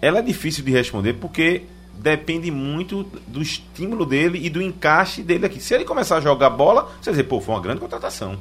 Ela 0.00 0.18
é 0.18 0.22
difícil 0.22 0.62
de 0.62 0.70
responder 0.70 1.14
porque 1.14 1.62
depende 1.94 2.50
muito 2.50 3.04
do 3.26 3.40
estímulo 3.40 4.04
dele 4.04 4.38
e 4.44 4.50
do 4.50 4.60
encaixe 4.60 5.22
dele 5.22 5.46
aqui. 5.46 5.60
Se 5.60 5.74
ele 5.74 5.84
começar 5.84 6.18
a 6.18 6.20
jogar 6.20 6.50
bola, 6.50 6.82
você 7.00 7.10
vai 7.10 7.14
dizer, 7.14 7.24
pô, 7.24 7.40
foi 7.40 7.54
uma 7.54 7.60
grande 7.60 7.80
contratação. 7.80 8.38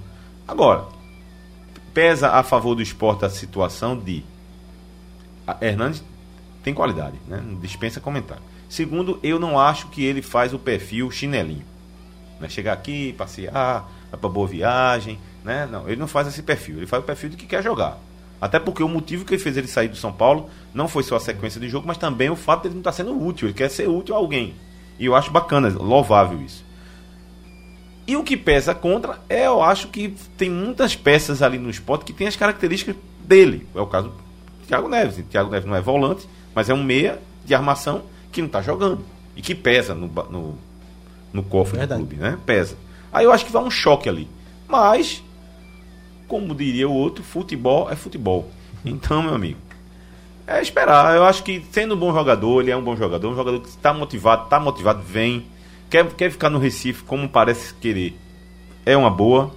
Agora, 0.48 0.86
pesa 1.94 2.30
a 2.32 2.44
favor 2.44 2.76
do 2.76 2.82
esporte 2.82 3.26
a 3.26 3.30
situação 3.30 3.98
de 3.98 4.24
a 5.46 5.58
Hernandes 5.62 6.04
tem 6.64 6.74
qualidade, 6.74 7.18
né? 7.28 7.44
Dispensa 7.62 8.00
comentário. 8.00 8.44
Segundo, 8.70 9.20
eu 9.22 9.38
não 9.38 9.60
acho 9.60 9.88
que 9.90 10.04
ele 10.04 10.22
faz 10.22 10.54
o 10.54 10.60
perfil 10.60 11.12
chinelinho. 11.12 11.66
Né? 12.40 12.50
Chegar 12.50 12.74
aqui, 12.74 13.14
passear, 13.14 13.90
vai 14.10 14.20
pra 14.20 14.30
boa 14.30 14.48
viagem, 14.48 15.20
né? 15.44 15.68
Não, 15.70 15.88
ele 15.88 15.98
não 15.98 16.08
faz 16.08 16.28
esse 16.28 16.42
perfil. 16.42 16.78
Ele 16.78 16.88
faz 16.88 17.04
o 17.04 17.06
perfil 17.06 17.30
do 17.32 17.38
que 17.38 17.46
quer 17.46 17.62
jogar. 17.62 18.00
Até 18.42 18.60
porque 18.60 18.84
o 18.84 18.90
motivo 18.90 19.26
que 19.26 19.38
fez 19.38 19.56
ele 19.58 19.68
sair 19.68 19.88
do 19.88 19.96
São 19.96 20.12
Paulo 20.12 20.50
não 20.74 20.88
foi 20.88 21.04
só 21.04 21.18
a 21.18 21.20
sequência 21.20 21.62
de 21.62 21.70
jogo, 21.70 21.88
mas 21.88 21.98
também 21.98 22.30
o 22.30 22.36
fato 22.36 22.64
de 22.64 22.68
ele 22.70 22.76
não 22.76 22.82
estar 22.82 22.92
sendo 22.94 23.18
útil. 23.22 23.48
Ele 23.48 23.54
quer 23.54 23.70
ser 23.70 23.88
útil 23.88 24.16
a 24.16 24.18
alguém. 24.18 24.56
E 24.98 25.06
eu 25.06 25.16
acho 25.16 25.32
bacana, 25.32 25.70
louvável 25.70 26.42
isso. 26.42 26.63
E 28.06 28.18
o 28.18 28.24
que 28.24 28.36
pesa 28.36 28.76
contra 28.76 29.20
é, 29.30 29.48
eu 29.48 29.62
acho 29.62 29.88
que 29.88 30.16
tem 30.38 30.50
muitas 30.50 30.96
peças 30.96 31.42
ali 31.42 31.58
no 31.58 31.70
esporte 31.70 32.04
que 32.04 32.14
tem 32.14 32.28
as 32.28 32.36
características 32.36 32.96
dele. 33.20 33.68
É 33.74 33.80
o 33.80 33.88
caso 33.88 34.10
do 34.10 34.68
Thiago 34.68 34.90
Neves. 34.90 35.18
O 35.18 35.24
Thiago 35.24 35.50
Neves 35.50 35.66
não 35.66 35.76
é 35.76 35.82
volante, 35.82 36.28
mas 36.54 36.70
é 36.70 36.74
um 36.74 36.84
meia 36.84 37.20
de 37.46 37.56
armação 37.56 38.04
que 38.32 38.42
não 38.42 38.48
está 38.48 38.62
jogando. 38.62 39.06
E 39.36 39.42
que 39.42 39.56
pesa 39.56 39.96
no, 39.96 40.08
no, 40.08 40.58
no 41.32 41.44
cofre 41.44 41.78
Verdade. 41.78 42.02
do 42.02 42.08
clube, 42.08 42.22
né? 42.22 42.38
Pesa. 42.46 42.78
Aí 43.12 43.26
eu 43.26 43.32
acho 43.32 43.46
que 43.46 43.52
vai 43.52 43.64
um 43.64 43.72
choque 43.72 44.10
ali. 44.10 44.28
Mas, 44.68 45.24
como 46.28 46.54
diria 46.54 46.90
o 46.90 46.94
outro, 46.94 47.24
futebol 47.24 47.90
é 47.90 47.96
futebol. 47.96 48.50
Então, 48.86 49.24
meu 49.24 49.34
amigo, 49.34 49.60
é 50.46 50.62
esperar. 50.62 51.16
Eu 51.16 51.24
acho 51.24 51.42
que 51.44 51.66
sendo 51.72 51.96
um 51.96 51.98
bom 51.98 52.14
jogador, 52.14 52.62
ele 52.62 52.72
é 52.72 52.76
um 52.76 52.84
bom 52.84 52.96
jogador, 52.96 53.30
um 53.30 53.36
jogador 53.36 53.62
que 53.62 53.70
está 53.70 53.94
motivado, 53.94 54.44
está 54.44 54.60
motivado, 54.60 55.02
vem. 55.02 55.46
Quer, 55.94 56.08
quer 56.16 56.32
ficar 56.32 56.50
no 56.50 56.58
Recife 56.58 57.04
como 57.04 57.30
parece 57.30 57.72
querer. 57.76 58.18
É 58.84 58.98
uma 58.98 59.12
boa. 59.12 59.52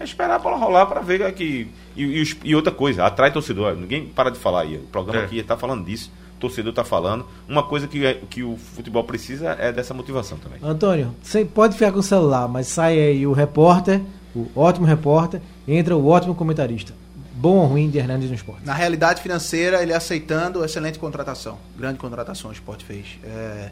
É 0.00 0.04
esperar 0.04 0.36
a 0.36 0.38
bola 0.38 0.56
rolar 0.56 0.86
para 0.86 1.02
ver 1.02 1.30
que. 1.34 1.68
E, 1.94 2.02
e, 2.22 2.24
e 2.44 2.56
outra 2.56 2.72
coisa, 2.72 3.04
atrai 3.04 3.30
torcedor. 3.30 3.76
Ninguém 3.76 4.06
para 4.06 4.30
de 4.30 4.38
falar 4.38 4.62
aí. 4.62 4.76
O 4.76 4.86
programa 4.86 5.20
É. 5.20 5.26
aqui 5.26 5.38
está 5.38 5.54
falando 5.54 5.84
disso. 5.84 6.10
O 6.36 6.40
torcedor 6.40 6.70
está 6.70 6.82
falando. 6.82 7.26
Uma 7.46 7.62
coisa 7.62 7.86
que, 7.86 8.06
é- 8.06 8.22
que 8.30 8.42
o 8.42 8.56
futebol 8.56 9.04
precisa 9.04 9.50
é 9.58 9.70
dessa 9.70 9.92
motivação 9.92 10.38
também. 10.38 10.58
Antônio, 10.62 11.14
você 11.22 11.44
pode 11.44 11.74
ficar 11.74 11.92
com 11.92 11.98
o 11.98 12.02
celular, 12.02 12.48
mas 12.48 12.68
sai 12.68 12.98
aí 12.98 13.26
o 13.26 13.32
repórter, 13.34 14.00
o 14.34 14.48
ótimo 14.56 14.86
repórter, 14.86 15.42
entra 15.68 15.94
o 15.94 16.06
ótimo 16.08 16.34
comentarista. 16.34 16.94
Bom 17.34 17.56
ou 17.58 17.66
ruim 17.66 17.90
de 17.90 17.98
Hernandes 17.98 18.30
no 18.30 18.34
esporte? 18.34 18.64
Na 18.64 18.72
realidade 18.72 19.20
financeira, 19.20 19.82
ele 19.82 19.92
aceitando, 19.92 20.64
excelente 20.64 20.98
contratação. 20.98 21.58
Grande 21.78 21.98
contratação 21.98 22.48
o 22.48 22.52
Sport 22.54 22.82
fez. 22.82 23.18
É, 23.22 23.70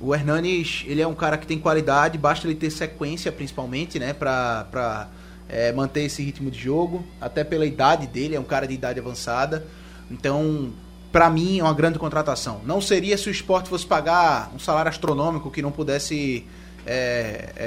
o 0.00 0.14
Hernanes, 0.14 0.84
ele 0.86 1.02
é 1.02 1.06
um 1.06 1.14
cara 1.14 1.36
que 1.36 1.46
tem 1.46 1.58
qualidade, 1.58 2.16
basta 2.16 2.46
ele 2.46 2.54
ter 2.54 2.70
sequência, 2.70 3.30
principalmente, 3.30 3.98
né, 3.98 4.14
pra, 4.14 4.66
pra 4.70 5.08
é, 5.48 5.72
manter 5.72 6.02
esse 6.02 6.22
ritmo 6.22 6.50
de 6.50 6.58
jogo. 6.58 7.04
Até 7.20 7.44
pela 7.44 7.66
idade 7.66 8.06
dele, 8.06 8.34
é 8.34 8.40
um 8.40 8.44
cara 8.44 8.66
de 8.66 8.72
idade 8.72 8.98
avançada. 8.98 9.66
Então, 10.10 10.72
pra 11.12 11.28
mim, 11.28 11.58
é 11.58 11.62
uma 11.62 11.74
grande 11.74 11.98
contratação. 11.98 12.62
Não 12.64 12.80
seria 12.80 13.18
se 13.18 13.28
o 13.28 13.30
Sport 13.30 13.66
fosse 13.66 13.86
pagar 13.86 14.50
um 14.54 14.58
salário 14.58 14.88
astronômico 14.88 15.50
que 15.50 15.60
não 15.60 15.70
pudesse 15.70 16.46
é, 16.86 17.52
é, 17.56 17.64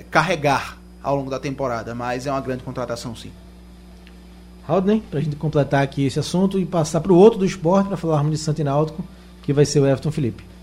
é, 0.00 0.04
carregar 0.10 0.78
ao 1.02 1.16
longo 1.16 1.28
da 1.28 1.40
temporada, 1.40 1.94
mas 1.94 2.26
é 2.26 2.30
uma 2.30 2.40
grande 2.40 2.62
contratação, 2.62 3.16
sim. 3.16 3.32
Haldner, 4.66 5.02
pra 5.10 5.20
gente 5.20 5.36
completar 5.36 5.82
aqui 5.82 6.06
esse 6.06 6.18
assunto 6.18 6.58
e 6.58 6.64
passar 6.64 7.00
pro 7.00 7.14
outro 7.14 7.40
do 7.40 7.44
esporte 7.44 7.88
para 7.88 7.96
falarmos 7.96 8.32
de 8.32 8.38
Santo 8.38 8.62
Náutico, 8.64 9.04
que 9.42 9.52
vai 9.52 9.66
ser 9.66 9.80
o 9.80 9.86
Everton 9.86 10.10
Felipe. 10.10 10.53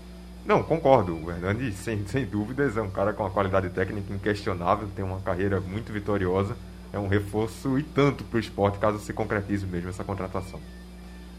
Não, 0.44 0.62
concordo. 0.62 1.14
O 1.14 1.30
Hernandes, 1.30 1.74
sem, 1.82 2.04
sem 2.06 2.24
dúvidas, 2.24 2.76
é 2.76 2.82
um 2.82 2.90
cara 2.90 3.12
com 3.12 3.22
uma 3.22 3.30
qualidade 3.30 3.68
técnica 3.70 4.12
inquestionável, 4.12 4.88
tem 4.94 5.04
uma 5.04 5.18
carreira 5.20 5.60
muito 5.60 5.92
vitoriosa. 5.92 6.56
É 6.92 6.98
um 6.98 7.08
reforço 7.08 7.78
e 7.78 7.82
tanto 7.82 8.22
para 8.24 8.36
o 8.36 8.40
esporte, 8.40 8.78
caso 8.78 8.98
se 8.98 9.12
concretize 9.14 9.64
mesmo 9.66 9.88
essa 9.88 10.04
contratação. 10.04 10.60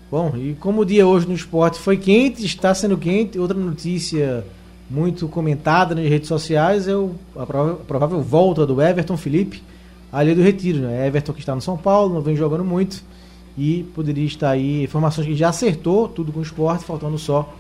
Bom, 0.09 0.33
e 0.35 0.55
como 0.59 0.81
o 0.81 0.85
dia 0.85 1.05
hoje 1.05 1.27
no 1.27 1.33
esporte 1.33 1.77
foi 1.79 1.97
quente, 1.97 2.43
está 2.45 2.73
sendo 2.73 2.97
quente, 2.97 3.37
outra 3.37 3.57
notícia 3.57 4.43
muito 4.89 5.27
comentada 5.27 5.93
nas 5.95 6.05
redes 6.07 6.27
sociais 6.27 6.87
é 6.87 6.95
o, 6.95 7.13
a 7.35 7.45
prova- 7.45 7.73
a 7.73 7.85
provável 7.85 8.21
volta 8.21 8.65
do 8.65 8.81
Everton 8.81 9.15
Felipe 9.17 9.61
ali 10.11 10.33
do 10.35 10.41
Retiro. 10.41 10.79
Né? 10.79 11.07
Everton 11.07 11.33
que 11.33 11.39
está 11.39 11.53
no 11.55 11.61
São 11.61 11.77
Paulo, 11.77 12.13
não 12.13 12.21
vem 12.21 12.35
jogando 12.35 12.63
muito 12.63 13.03
e 13.57 13.83
poderia 13.95 14.25
estar 14.25 14.49
aí 14.51 14.83
informações 14.83 15.25
que 15.27 15.35
já 15.35 15.49
acertou 15.49 16.07
tudo 16.07 16.31
com 16.31 16.39
o 16.39 16.43
esporte, 16.43 16.83
faltando 16.83 17.17
só 17.17 17.53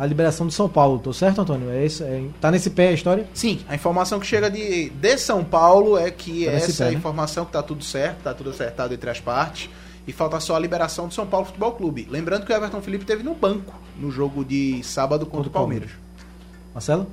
a 0.00 0.06
liberação 0.06 0.46
do 0.46 0.52
São 0.52 0.66
Paulo. 0.66 0.98
Tô 0.98 1.12
certo, 1.12 1.42
Antônio? 1.42 1.70
É 1.70 1.84
isso? 1.84 2.02
É, 2.02 2.22
tá 2.40 2.50
nesse 2.50 2.70
pé 2.70 2.88
a 2.88 2.92
história? 2.92 3.28
Sim, 3.34 3.60
a 3.68 3.74
informação 3.74 4.18
que 4.18 4.26
chega 4.26 4.50
de, 4.50 4.88
de 4.88 5.18
São 5.18 5.44
Paulo 5.44 5.98
é 5.98 6.10
que 6.10 6.46
Tá 6.46 6.52
essa 6.52 6.72
pé, 6.72 6.84
é 6.84 6.86
a 6.86 6.90
né? 6.92 6.96
informação 6.96 7.44
que 7.44 7.52
tá 7.52 7.62
tudo 7.62 7.84
certo, 7.84 8.22
tá 8.22 8.32
tudo 8.32 8.48
acertado 8.48 8.94
entre 8.94 9.10
as 9.10 9.20
partes. 9.20 9.68
E 10.06 10.12
falta 10.12 10.40
só 10.40 10.56
a 10.56 10.58
liberação 10.58 11.06
do 11.06 11.12
São 11.12 11.26
Paulo 11.26 11.44
Futebol 11.44 11.72
Clube. 11.72 12.08
Lembrando 12.10 12.46
que 12.46 12.52
o 12.52 12.56
Everton 12.56 12.80
Felipe 12.80 13.04
teve 13.04 13.22
no 13.22 13.34
banco 13.34 13.74
no 13.98 14.10
jogo 14.10 14.42
de 14.42 14.82
sábado 14.82 15.26
contra 15.26 15.48
o 15.48 15.52
Palmeiras. 15.52 15.90
Marcelo? 16.72 17.06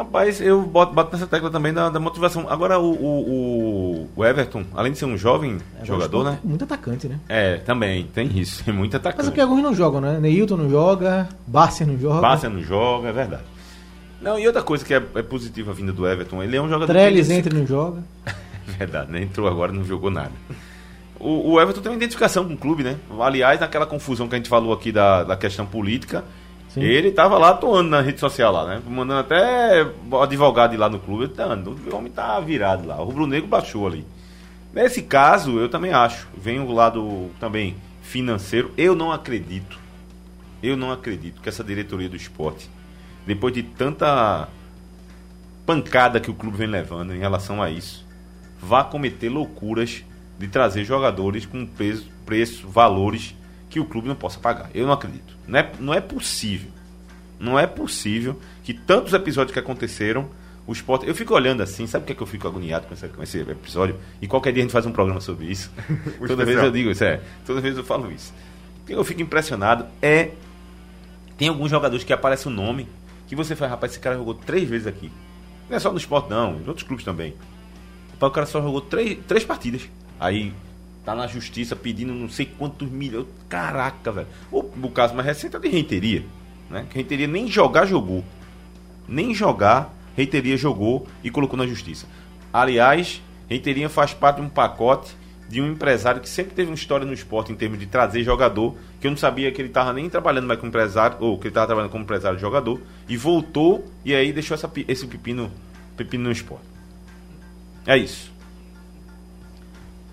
Rapaz, 0.00 0.40
eu 0.40 0.62
boto, 0.62 0.94
bato 0.94 1.12
nessa 1.12 1.26
tecla 1.26 1.50
também 1.50 1.74
da, 1.74 1.90
da 1.90 2.00
motivação. 2.00 2.46
Agora, 2.48 2.78
o, 2.78 2.90
o, 2.90 4.08
o- 4.16 4.24
Everton, 4.24 4.64
além 4.74 4.92
de 4.92 4.98
ser 4.98 5.04
um 5.04 5.16
jovem 5.18 5.58
Agora 5.74 5.84
jogador, 5.86 6.24
né? 6.24 6.38
é 6.42 6.46
Muito 6.48 6.64
atacante, 6.64 7.06
né? 7.06 7.20
É, 7.28 7.56
também, 7.58 8.04
tem 8.06 8.26
isso. 8.38 8.64
Tem 8.64 8.72
muito 8.74 8.92
Mas 8.94 9.04
é 9.04 9.08
atacante. 9.08 9.28
porque 9.28 9.40
alguns 9.42 9.62
não 9.62 9.74
jogam, 9.74 10.00
né? 10.00 10.18
Neilton 10.18 10.56
não 10.56 10.70
joga, 10.70 11.28
Bárcia 11.46 11.84
não 11.84 11.98
joga. 11.98 12.20
Bárcia 12.22 12.48
não 12.48 12.62
joga, 12.62 13.08
é 13.08 13.12
verdade. 13.12 13.42
Não, 14.22 14.38
e 14.38 14.46
outra 14.46 14.62
coisa 14.62 14.84
que 14.84 14.94
é, 14.94 15.02
é 15.16 15.22
positiva 15.22 15.72
vinda 15.74 15.92
do 15.92 16.06
Everton, 16.08 16.42
ele 16.42 16.56
é 16.56 16.62
um 16.62 16.68
jogador. 16.68 16.90
Trellis 16.92 17.26
que 17.28 17.34
entra 17.34 17.54
e 17.54 17.58
não 17.58 17.66
joga. 17.66 18.02
É 18.68 18.72
verdade, 18.78 19.10
né? 19.10 19.22
Entrou 19.22 19.48
agora 19.48 19.72
e 19.72 19.76
não 19.76 19.84
jogou 19.84 20.10
nada. 20.10 20.30
O, 21.18 21.52
o 21.54 21.60
Everton 21.60 21.80
tem 21.82 21.90
uma 21.90 21.96
identificação 21.96 22.46
com 22.46 22.54
o 22.54 22.56
clube, 22.56 22.82
né? 22.84 22.96
Aliás, 23.20 23.58
naquela 23.60 23.84
confusão 23.84 24.28
que 24.28 24.34
a 24.34 24.38
gente 24.38 24.48
falou 24.48 24.72
aqui 24.72 24.92
da, 24.92 25.24
da 25.24 25.36
questão 25.36 25.66
política, 25.66 26.24
Sim. 26.72 26.82
ele 26.82 27.10
tava 27.10 27.36
lá 27.36 27.50
atuando 27.50 27.90
na 27.90 28.00
rede 28.00 28.20
social 28.20 28.52
lá, 28.52 28.66
né? 28.66 28.82
Mandando 28.88 29.20
até 29.20 29.86
advogado 30.22 30.72
ir 30.74 30.76
lá 30.76 30.88
no 30.88 31.00
clube. 31.00 31.28
Tá, 31.28 31.46
o 31.46 31.96
homem 31.96 32.12
tá 32.12 32.38
virado 32.40 32.86
lá. 32.86 33.00
O 33.00 33.04
Rubro 33.04 33.26
Negro 33.26 33.48
baixou 33.48 33.86
ali. 33.86 34.06
Nesse 34.72 35.02
caso, 35.02 35.58
eu 35.58 35.68
também 35.68 35.92
acho. 35.92 36.28
Vem 36.36 36.60
o 36.60 36.70
lado 36.70 37.30
também 37.40 37.76
financeiro. 38.02 38.72
Eu 38.76 38.94
não 38.94 39.10
acredito. 39.10 39.78
Eu 40.62 40.76
não 40.76 40.92
acredito 40.92 41.40
que 41.40 41.48
essa 41.48 41.64
diretoria 41.64 42.08
do 42.08 42.16
esporte 42.16 42.70
depois 43.26 43.52
de 43.52 43.62
tanta 43.62 44.48
pancada 45.66 46.20
que 46.20 46.30
o 46.30 46.34
clube 46.34 46.56
vem 46.56 46.66
levando 46.66 47.14
em 47.14 47.18
relação 47.18 47.62
a 47.62 47.70
isso, 47.70 48.04
vá 48.60 48.82
cometer 48.82 49.28
loucuras 49.28 50.02
de 50.38 50.48
trazer 50.48 50.84
jogadores 50.84 51.46
com 51.46 51.66
preço, 51.66 52.08
preço 52.24 52.68
valores 52.68 53.34
que 53.70 53.80
o 53.80 53.84
clube 53.84 54.08
não 54.08 54.16
possa 54.16 54.38
pagar. 54.38 54.68
Eu 54.74 54.86
não 54.86 54.92
acredito. 54.92 55.34
Não 55.46 55.58
é, 55.58 55.72
não 55.78 55.94
é 55.94 56.00
possível. 56.00 56.70
Não 57.38 57.58
é 57.58 57.66
possível 57.66 58.38
que 58.62 58.74
tantos 58.74 59.14
episódios 59.14 59.52
que 59.52 59.58
aconteceram, 59.58 60.28
o 60.66 60.72
esporte. 60.72 61.06
Eu 61.06 61.14
fico 61.14 61.34
olhando 61.34 61.62
assim, 61.62 61.86
sabe 61.86 62.02
o 62.02 62.06
que, 62.06 62.12
é 62.12 62.14
que 62.14 62.22
eu 62.22 62.26
fico 62.26 62.46
agoniado 62.46 62.86
com 62.86 62.94
esse, 62.94 63.08
com 63.08 63.22
esse 63.22 63.38
episódio? 63.40 63.96
E 64.20 64.26
qualquer 64.26 64.52
dia 64.52 64.62
a 64.62 64.64
gente 64.64 64.72
faz 64.72 64.84
um 64.84 64.92
programa 64.92 65.20
sobre 65.20 65.46
isso. 65.46 65.70
toda 66.26 66.44
vez 66.44 66.58
eu 66.58 66.70
digo 66.70 66.90
isso, 66.90 67.04
é. 67.04 67.20
Toda 67.46 67.60
vez 67.60 67.76
eu 67.76 67.84
falo 67.84 68.10
isso. 68.12 68.34
O 68.82 68.86
que 68.86 68.92
eu 68.92 69.04
fico 69.04 69.22
impressionado 69.22 69.86
é. 70.02 70.32
Tem 71.38 71.48
alguns 71.48 71.70
jogadores 71.70 72.04
que 72.04 72.12
aparece 72.12 72.46
o 72.48 72.50
um 72.50 72.54
nome 72.54 72.86
que 73.26 73.34
você 73.34 73.56
faz, 73.56 73.70
rapaz, 73.70 73.92
esse 73.92 74.00
cara 74.00 74.16
jogou 74.16 74.34
três 74.34 74.68
vezes 74.68 74.86
aqui. 74.86 75.10
Não 75.68 75.76
é 75.76 75.80
só 75.80 75.90
no 75.90 75.96
esporte, 75.96 76.28
não, 76.28 76.56
em 76.56 76.68
outros 76.68 76.82
clubes 76.82 77.04
também. 77.04 77.34
O 78.20 78.30
cara 78.30 78.44
só 78.44 78.60
jogou 78.60 78.82
três, 78.82 79.18
três 79.26 79.44
partidas. 79.44 79.88
Aí 80.18 80.52
tá 81.10 81.14
na 81.14 81.26
justiça 81.26 81.74
pedindo 81.74 82.14
não 82.14 82.28
sei 82.28 82.46
quantos 82.46 82.88
milhões. 82.88 83.26
Caraca, 83.48 84.12
velho. 84.12 84.28
O, 84.50 84.58
o 84.60 84.90
caso 84.90 85.14
mais 85.14 85.26
recente 85.26 85.56
é 85.56 85.58
de 85.58 85.68
Renteria. 85.68 86.24
Né? 86.68 86.86
Que 86.88 86.98
Renteria 86.98 87.26
nem 87.26 87.48
jogar 87.48 87.86
jogou. 87.86 88.24
Nem 89.08 89.34
jogar, 89.34 89.92
Renteria 90.16 90.56
jogou 90.56 91.06
e 91.24 91.30
colocou 91.30 91.56
na 91.56 91.66
justiça. 91.66 92.06
Aliás, 92.52 93.20
Renteria 93.48 93.88
faz 93.88 94.14
parte 94.14 94.36
de 94.36 94.42
um 94.42 94.48
pacote 94.48 95.18
de 95.48 95.60
um 95.60 95.72
empresário 95.72 96.20
que 96.20 96.28
sempre 96.28 96.54
teve 96.54 96.70
uma 96.70 96.76
história 96.76 97.04
no 97.04 97.12
esporte 97.12 97.50
em 97.50 97.56
termos 97.56 97.76
de 97.76 97.86
trazer 97.86 98.22
jogador, 98.22 98.76
que 99.00 99.08
eu 99.08 99.10
não 99.10 99.18
sabia 99.18 99.50
que 99.50 99.60
ele 99.60 99.66
estava 99.66 99.92
nem 99.92 100.08
trabalhando 100.08 100.46
mais 100.46 100.60
como 100.60 100.68
empresário, 100.68 101.16
ou 101.18 101.36
que 101.36 101.48
ele 101.48 101.50
estava 101.50 101.66
trabalhando 101.66 101.90
como 101.90 102.04
empresário 102.04 102.36
de 102.36 102.40
jogador, 102.40 102.80
e 103.08 103.16
voltou 103.16 103.84
e 104.04 104.14
aí 104.14 104.32
deixou 104.32 104.54
essa, 104.54 104.70
esse 104.86 105.08
pepino, 105.08 105.50
pepino 105.96 106.22
no 106.22 106.30
esporte. 106.30 106.64
É 107.84 107.96
isso. 107.96 108.30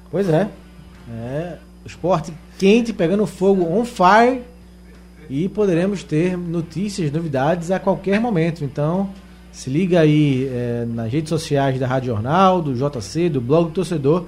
Pois 0.09 0.27
é. 0.27 0.49
É, 1.09 1.57
o 1.83 1.87
esporte 1.87 2.33
quente, 2.57 2.91
pegando 2.91 3.25
fogo, 3.25 3.63
on 3.63 3.85
fire. 3.85 4.41
E 5.29 5.49
poderemos 5.49 6.03
ter 6.03 6.37
notícias, 6.37 7.11
novidades 7.11 7.69
a 7.69 7.79
qualquer 7.79 8.19
momento. 8.19 8.63
Então, 8.63 9.09
se 9.51 9.69
liga 9.69 9.99
aí 9.99 10.47
é, 10.49 10.85
nas 10.87 11.11
redes 11.11 11.29
sociais 11.29 11.79
da 11.79 11.87
Rádio 11.87 12.13
Jornal, 12.13 12.61
do 12.61 12.73
JC, 12.73 13.27
do 13.27 13.41
blog 13.41 13.69
do 13.69 13.73
torcedor, 13.73 14.25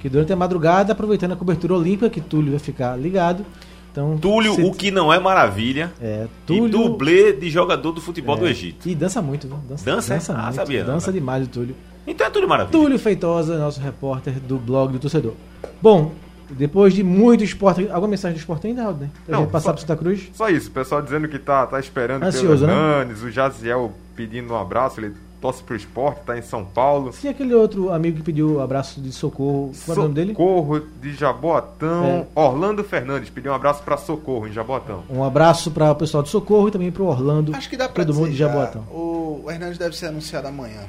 que 0.00 0.08
durante 0.08 0.32
a 0.32 0.36
madrugada, 0.36 0.92
aproveitando 0.92 1.32
a 1.32 1.36
cobertura 1.36 1.74
olímpica, 1.74 2.10
que 2.10 2.20
Túlio 2.20 2.50
vai 2.50 2.58
ficar 2.58 2.96
ligado. 2.96 3.44
Então, 3.90 4.16
Túlio, 4.18 4.54
se... 4.54 4.62
o 4.62 4.72
que 4.72 4.90
não 4.90 5.12
é 5.12 5.18
maravilha. 5.18 5.92
É, 6.00 6.26
Túlio... 6.46 6.66
E 6.66 6.70
dublê 6.70 7.32
de 7.32 7.50
jogador 7.50 7.92
do 7.92 8.00
futebol 8.00 8.36
é, 8.36 8.40
do 8.40 8.46
Egito. 8.46 8.88
E 8.88 8.94
dança 8.94 9.20
muito, 9.20 9.48
viu? 9.48 9.56
Dança, 9.68 9.84
dança, 9.84 10.14
dança 10.14 10.32
ah, 10.32 10.42
muito, 10.42 10.54
sabia. 10.54 10.84
Dança 10.84 11.06
não, 11.08 11.18
demais 11.18 11.46
o 11.46 11.48
Túlio. 11.48 11.74
Então 12.06 12.26
é 12.26 12.30
Túlio 12.30 12.48
Maravilha. 12.48 12.72
Túlio 12.72 12.98
Feitosa, 12.98 13.58
nosso 13.58 13.80
repórter 13.80 14.34
do 14.40 14.58
blog 14.58 14.92
do 14.92 14.98
torcedor. 14.98 15.34
Bom, 15.82 16.12
depois 16.50 16.94
de 16.94 17.02
muito 17.02 17.44
esporte. 17.44 17.88
Alguma 17.90 18.08
mensagem 18.08 18.36
do 18.36 18.40
esporte 18.40 18.66
ainda, 18.66 18.84
Aldo, 18.84 19.00
né? 19.00 19.10
Pra 19.26 19.36
Não, 19.36 19.44
gente 19.44 19.52
passar 19.52 19.66
só, 19.66 19.72
pro 19.72 19.80
Santa 19.80 19.96
Cruz? 19.96 20.30
Só 20.32 20.48
isso, 20.48 20.68
o 20.68 20.72
pessoal 20.72 21.02
dizendo 21.02 21.28
que 21.28 21.38
tá, 21.38 21.66
tá 21.66 21.78
esperando 21.78 22.22
Ansioso, 22.22 22.66
pelo 22.66 22.78
Hernanes, 22.78 23.22
né? 23.22 23.28
o 23.28 23.30
Jaziel 23.30 23.92
pedindo 24.16 24.52
um 24.52 24.56
abraço, 24.56 25.00
ele 25.00 25.14
torce 25.40 25.62
pro 25.62 25.74
esporte, 25.74 26.20
tá 26.24 26.38
em 26.38 26.42
São 26.42 26.64
Paulo. 26.64 27.12
Sim, 27.12 27.28
aquele 27.28 27.54
outro 27.54 27.92
amigo 27.92 28.18
que 28.18 28.22
pediu 28.22 28.60
abraço 28.60 29.00
de 29.00 29.12
socorro, 29.12 29.72
qual 29.84 29.96
é 29.96 30.00
o 30.00 30.02
nome 30.02 30.14
dele? 30.14 30.30
Socorro 30.32 30.80
de 31.00 31.14
Jaboatão. 31.14 32.04
É. 32.04 32.26
Orlando 32.34 32.84
Fernandes 32.84 33.30
pediu 33.30 33.52
um 33.52 33.54
abraço 33.54 33.82
para 33.82 33.96
Socorro, 33.96 34.46
em 34.46 34.52
Jaboatão. 34.52 35.04
Um 35.08 35.24
abraço 35.24 35.70
para 35.70 35.90
o 35.90 35.94
pessoal 35.94 36.22
de 36.22 36.28
Socorro 36.28 36.68
e 36.68 36.70
também 36.70 36.90
pro 36.90 37.06
Orlando. 37.06 37.54
Acho 37.54 37.68
que 37.70 37.76
dá 37.76 37.88
pra 37.88 38.04
todo 38.04 38.14
mundo 38.14 38.30
de 38.30 38.36
Jaboatão. 38.36 38.82
O 38.90 39.44
Hernandes 39.48 39.78
deve 39.78 39.96
ser 39.96 40.06
anunciado 40.06 40.48
amanhã. 40.48 40.82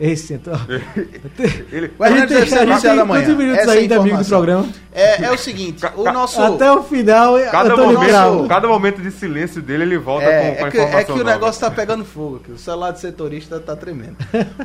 Esse, 0.00 0.34
então. 0.34 0.54
Ele, 1.70 1.92
a 2.00 2.10
gente 2.10 2.28
deve 2.28 2.46
ser 2.46 2.58
anunciado 2.60 3.00
amanhã. 3.02 3.36
minutos 3.36 3.62
Essa 3.62 3.72
ainda, 3.72 4.00
amigo 4.00 4.16
do 4.16 4.24
programa. 4.24 4.68
É, 4.92 5.24
é 5.24 5.30
o 5.30 5.38
seguinte, 5.38 5.84
o 5.96 6.04
nosso... 6.04 6.40
Até 6.42 6.72
o 6.72 6.82
final, 6.82 7.34
cada 7.50 7.76
momento, 7.76 8.48
cada 8.48 8.68
momento 8.68 9.00
de 9.00 9.10
silêncio 9.10 9.62
dele, 9.62 9.84
ele 9.84 9.98
volta 9.98 10.26
é, 10.26 10.50
com, 10.50 10.60
com 10.60 10.66
é 10.66 10.70
que, 10.70 10.78
É 10.78 11.04
que 11.04 11.12
o 11.12 11.24
negócio 11.24 11.60
tá 11.60 11.70
pegando 11.70 12.04
fogo, 12.04 12.40
que 12.40 12.50
o 12.50 12.58
celular 12.58 12.90
do 12.90 12.98
setorista 12.98 13.60
tá 13.60 13.76
tremendo. 13.76 14.16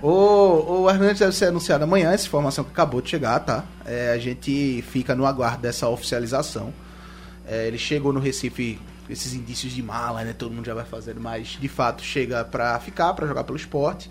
o, 0.01 0.81
o 0.81 0.89
Hernandes 0.89 1.19
deve 1.19 1.33
ser 1.33 1.45
anunciado 1.45 1.83
amanhã, 1.83 2.11
essa 2.11 2.25
informação 2.25 2.63
que 2.63 2.71
acabou 2.71 3.01
de 3.01 3.09
chegar, 3.09 3.39
tá? 3.39 3.63
É, 3.85 4.11
a 4.11 4.17
gente 4.17 4.83
fica 4.89 5.13
no 5.13 5.25
aguardo 5.25 5.61
dessa 5.61 5.87
oficialização. 5.87 6.73
É, 7.47 7.67
ele 7.67 7.77
chegou 7.77 8.11
no 8.11 8.19
Recife 8.19 8.79
esses 9.09 9.33
indícios 9.33 9.71
de 9.71 9.81
mala, 9.81 10.23
né? 10.23 10.33
Todo 10.37 10.53
mundo 10.53 10.65
já 10.65 10.73
vai 10.73 10.85
fazendo, 10.85 11.21
mas 11.21 11.57
de 11.59 11.67
fato 11.67 12.03
chega 12.03 12.43
para 12.43 12.77
ficar, 12.79 13.13
para 13.13 13.25
jogar 13.25 13.43
pelo 13.43 13.57
esporte. 13.57 14.09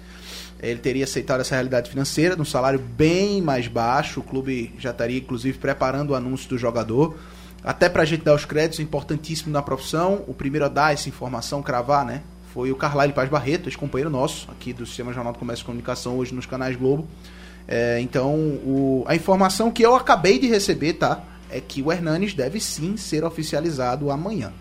Ele 0.63 0.81
teria 0.81 1.05
aceitado 1.05 1.41
essa 1.41 1.55
realidade 1.55 1.91
financeira, 1.91 2.35
num 2.35 2.45
salário 2.45 2.79
bem 2.79 3.43
mais 3.43 3.69
baixo. 3.69 4.21
O 4.21 4.23
clube 4.23 4.73
já 4.79 4.91
estaria, 4.91 5.19
inclusive, 5.19 5.59
preparando 5.59 6.11
o 6.11 6.15
anúncio 6.15 6.49
do 6.49 6.59
jogador. 6.59 7.17
Até 7.63 7.89
para 7.89 8.03
a 8.03 8.05
gente 8.07 8.25
dar 8.25 8.35
os 8.35 8.45
créditos, 8.45 8.81
importantíssimo 8.81 9.53
na 9.53 9.61
profissão. 9.61 10.25
O 10.27 10.33
primeiro 10.33 10.65
a 10.65 10.69
dar 10.69 10.95
essa 10.95 11.09
informação, 11.09 11.63
cravar, 11.63 12.05
né? 12.05 12.23
Foi 12.55 12.71
o 12.73 12.77
Carlyle 12.77 13.13
Paz 13.13 13.29
Barreto, 13.29 13.69
ex-companheiro 13.69 14.09
nosso, 14.09 14.51
aqui 14.51 14.73
do 14.73 14.87
Sistema 14.87 15.13
Jornal 15.13 15.35
do 15.35 15.39
Comércio 15.39 15.63
e 15.63 15.67
Comunicação, 15.67 16.17
hoje 16.17 16.35
nos 16.35 16.47
canais 16.47 16.75
Globo. 16.75 17.07
É, 17.69 18.01
então, 18.01 18.35
o, 18.35 19.05
a 19.07 19.15
informação 19.15 19.71
que 19.71 19.85
eu 19.85 19.95
acabei 19.95 20.39
de 20.39 20.47
receber, 20.47 20.95
tá? 20.95 21.23
É 21.51 21.61
que 21.61 21.83
o 21.83 21.93
Hernanes 21.93 22.33
deve 22.33 22.59
sim 22.61 22.97
ser 22.97 23.25
oficializado 23.25 24.11
amanhã. 24.11 24.53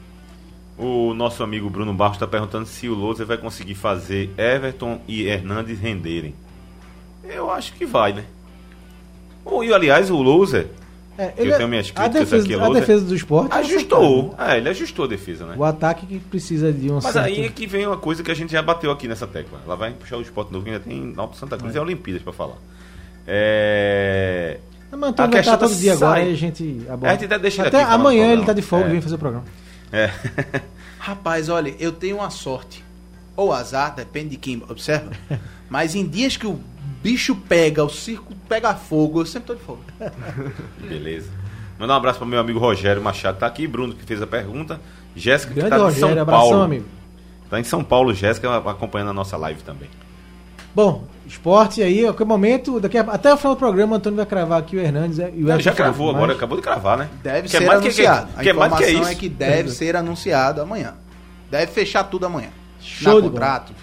O 0.77 1.13
nosso 1.13 1.41
amigo 1.41 1.69
Bruno 1.69 1.93
Barros 1.93 2.17
está 2.17 2.27
perguntando 2.27 2.65
se 2.65 2.89
o 2.89 2.93
Louser 2.93 3.25
vai 3.25 3.37
conseguir 3.37 3.75
fazer 3.75 4.29
Everton 4.37 4.99
e 5.07 5.23
Hernandes 5.25 5.79
renderem. 5.79 6.35
Eu 7.23 7.49
acho 7.49 7.73
que 7.73 7.85
vai, 7.85 8.13
né? 8.13 8.25
E 9.63 9.73
aliás, 9.73 10.09
o 10.09 10.21
Louser, 10.21 10.67
é, 11.17 11.29
eu 11.37 11.45
tenho 11.51 11.61
é- 11.61 11.67
minhas 11.67 11.91
críticas 11.91 12.15
a 12.15 12.19
defesa, 12.19 12.43
aqui, 12.43 12.55
a, 12.55 12.65
a 12.65 12.69
defesa 12.69 13.05
do 13.05 13.15
esporte 13.15 13.53
ajustou. 13.53 14.35
É, 14.37 14.57
ele 14.57 14.69
ajustou 14.69 15.05
a 15.05 15.07
defesa, 15.07 15.45
né? 15.45 15.55
O 15.57 15.63
ataque 15.63 16.05
que 16.05 16.19
precisa 16.19 16.73
de 16.73 16.91
um 16.91 16.95
Mas 16.95 17.05
certo... 17.05 17.25
aí 17.25 17.45
é 17.45 17.49
que 17.49 17.65
vem 17.65 17.87
uma 17.87 17.97
coisa 17.97 18.21
que 18.21 18.31
a 18.31 18.33
gente 18.35 18.51
já 18.51 18.61
bateu 18.61 18.91
aqui 18.91 19.07
nessa 19.07 19.25
tecla. 19.25 19.61
Ela 19.65 19.75
vai 19.75 19.91
puxar 19.91 20.17
o 20.17 20.21
esporte 20.21 20.51
novo, 20.51 20.65
que 20.65 20.71
ainda 20.71 20.83
tem 20.83 21.13
Alto 21.15 21.37
Santa 21.37 21.57
Cruz 21.57 21.73
é. 21.73 21.77
e 21.77 21.81
Olimpíadas 21.81 22.21
para 22.21 22.33
falar. 22.33 22.57
É... 23.25 24.57
Mas 24.91 25.09
Antônio 25.09 25.31
vai 25.31 25.39
estar 25.41 25.57
todo 25.57 25.75
dia 25.75 25.93
agora 25.93 26.21
e 26.21 26.33
a 26.33 26.35
gente 26.35 26.81
aborda. 26.87 27.07
A 27.07 27.11
gente 27.13 27.25
até 27.25 27.39
deixa 27.39 27.67
Até 27.67 27.83
amanhã 27.83 28.31
ele 28.31 28.41
está 28.41 28.53
de 28.53 28.61
folga 28.61 28.85
e 28.85 28.89
é. 28.89 28.91
vem 28.91 29.01
fazer 29.01 29.15
o 29.15 29.19
programa. 29.19 29.45
É. 29.91 30.11
Rapaz, 30.99 31.49
olha, 31.49 31.75
eu 31.79 31.91
tenho 31.91 32.17
uma 32.17 32.29
sorte. 32.29 32.83
Ou 33.35 33.51
azar, 33.51 33.93
depende 33.95 34.29
de 34.29 34.37
quem 34.37 34.63
observa. 34.67 35.11
Mas 35.69 35.93
em 35.95 36.07
dias 36.07 36.37
que 36.37 36.47
o 36.47 36.59
bicho 37.01 37.35
pega, 37.35 37.83
o 37.83 37.89
circo 37.89 38.33
pega 38.47 38.73
fogo, 38.73 39.21
eu 39.21 39.25
sempre 39.25 39.47
tô 39.47 39.55
de 39.55 39.61
fogo. 39.61 39.83
Beleza. 40.79 41.29
Mandar 41.77 41.95
um 41.95 41.97
abraço 41.97 42.19
para 42.19 42.27
meu 42.27 42.39
amigo 42.39 42.57
Rogério 42.57 43.01
Machado, 43.01 43.37
tá 43.37 43.45
aqui, 43.45 43.67
Bruno, 43.67 43.93
que 43.93 44.03
fez 44.05 44.21
a 44.21 44.27
pergunta. 44.27 44.79
Jéssica, 45.15 45.53
que 45.53 45.59
tá 45.61 45.77
Rogério, 45.77 45.89
em 45.91 45.99
São 45.99 46.21
abração, 46.21 46.49
Paulo. 46.49 46.63
amigo. 46.63 46.85
Tá 47.49 47.59
em 47.59 47.63
São 47.63 47.83
Paulo, 47.83 48.13
Jéssica, 48.13 48.57
acompanhando 48.57 49.09
a 49.09 49.13
nossa 49.13 49.37
live 49.37 49.61
também. 49.63 49.89
Bom, 50.75 51.05
esporte 51.25 51.81
aí, 51.81 52.01
a 52.01 52.07
qualquer 52.07 52.25
momento, 52.25 52.79
daqui 52.79 52.97
a, 52.97 53.01
até 53.01 53.33
o 53.33 53.37
final 53.37 53.55
do 53.55 53.59
programa, 53.59 53.93
o 53.93 53.95
Antônio 53.95 54.17
vai 54.17 54.25
cravar 54.25 54.59
aqui 54.59 54.75
o 54.75 54.79
Hernandes 54.79 55.17
e 55.17 55.43
o 55.43 55.49
Ele 55.49 55.63
já 55.63 55.71
cravou 55.71 56.09
agora, 56.09 56.33
acabou 56.33 56.57
de 56.57 56.63
cravar, 56.63 56.97
né? 56.97 57.09
Deve 57.23 57.43
que 57.43 57.49
ser 57.49 57.63
é 57.63 57.69
anunciado. 57.69 58.27
Que, 58.27 58.43
que, 58.43 58.49
a 58.49 58.51
informação 58.51 58.85
é, 58.85 58.91
isso. 58.91 59.09
é 59.09 59.15
que 59.15 59.29
deve 59.29 59.69
ser 59.71 59.95
anunciado 59.95 60.61
amanhã. 60.61 60.93
Deve 61.49 61.71
fechar 61.71 62.03
tudo 62.03 62.25
amanhã. 62.25 62.49
Show 62.81 63.21
de 63.21 63.29
contrato. 63.29 63.73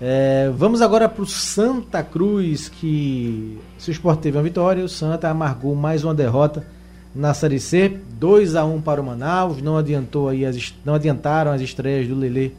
É, 0.00 0.50
vamos 0.56 0.82
agora 0.82 1.08
para 1.08 1.22
o 1.22 1.26
Santa 1.26 2.02
Cruz, 2.02 2.68
que 2.68 3.60
se 3.78 3.90
o 3.90 3.92
esporte 3.92 4.22
teve 4.22 4.36
uma 4.36 4.42
vitória, 4.42 4.84
o 4.84 4.88
Santa 4.88 5.28
amargou 5.28 5.74
mais 5.74 6.04
uma 6.04 6.14
derrota 6.14 6.66
na 7.14 7.32
Série 7.32 7.60
C, 7.60 8.00
2 8.18 8.56
a 8.56 8.64
1 8.64 8.80
para 8.80 9.00
o 9.00 9.04
Manaus, 9.04 9.62
não 9.62 9.76
adiantou 9.76 10.28
aí 10.28 10.44
as, 10.44 10.74
não 10.84 10.94
adiantaram 10.94 11.52
as 11.52 11.60
estreias 11.60 12.08
do 12.08 12.16
Lelê 12.16 12.50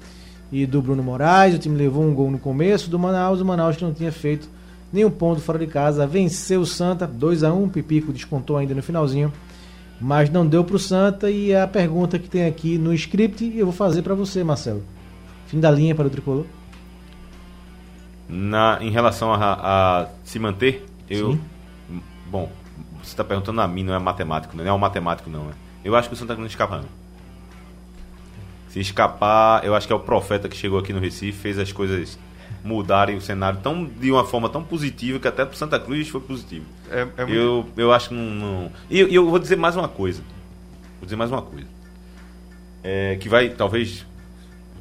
e 0.55 0.65
do 0.65 0.81
Bruno 0.81 1.03
Moraes. 1.03 1.53
O 1.53 1.59
time 1.59 1.77
levou 1.77 2.01
um 2.01 2.13
gol 2.13 2.31
no 2.31 2.39
começo 2.39 2.89
do 2.89 2.97
Manaus. 2.97 3.41
O 3.41 3.45
Manaus 3.45 3.75
que 3.75 3.83
não 3.83 3.93
tinha 3.93 4.11
feito 4.11 4.47
nenhum 4.91 5.11
ponto 5.11 5.41
fora 5.41 5.59
de 5.59 5.67
casa. 5.67 6.07
Venceu 6.07 6.61
o 6.61 6.65
Santa 6.65 7.05
2 7.05 7.43
a 7.43 7.53
1 7.53 7.67
Pipico 7.67 8.13
descontou 8.13 8.55
ainda 8.55 8.73
no 8.73 8.81
finalzinho. 8.81 9.33
Mas 9.99 10.29
não 10.29 10.47
deu 10.47 10.63
para 10.63 10.77
o 10.77 10.79
Santa. 10.79 11.29
E 11.29 11.53
a 11.53 11.67
pergunta 11.67 12.17
que 12.17 12.29
tem 12.29 12.45
aqui 12.45 12.77
no 12.77 12.93
script 12.93 13.53
eu 13.53 13.65
vou 13.65 13.75
fazer 13.75 14.01
para 14.01 14.15
você, 14.15 14.45
Marcelo. 14.45 14.81
Fim 15.47 15.59
da 15.59 15.69
linha 15.69 15.93
para 15.93 16.07
o 16.07 16.09
tricolor? 16.09 16.45
Na, 18.29 18.79
em 18.81 18.89
relação 18.89 19.33
a, 19.33 19.53
a 20.03 20.07
se 20.23 20.39
manter, 20.39 20.85
eu. 21.09 21.33
Sim. 21.33 21.41
Bom, 22.31 22.49
você 23.03 23.09
está 23.09 23.23
perguntando 23.23 23.59
a 23.59 23.67
mim, 23.67 23.83
não 23.83 23.93
é 23.93 23.99
matemático, 23.99 24.55
não 24.57 24.65
é 24.65 24.73
um 24.73 24.79
matemático, 24.79 25.29
não. 25.29 25.43
Né? 25.43 25.53
Eu 25.83 25.95
acho 25.95 26.07
que 26.07 26.15
o 26.15 26.17
Santa 26.17 26.33
não 26.33 26.45
escapa, 26.45 26.77
não. 26.77 27.04
Se 28.75 28.81
escapar, 28.81 29.63
eu 29.63 29.73
acho 29.73 29.87
que 29.87 29.93
é 29.93 29.95
o 29.95 30.01
profeta 30.01 30.49
que 30.49 30.57
chegou 30.57 30.77
aqui 30.77 30.91
no 30.91 30.99
Recife, 30.99 31.39
fez 31.39 31.57
as 31.57 31.71
coisas 31.71 32.19
mudarem 32.61 33.15
o 33.15 33.21
cenário 33.21 33.57
tão, 33.63 33.85
de 33.85 34.11
uma 34.11 34.25
forma 34.25 34.49
tão 34.49 34.61
positiva 34.61 35.17
que 35.17 35.29
até 35.29 35.45
para 35.45 35.55
Santa 35.55 35.79
Cruz 35.79 36.09
foi 36.09 36.19
positivo. 36.19 36.65
É, 36.91 37.07
é 37.15 37.25
muito... 37.25 37.33
eu, 37.33 37.69
eu 37.77 37.93
acho 37.93 38.09
que 38.09 38.15
não. 38.15 38.25
não... 38.35 38.71
E 38.89 38.99
eu, 38.99 39.07
eu, 39.07 39.29
vou 39.29 39.39
dizer 39.39 39.55
mais 39.55 39.77
uma 39.77 39.87
coisa. 39.87 40.21
Vou 40.99 41.05
dizer 41.05 41.15
mais 41.15 41.31
uma 41.31 41.41
coisa. 41.41 41.65
É, 42.83 43.15
que 43.15 43.29
vai, 43.29 43.47
talvez. 43.47 44.05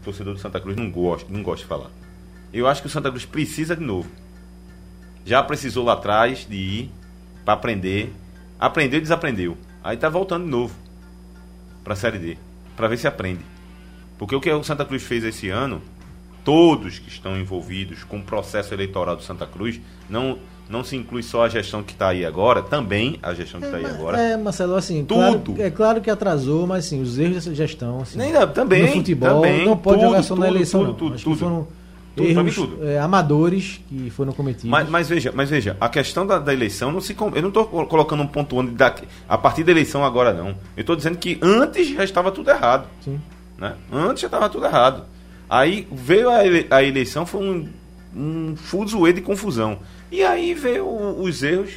torcedor 0.03 0.35
do 0.35 0.41
Santa 0.41 0.59
Cruz 0.59 0.77
não 0.77 0.91
gosta, 0.91 1.33
não 1.33 1.45
gosta 1.45 1.63
de 1.63 1.69
falar. 1.69 1.91
Eu 2.53 2.67
acho 2.67 2.81
que 2.81 2.89
o 2.89 2.91
Santa 2.91 3.11
Cruz 3.11 3.25
precisa 3.25 3.77
de 3.77 3.85
novo. 3.85 4.11
Já 5.25 5.41
precisou 5.41 5.85
lá 5.85 5.93
atrás 5.93 6.45
de 6.51 6.57
ir 6.57 6.91
para 7.45 7.55
aprender. 7.55 8.13
Aprendeu 8.59 8.99
e 8.99 9.03
desaprendeu. 9.03 9.57
Aí 9.85 9.97
tá 9.97 10.09
voltando 10.09 10.47
de 10.47 10.51
novo 10.51 10.75
para 11.85 11.93
a 11.93 11.97
Série 11.97 12.19
D, 12.19 12.37
para 12.75 12.89
ver 12.89 12.97
se 12.97 13.07
aprende. 13.07 13.54
Porque 14.19 14.35
o 14.35 14.41
que 14.41 14.51
o 14.51 14.63
Santa 14.65 14.85
Cruz 14.85 15.03
fez 15.03 15.25
esse 15.25 15.49
ano, 15.51 15.81
todos 16.45 16.99
que 16.99 17.09
estão 17.09 17.37
envolvidos 17.39 18.05
com 18.05 18.19
o 18.19 18.23
processo 18.23 18.73
eleitoral 18.75 19.17
do 19.17 19.23
Santa 19.23 19.47
Cruz, 19.47 19.81
não 20.09 20.39
não 20.67 20.83
se 20.83 20.97
inclui 20.97 21.23
só 21.23 21.45
a 21.45 21.49
gestão 21.51 21.83
que 21.83 21.93
está 21.93 22.09
aí 22.09 22.25
agora, 22.25 22.63
também 22.63 23.19
a 23.23 23.35
gestão 23.35 23.61
que 23.61 23.67
está 23.67 23.77
aí 23.77 23.85
agora. 23.85 24.19
É, 24.19 24.35
Marcelo, 24.35 24.75
assim, 24.77 25.05
Tudo. 25.05 25.19
Claro, 25.53 25.63
é 25.63 25.71
claro 25.71 26.01
que 26.01 26.09
atrasou, 26.09 26.67
mas 26.67 26.87
sim, 26.87 27.03
os 27.03 27.19
erros 27.19 27.35
dessa 27.35 27.55
gestão, 27.55 28.01
assim, 28.01 28.17
Nem 28.17 28.33
dá- 28.33 28.47
também, 28.47 28.81
no 28.87 28.89
futebol, 28.93 29.43
também, 29.43 29.67
não 29.67 29.77
pode 29.77 29.99
tudo, 29.99 30.09
jogar 30.09 30.23
só 30.23 30.35
na 30.35 30.47
tudo, 30.47 30.55
eleição, 30.57 30.81
tudo, 30.81 30.89
não. 30.91 30.95
tudo, 30.99 31.15
Acho 31.17 31.25
tudo. 31.25 31.35
que 31.35 31.41
foram 31.43 31.67
Tudo, 32.17 32.29
erros 32.31 32.55
tudo. 32.55 32.89
é, 32.89 32.99
amadores 32.99 33.79
que 33.87 34.09
foram 34.09 34.33
cometidos. 34.33 34.71
Mas, 34.71 34.89
mas 34.89 35.07
veja, 35.07 35.33
mas 35.35 35.51
veja, 35.51 35.77
a 35.79 35.89
questão 35.91 36.27
da, 36.27 36.39
da 36.39 36.55
eleição 36.55 36.91
não 36.91 37.01
se 37.03 37.15
eu 37.35 37.43
não 37.43 37.49
estou 37.49 37.67
colocando 37.67 38.23
um 38.23 38.27
ponto 38.27 38.57
onde 38.57 38.71
daqui, 38.71 39.05
a 39.29 39.37
partir 39.37 39.65
da 39.65 39.71
eleição 39.71 40.03
agora 40.03 40.33
não. 40.33 40.49
Eu 40.75 40.81
estou 40.81 40.97
dizendo 40.97 41.19
que 41.19 41.39
antes 41.43 41.89
já 41.89 42.03
estava 42.05 42.33
tudo 42.33 42.49
errado, 42.51 42.87
Sim. 43.05 43.21
Né? 43.59 43.77
Antes 43.93 44.21
já 44.23 44.27
estava 44.29 44.49
tudo 44.49 44.67
errado. 44.67 45.05
Aí 45.49 45.87
veio 45.93 46.31
a, 46.31 46.45
ele- 46.47 46.67
a 46.71 46.83
eleição 46.83 47.25
foi 47.27 47.43
um, 47.45 47.69
um 48.15 48.57
fuzuê 48.57 49.13
de 49.13 49.21
confusão. 49.21 49.79
E 50.11 50.23
aí 50.23 50.55
veio 50.55 50.87
o- 50.87 51.23
os 51.23 51.43
erros. 51.43 51.73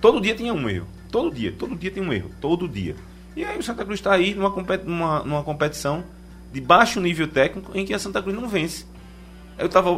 Todo 0.00 0.20
dia 0.20 0.34
tinha 0.34 0.52
um 0.54 0.68
erro. 0.68 0.86
Todo 1.10 1.34
dia, 1.34 1.52
todo 1.56 1.74
dia 1.74 1.90
tem 1.90 2.02
um 2.02 2.12
erro, 2.12 2.30
todo 2.40 2.68
dia. 2.68 2.94
E 3.36 3.44
aí 3.44 3.58
o 3.58 3.62
Santa 3.62 3.84
Cruz 3.84 3.98
está 3.98 4.12
aí 4.14 4.34
numa, 4.34 4.48
numa, 4.84 5.18
numa 5.24 5.42
competição 5.42 6.04
de 6.52 6.60
baixo 6.60 7.00
nível 7.00 7.26
técnico 7.28 7.76
em 7.76 7.84
que 7.84 7.92
a 7.92 7.98
Santa 7.98 8.22
Cruz 8.22 8.36
não 8.36 8.48
vence. 8.48 8.84
Eu 9.58 9.66
estava 9.66 9.90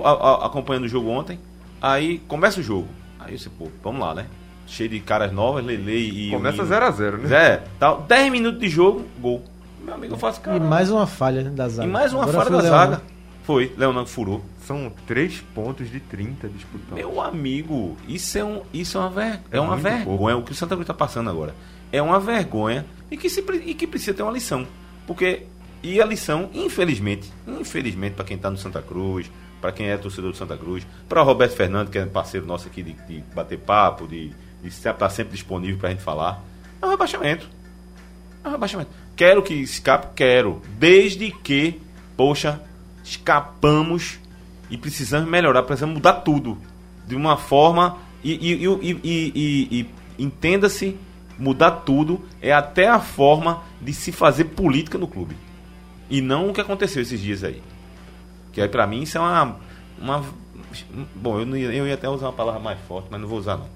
acompanhando 0.44 0.84
o 0.84 0.88
jogo 0.88 1.08
ontem, 1.08 1.38
aí 1.80 2.18
começa 2.26 2.60
o 2.60 2.62
jogo. 2.62 2.88
Aí 3.20 3.36
disse, 3.36 3.48
pô, 3.50 3.68
vamos 3.82 4.00
lá, 4.00 4.14
né? 4.14 4.26
Cheio 4.66 4.88
de 4.88 5.00
caras 5.00 5.30
novas, 5.32 5.64
Lele 5.64 6.28
e. 6.28 6.30
Começa 6.30 6.62
o 6.62 6.66
0x0, 6.66 7.18
né? 7.18 7.28
Zé, 7.28 7.62
tal. 7.78 8.02
10 8.02 8.32
minutos 8.32 8.58
de 8.60 8.68
jogo, 8.68 9.04
gol. 9.20 9.42
Meu 9.82 9.94
amigo, 9.94 10.14
eu 10.14 10.18
faço 10.18 10.40
E 10.40 10.42
cara. 10.42 10.60
mais 10.60 10.90
uma 10.90 11.06
falha 11.06 11.42
da 11.44 11.68
zaga. 11.68 11.88
E 11.88 11.90
mais 11.90 12.12
uma 12.12 12.22
Agora 12.22 12.38
falha 12.38 12.50
foi 12.50 12.56
da 12.58 12.62
o 12.62 12.70
zaga. 12.70 13.02
Foi, 13.42 13.72
Leonardo 13.76 14.08
furou. 14.08 14.44
São 14.66 14.92
3 15.06 15.40
pontos 15.54 15.90
de 15.90 15.98
30 15.98 16.48
disputados. 16.48 16.94
Meu 16.94 17.20
amigo, 17.20 17.96
isso 18.06 18.38
é, 18.38 18.44
um, 18.44 18.62
isso 18.72 18.96
é 18.96 19.00
uma, 19.00 19.10
ver, 19.10 19.40
é 19.50 19.56
É 19.56 19.60
uma 19.60 19.76
vergonha. 19.76 20.36
O 20.36 20.42
que 20.42 20.52
o 20.52 20.54
Santa 20.54 20.76
Cruz 20.76 20.84
está 20.84 20.94
passando 20.94 21.28
agora 21.28 21.54
é 21.90 22.00
uma 22.00 22.18
vergonha 22.18 22.86
e 23.10 23.16
que, 23.16 23.28
se, 23.28 23.40
e 23.64 23.74
que 23.74 23.86
precisa 23.86 24.14
ter 24.14 24.22
uma 24.22 24.32
lição. 24.32 24.66
Porque, 25.06 25.42
e 25.82 26.00
a 26.00 26.06
lição, 26.06 26.48
infelizmente, 26.54 27.30
infelizmente, 27.46 28.14
para 28.14 28.24
quem 28.24 28.36
está 28.36 28.48
no 28.50 28.56
Santa 28.56 28.80
Cruz, 28.80 29.30
para 29.60 29.72
quem 29.72 29.88
é 29.88 29.96
torcedor 29.96 30.30
do 30.30 30.36
Santa 30.36 30.56
Cruz, 30.56 30.86
para 31.08 31.20
Roberto 31.22 31.54
Fernando, 31.54 31.90
que 31.90 31.98
é 31.98 32.06
parceiro 32.06 32.46
nosso 32.46 32.68
aqui 32.68 32.82
de, 32.82 32.92
de 32.92 33.22
bater 33.34 33.58
papo, 33.58 34.06
de, 34.06 34.28
de 34.62 34.68
estar 34.68 35.10
sempre 35.10 35.32
disponível 35.32 35.78
para 35.78 35.88
a 35.88 35.92
gente 35.92 36.02
falar, 36.02 36.42
é 36.80 36.86
um 36.86 36.90
rebaixamento. 36.90 37.48
É 38.44 38.48
um 38.48 38.52
rebaixamento. 38.52 38.90
Quero 39.22 39.40
que 39.40 39.54
escape? 39.54 40.08
Quero. 40.16 40.60
Desde 40.80 41.30
que, 41.30 41.80
poxa, 42.16 42.60
escapamos 43.04 44.18
e 44.68 44.76
precisamos 44.76 45.30
melhorar, 45.30 45.62
precisamos 45.62 45.94
mudar 45.94 46.14
tudo. 46.14 46.58
De 47.06 47.14
uma 47.14 47.36
forma. 47.36 47.98
E, 48.24 48.32
e, 48.32 48.66
e, 48.82 49.78
e- 49.78 49.90
entenda-se, 50.18 50.96
mudar 51.38 51.70
tudo 51.70 52.20
é 52.40 52.52
até 52.52 52.88
a 52.88 52.98
forma 52.98 53.62
de 53.80 53.92
se 53.92 54.10
fazer 54.10 54.46
política 54.46 54.98
no 54.98 55.06
clube. 55.06 55.36
E 56.10 56.20
não 56.20 56.50
o 56.50 56.52
que 56.52 56.60
aconteceu 56.60 57.00
esses 57.00 57.20
dias 57.20 57.44
aí. 57.44 57.62
Que 58.50 58.60
aí 58.60 58.68
pra 58.68 58.88
mim 58.88 59.02
isso 59.02 59.18
é 59.18 59.20
uma. 59.20 59.56
uma 60.00 60.24
bom, 61.14 61.38
eu, 61.38 61.46
não 61.46 61.56
eu 61.56 61.86
ia 61.86 61.94
até 61.94 62.08
usar 62.08 62.26
uma 62.26 62.32
palavra 62.32 62.58
mais 62.58 62.80
forte, 62.88 63.06
mas 63.08 63.20
não 63.20 63.28
vou 63.28 63.38
usar 63.38 63.56
não. 63.56 63.68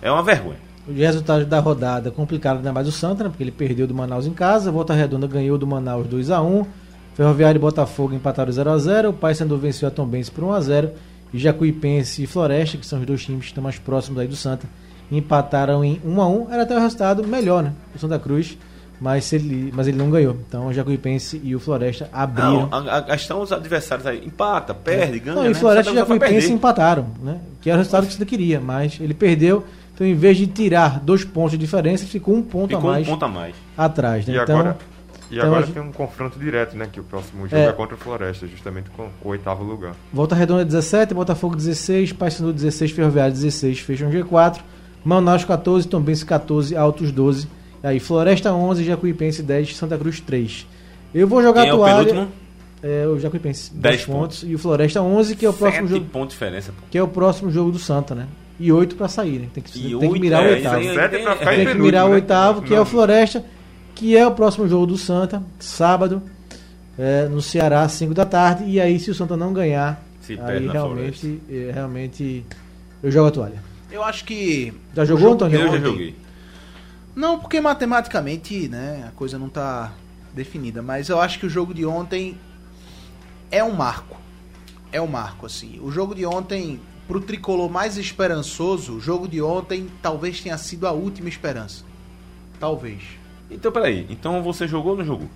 É 0.00 0.10
uma 0.10 0.22
vergonha. 0.22 0.60
Os 0.86 0.96
resultados 0.96 1.46
da 1.46 1.60
rodada 1.60 2.10
complicaram 2.10 2.58
ainda 2.58 2.72
mais 2.72 2.86
o 2.86 2.92
Santa, 2.92 3.24
né? 3.24 3.30
Porque 3.30 3.42
ele 3.42 3.50
perdeu 3.50 3.86
do 3.86 3.94
Manaus 3.94 4.26
em 4.26 4.32
casa, 4.32 4.70
Volta 4.70 4.92
Redonda 4.92 5.26
ganhou 5.26 5.56
do 5.56 5.66
Manaus 5.66 6.06
2x1, 6.06 6.66
Ferroviário 7.14 7.58
e 7.58 7.60
Botafogo 7.60 8.14
empataram 8.14 8.52
0x0, 8.52 9.10
o 9.10 9.12
Paysandu 9.12 9.56
venceu 9.56 9.88
a 9.88 9.90
Tombense 9.90 10.30
por 10.30 10.44
1x0 10.44 10.90
e 11.32 11.38
Jacuipense 11.38 12.22
e 12.22 12.26
Floresta, 12.26 12.76
que 12.76 12.86
são 12.86 13.00
os 13.00 13.06
dois 13.06 13.24
times 13.24 13.40
que 13.40 13.46
estão 13.46 13.62
mais 13.62 13.78
próximos 13.78 14.20
aí 14.20 14.28
do 14.28 14.36
Santa, 14.36 14.68
empataram 15.10 15.84
em 15.84 16.00
1x1. 16.00 16.46
Era 16.50 16.62
até 16.62 16.76
o 16.76 16.80
resultado 16.80 17.26
melhor, 17.26 17.62
né? 17.62 17.72
O 17.94 17.98
Santa 17.98 18.18
Cruz, 18.18 18.58
mas 19.00 19.32
ele, 19.32 19.72
mas 19.74 19.88
ele 19.88 19.96
não 19.96 20.10
ganhou. 20.10 20.36
Então 20.46 20.66
o 20.66 20.72
Jacuipense 20.72 21.40
e 21.42 21.54
o 21.54 21.60
Floresta 21.60 22.08
abriram. 22.12 22.68
Não, 22.68 22.88
a, 22.88 22.98
a 22.98 23.02
questão 23.02 23.40
os 23.40 23.52
adversários 23.52 24.06
aí. 24.06 24.24
Empata, 24.24 24.74
perde, 24.74 25.18
ganha. 25.18 25.36
Não, 25.36 25.44
e 25.46 25.48
né? 25.48 25.54
Floresta 25.54 25.90
e 25.90 25.94
Santa 25.94 26.06
Cruz 26.06 26.18
vai 26.18 26.28
Jacuipense 26.28 26.52
empataram, 26.52 27.06
né? 27.22 27.40
Que 27.60 27.70
era 27.70 27.78
o 27.78 27.80
resultado 27.80 28.06
que 28.06 28.14
você 28.14 28.26
queria, 28.26 28.60
mas 28.60 28.98
ele 29.00 29.14
perdeu. 29.14 29.64
Então, 29.94 30.06
em 30.06 30.14
vez 30.14 30.36
de 30.36 30.46
tirar 30.46 30.98
dois 31.00 31.24
pontos 31.24 31.52
de 31.52 31.58
diferença, 31.58 32.04
ficou 32.04 32.34
um 32.34 32.42
ponto 32.42 32.74
Ficou 32.74 32.90
a 32.90 32.92
mais 32.94 33.06
um 33.06 33.10
ponto 33.12 33.24
a 33.24 33.28
mais. 33.28 33.54
atrás, 33.78 34.26
né? 34.26 34.34
E 34.34 34.38
então, 34.38 34.58
agora, 34.58 34.76
e 35.30 35.34
então 35.36 35.46
agora 35.46 35.62
gente- 35.66 35.74
tem 35.74 35.82
um 35.82 35.92
confronto 35.92 36.38
direto, 36.38 36.76
né? 36.76 36.88
Que 36.92 36.98
o 36.98 37.04
próximo 37.04 37.42
jogo 37.48 37.56
É. 37.62 37.66
é, 37.66 37.72
contra 37.72 37.94
o 37.94 37.98
Floresta, 37.98 38.46
justamente 38.46 38.90
com 38.90 39.04
o 39.22 39.28
oitavo 39.28 39.62
lugar. 39.62 39.94
Volta 40.12 40.34
Redonda 40.34 40.64
17, 40.64 41.14
Botafogo 41.14 41.54
16, 41.54 42.12
Paysandu 42.12 42.52
16, 42.52 42.90
Ferroviário 42.90 43.32
16, 43.32 43.78
fecham 43.80 44.10
G4, 44.10 44.60
Manaus 45.04 45.44
14, 45.44 45.86
Tombense 45.86 46.26
14, 46.26 46.74
Altos 46.76 47.12
12, 47.12 47.46
e 47.82 47.86
aí 47.86 48.00
Floresta 48.00 48.52
11, 48.52 48.82
Jacuipense 48.84 49.42
10, 49.44 49.76
Santa 49.76 49.96
Cruz 49.96 50.18
3. 50.20 50.66
Eu 51.14 51.28
vou 51.28 51.40
jogar 51.40 51.60
Quem 51.62 51.68
é 51.68 51.72
a 51.72 51.74
o 51.74 51.78
toalha. 51.78 52.04
penúltimo? 52.06 52.32
É 52.82 53.06
o 53.06 53.18
Jacuipense 53.18 53.70
10 53.72 53.80
10 53.98 54.06
pontos, 54.06 54.42
e 54.46 54.54
o 54.54 54.58
Floresta 54.58 55.00
11, 55.00 55.36
que 55.36 55.46
é 55.46 55.48
o 55.48 55.52
próximo 55.52 55.86
Sete 55.88 55.98
jogo, 56.00 56.10
pontos 56.10 56.30
de 56.30 56.40
diferença. 56.40 56.72
pô. 56.72 56.82
que 56.90 56.98
é 56.98 57.02
o 57.02 57.08
próximo 57.08 57.50
jogo 57.50 57.70
do 57.70 57.78
Santa, 57.78 58.14
né? 58.14 58.26
E 58.58 58.70
8 58.70 58.94
pra 58.96 59.08
sair, 59.08 59.40
né? 59.40 59.48
Tem 59.52 59.62
que, 59.62 59.72
tem 59.72 59.82
que 59.82 59.94
oito, 59.96 60.20
mirar 60.20 60.42
o 60.42 60.46
é, 60.46 60.50
oitavo. 60.52 60.80
isso 60.80 60.90
aí 60.90 60.94
Sete 60.94 61.22
pra 61.24 61.36
ficar 61.36 61.54
em 61.54 61.56
Tem 61.64 61.66
que 61.74 61.80
mirar 61.82 62.04
o 62.04 62.08
né? 62.10 62.14
oitavo, 62.14 62.62
que 62.62 62.72
é 62.72 62.76
Não. 62.76 62.82
o 62.84 62.86
Floresta, 62.86 63.44
que 63.94 64.16
é 64.16 64.24
o 64.26 64.30
próximo 64.30 64.68
jogo 64.68 64.86
do 64.86 64.96
Santa, 64.96 65.42
sábado, 65.58 66.22
é, 66.96 67.26
no 67.26 67.42
Ceará, 67.42 67.82
às 67.82 67.92
5 67.92 68.14
da 68.14 68.24
tarde. 68.24 68.64
E 68.68 68.80
aí, 68.80 68.98
se 69.00 69.10
o 69.10 69.14
Santa 69.14 69.36
não 69.36 69.52
ganhar, 69.52 70.00
Se 70.20 70.38
aí 70.40 70.68
realmente, 70.68 71.40
é, 71.50 71.70
realmente 71.74 72.44
eu 73.02 73.10
jogo 73.10 73.28
a 73.28 73.30
toalha. 73.32 73.62
Eu 73.90 74.02
acho 74.04 74.24
que. 74.24 74.72
Já 74.94 75.04
jogou, 75.04 75.20
jogo 75.22 75.34
Antônio? 75.34 75.58
Eu 75.60 75.66
já 75.66 75.72
ontem- 75.72 75.82
joguei. 75.84 76.16
Não, 77.16 77.38
porque 77.38 77.60
matematicamente, 77.60 78.68
né, 78.68 79.04
a 79.08 79.10
coisa 79.12 79.38
não 79.38 79.48
tá 79.48 79.92
definida, 80.32 80.80
mas 80.82 81.08
eu 81.08 81.20
acho 81.20 81.38
que 81.40 81.46
o 81.46 81.50
jogo 81.50 81.72
de 81.74 81.84
ontem 81.86 82.36
é 83.50 83.62
um 83.62 83.72
marco. 83.72 84.16
É 84.92 85.00
um 85.00 85.06
marco, 85.06 85.46
assim. 85.46 85.78
O 85.82 85.90
jogo 85.92 86.14
de 86.14 86.24
ontem, 86.26 86.80
pro 87.06 87.20
tricolor 87.20 87.70
mais 87.70 87.96
esperançoso, 87.96 88.94
o 88.94 89.00
jogo 89.00 89.28
de 89.28 89.40
ontem 89.42 89.88
talvez 90.02 90.40
tenha 90.40 90.56
sido 90.58 90.86
a 90.86 90.92
última 90.92 91.28
esperança. 91.28 91.84
Talvez. 92.58 93.02
Então, 93.50 93.70
peraí. 93.70 94.06
Então 94.08 94.42
você 94.42 94.66
jogou 94.66 94.92
ou 94.92 94.98
não 94.98 95.04
jogou? 95.04 95.28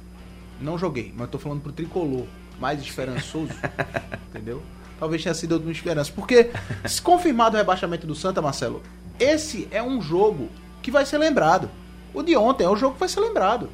Não 0.60 0.78
joguei, 0.78 1.12
mas 1.14 1.26
eu 1.26 1.32
tô 1.32 1.38
falando 1.38 1.60
pro 1.60 1.72
tricolor 1.72 2.26
mais 2.58 2.80
esperançoso. 2.80 3.52
entendeu? 4.28 4.62
Talvez 4.98 5.22
tenha 5.22 5.34
sido 5.34 5.52
a 5.52 5.56
última 5.56 5.72
esperança. 5.72 6.12
Porque, 6.14 6.50
se 6.86 7.00
confirmado 7.00 7.54
o 7.54 7.58
rebaixamento 7.58 8.06
do 8.06 8.14
Santa, 8.14 8.42
Marcelo, 8.42 8.82
esse 9.18 9.68
é 9.70 9.82
um 9.82 10.00
jogo 10.00 10.48
que 10.82 10.90
vai 10.90 11.06
ser 11.06 11.18
lembrado. 11.18 11.70
O 12.12 12.22
de 12.22 12.36
ontem 12.36 12.64
é 12.64 12.70
um 12.70 12.76
jogo 12.76 12.94
que 12.94 13.00
vai 13.00 13.08
ser 13.08 13.20
lembrado. 13.20 13.70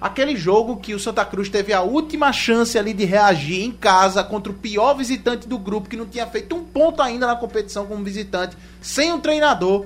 Aquele 0.00 0.34
jogo 0.34 0.78
que 0.78 0.94
o 0.94 0.98
Santa 0.98 1.24
Cruz 1.26 1.48
teve 1.50 1.72
a 1.74 1.82
última 1.82 2.32
chance 2.32 2.78
ali 2.78 2.94
de 2.94 3.04
reagir 3.04 3.62
em 3.62 3.70
casa 3.70 4.24
contra 4.24 4.50
o 4.50 4.54
pior 4.54 4.94
visitante 4.94 5.46
do 5.46 5.58
grupo, 5.58 5.88
que 5.90 5.96
não 5.96 6.06
tinha 6.06 6.26
feito 6.26 6.56
um 6.56 6.64
ponto 6.64 7.02
ainda 7.02 7.26
na 7.26 7.36
competição 7.36 7.84
como 7.86 8.02
visitante, 8.02 8.56
sem 8.80 9.12
um 9.12 9.20
treinador. 9.20 9.84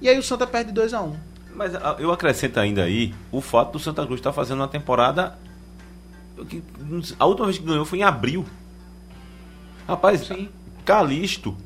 E 0.00 0.08
aí 0.08 0.18
o 0.18 0.22
Santa 0.22 0.46
perde 0.46 0.72
2 0.72 0.92
a 0.94 1.00
1 1.02 1.14
Mas 1.54 1.74
a- 1.76 1.96
eu 2.00 2.10
acrescento 2.12 2.58
ainda 2.58 2.82
aí 2.84 3.14
o 3.32 3.40
fato 3.40 3.72
do 3.72 3.78
Santa 3.78 4.04
Cruz 4.04 4.18
estar 4.20 4.32
fazendo 4.32 4.58
uma 4.60 4.68
temporada. 4.68 5.38
que- 6.48 6.62
A 7.18 7.26
última 7.26 7.46
vez 7.46 7.58
que 7.58 7.64
ganhou 7.64 7.84
foi 7.84 7.98
em 7.98 8.02
abril. 8.04 8.44
Rapaz, 9.86 10.20
Sim. 10.26 10.48
Calixto, 10.84 11.56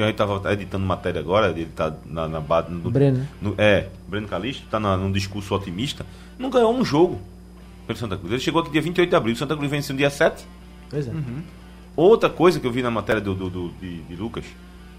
que 0.00 0.04
a 0.04 0.06
gente 0.06 0.20
estava 0.36 0.52
editando 0.52 0.84
matéria 0.86 1.20
agora, 1.20 1.48
ele 1.50 1.66
tá 1.66 1.94
na, 2.06 2.26
na 2.28 2.40
no, 2.68 2.90
Breno, 2.90 3.18
né? 3.18 3.28
no- 3.40 3.54
é, 3.58 3.88
Breno 4.08 4.26
Calixto, 4.28 4.66
tá 4.70 4.78
na, 4.80 4.96
num 4.96 5.10
discurso 5.12 5.54
otimista, 5.54 6.04
não 6.38 6.50
ganhou 6.50 6.74
um 6.74 6.84
jogo 6.84 7.20
pelo 7.86 7.98
Santa 7.98 8.16
Cruz. 8.16 8.32
Ele 8.32 8.40
chegou 8.42 8.62
aqui 8.62 8.70
dia 8.70 8.82
28 8.82 9.08
de 9.10 9.16
abril, 9.16 9.34
o 9.34 9.36
Santa 9.36 9.56
Cruz 9.56 9.70
venceu 9.70 9.94
no 9.94 9.98
dia 9.98 10.10
7. 10.10 10.44
Pois 10.88 11.06
é. 11.08 11.12
Outra 11.96 12.30
coisa 12.30 12.58
que 12.60 12.66
eu 12.66 12.70
vi 12.72 12.82
na 12.82 12.90
matéria 12.90 13.20
do, 13.20 13.34
do- 13.34 13.50
do- 13.50 13.68
de, 13.80 14.02
de 14.02 14.16
Lucas, 14.16 14.44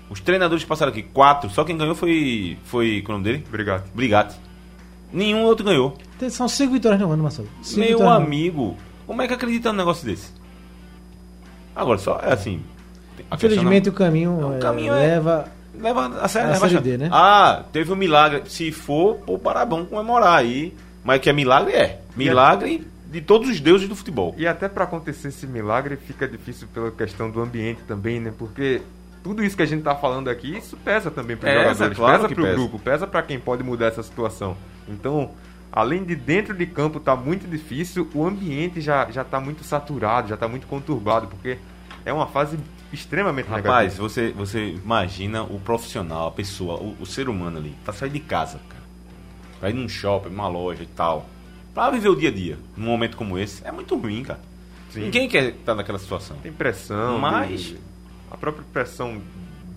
os 0.09 0.19
treinadores 0.19 0.63
passaram 0.65 0.91
aqui, 0.91 1.01
quatro, 1.03 1.49
só 1.49 1.63
quem 1.63 1.77
ganhou 1.77 1.95
foi. 1.95 2.57
Foi. 2.65 3.01
Qual 3.01 3.17
é 3.17 3.19
o 3.19 3.21
nome 3.23 3.31
dele? 3.31 3.45
Obrigado. 3.47 3.89
Brigatti. 3.93 4.35
Nenhum 5.13 5.43
outro 5.43 5.65
ganhou. 5.65 5.97
São 6.29 6.47
cinco 6.47 6.73
vitórias 6.73 6.99
no 7.01 7.11
ano, 7.11 7.23
Marcelo. 7.23 7.47
Cinco 7.63 7.79
Meu 7.79 7.87
vitórias 7.89 8.09
no 8.09 8.15
ano. 8.17 8.25
amigo, 8.25 8.77
como 9.07 9.21
é 9.21 9.27
que 9.27 9.33
acredita 9.33 9.71
num 9.71 9.77
negócio 9.77 10.05
desse? 10.05 10.31
Agora, 11.75 11.97
só 11.97 12.19
é 12.21 12.33
assim. 12.33 12.61
A 13.29 13.35
Infelizmente 13.35 13.89
questão 13.89 13.93
o 13.93 13.95
caminho, 13.95 14.31
O 14.49 14.55
é, 14.55 14.59
caminho 14.59 14.93
é- 14.93 14.99
leva. 14.99 15.45
não- 15.73 15.81
leva 15.83 16.05
a 16.21 16.27
sério, 16.27 16.49
a 16.49 16.53
né? 16.53 16.59
Série 16.59 16.79
D, 16.79 16.97
né? 16.97 17.09
Ah, 17.11 17.63
teve 17.71 17.91
um 17.91 17.95
milagre. 17.95 18.43
Se 18.47 18.71
for, 18.71 19.15
pô, 19.17 19.37
para 19.39 19.65
bom 19.65 19.85
comemorar 19.85 20.37
aí. 20.39 20.73
Mas 21.03 21.19
que 21.19 21.29
é 21.29 21.33
milagre, 21.33 21.73
é. 21.73 21.99
Milagre 22.15 22.85
de 23.09 23.21
todos 23.21 23.49
os 23.49 23.59
deuses 23.59 23.89
do 23.89 23.95
futebol. 23.95 24.35
E 24.37 24.45
até 24.47 24.69
para 24.69 24.83
acontecer 24.83 25.29
esse 25.29 25.47
milagre 25.47 25.95
fica 25.97 26.27
difícil 26.27 26.67
pela 26.73 26.91
questão 26.91 27.29
do 27.29 27.41
ambiente 27.41 27.81
também, 27.87 28.19
né? 28.19 28.31
Porque 28.37 28.81
tudo 29.23 29.43
isso 29.43 29.55
que 29.57 29.63
a 29.63 29.65
gente 29.65 29.81
tá 29.81 29.95
falando 29.95 30.29
aqui, 30.29 30.55
isso 30.57 30.77
pesa 30.77 31.09
também 31.09 31.35
para 31.35 31.49
os 31.49 31.53
Pesa, 31.55 31.63
jogadores, 31.73 31.97
claro 31.97 32.13
pesa 32.21 32.27
para 32.35 32.41
o 32.41 32.45
pesa. 32.45 32.55
grupo, 32.57 32.79
pesa 32.79 33.07
para 33.07 33.21
quem 33.23 33.39
pode 33.39 33.63
mudar 33.63 33.87
essa 33.87 34.03
situação. 34.03 34.55
Então, 34.87 35.31
além 35.71 36.03
de 36.03 36.15
dentro 36.15 36.53
de 36.53 36.65
campo 36.67 36.99
tá 36.99 37.15
muito 37.15 37.47
difícil, 37.49 38.07
o 38.13 38.25
ambiente 38.25 38.79
já 38.79 39.09
já 39.09 39.23
tá 39.23 39.39
muito 39.39 39.63
saturado, 39.63 40.29
já 40.29 40.37
tá 40.37 40.47
muito 40.47 40.67
conturbado, 40.67 41.27
porque 41.27 41.57
é 42.05 42.13
uma 42.13 42.27
fase 42.27 42.57
extremamente 42.93 43.47
Rapaz, 43.47 43.97
negativa. 43.97 44.03
você, 44.09 44.31
você 44.31 44.69
imagina 44.83 45.43
o 45.43 45.59
profissional, 45.59 46.27
a 46.27 46.31
pessoa, 46.31 46.79
o, 46.79 46.95
o 46.99 47.05
ser 47.05 47.29
humano 47.29 47.57
ali, 47.57 47.75
pra 47.83 47.93
sair 47.93 48.09
de 48.09 48.19
casa, 48.19 48.59
cara. 48.69 48.81
Pra 49.59 49.69
ir 49.69 49.73
num 49.73 49.87
shopping, 49.87 50.29
numa 50.29 50.47
loja 50.47 50.83
e 50.83 50.87
tal. 50.87 51.29
Pra 51.73 51.89
viver 51.89 52.09
o 52.09 52.15
dia 52.15 52.29
a 52.29 52.31
dia, 52.33 52.57
num 52.75 52.85
momento 52.85 53.15
como 53.15 53.37
esse, 53.37 53.65
é 53.65 53.71
muito 53.71 53.95
ruim, 53.97 54.23
cara. 54.23 54.39
Sim. 54.91 55.01
Ninguém 55.01 55.29
quer 55.29 55.49
estar 55.49 55.73
naquela 55.75 55.99
situação. 55.99 56.35
Tem 56.43 56.51
pressão, 56.51 57.17
Mas- 57.19 57.75
a 58.29 58.35
própria 58.35 58.65
pressão 58.73 59.21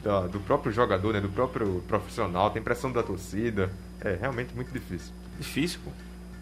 da- 0.03 0.27
do 0.27 0.41
próprio 0.41 0.73
jogador, 0.73 1.13
né, 1.15 1.21
do 1.21 1.29
próprio 1.29 1.83
profissional, 1.87 2.51
tem 2.51 2.61
pressão 2.63 2.91
da 2.91 3.03
torcida, 3.03 3.71
é 4.01 4.19
realmente 4.21 4.55
muito 4.55 4.73
difícil. 4.73 5.13
Difícil, 5.39 5.79
pô. 5.85 5.91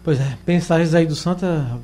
Pois 0.03 0.19
é, 0.19 0.37
mensagens 0.45 0.93
aí 0.95 1.05
do 1.05 1.15
Santa. 1.15 1.79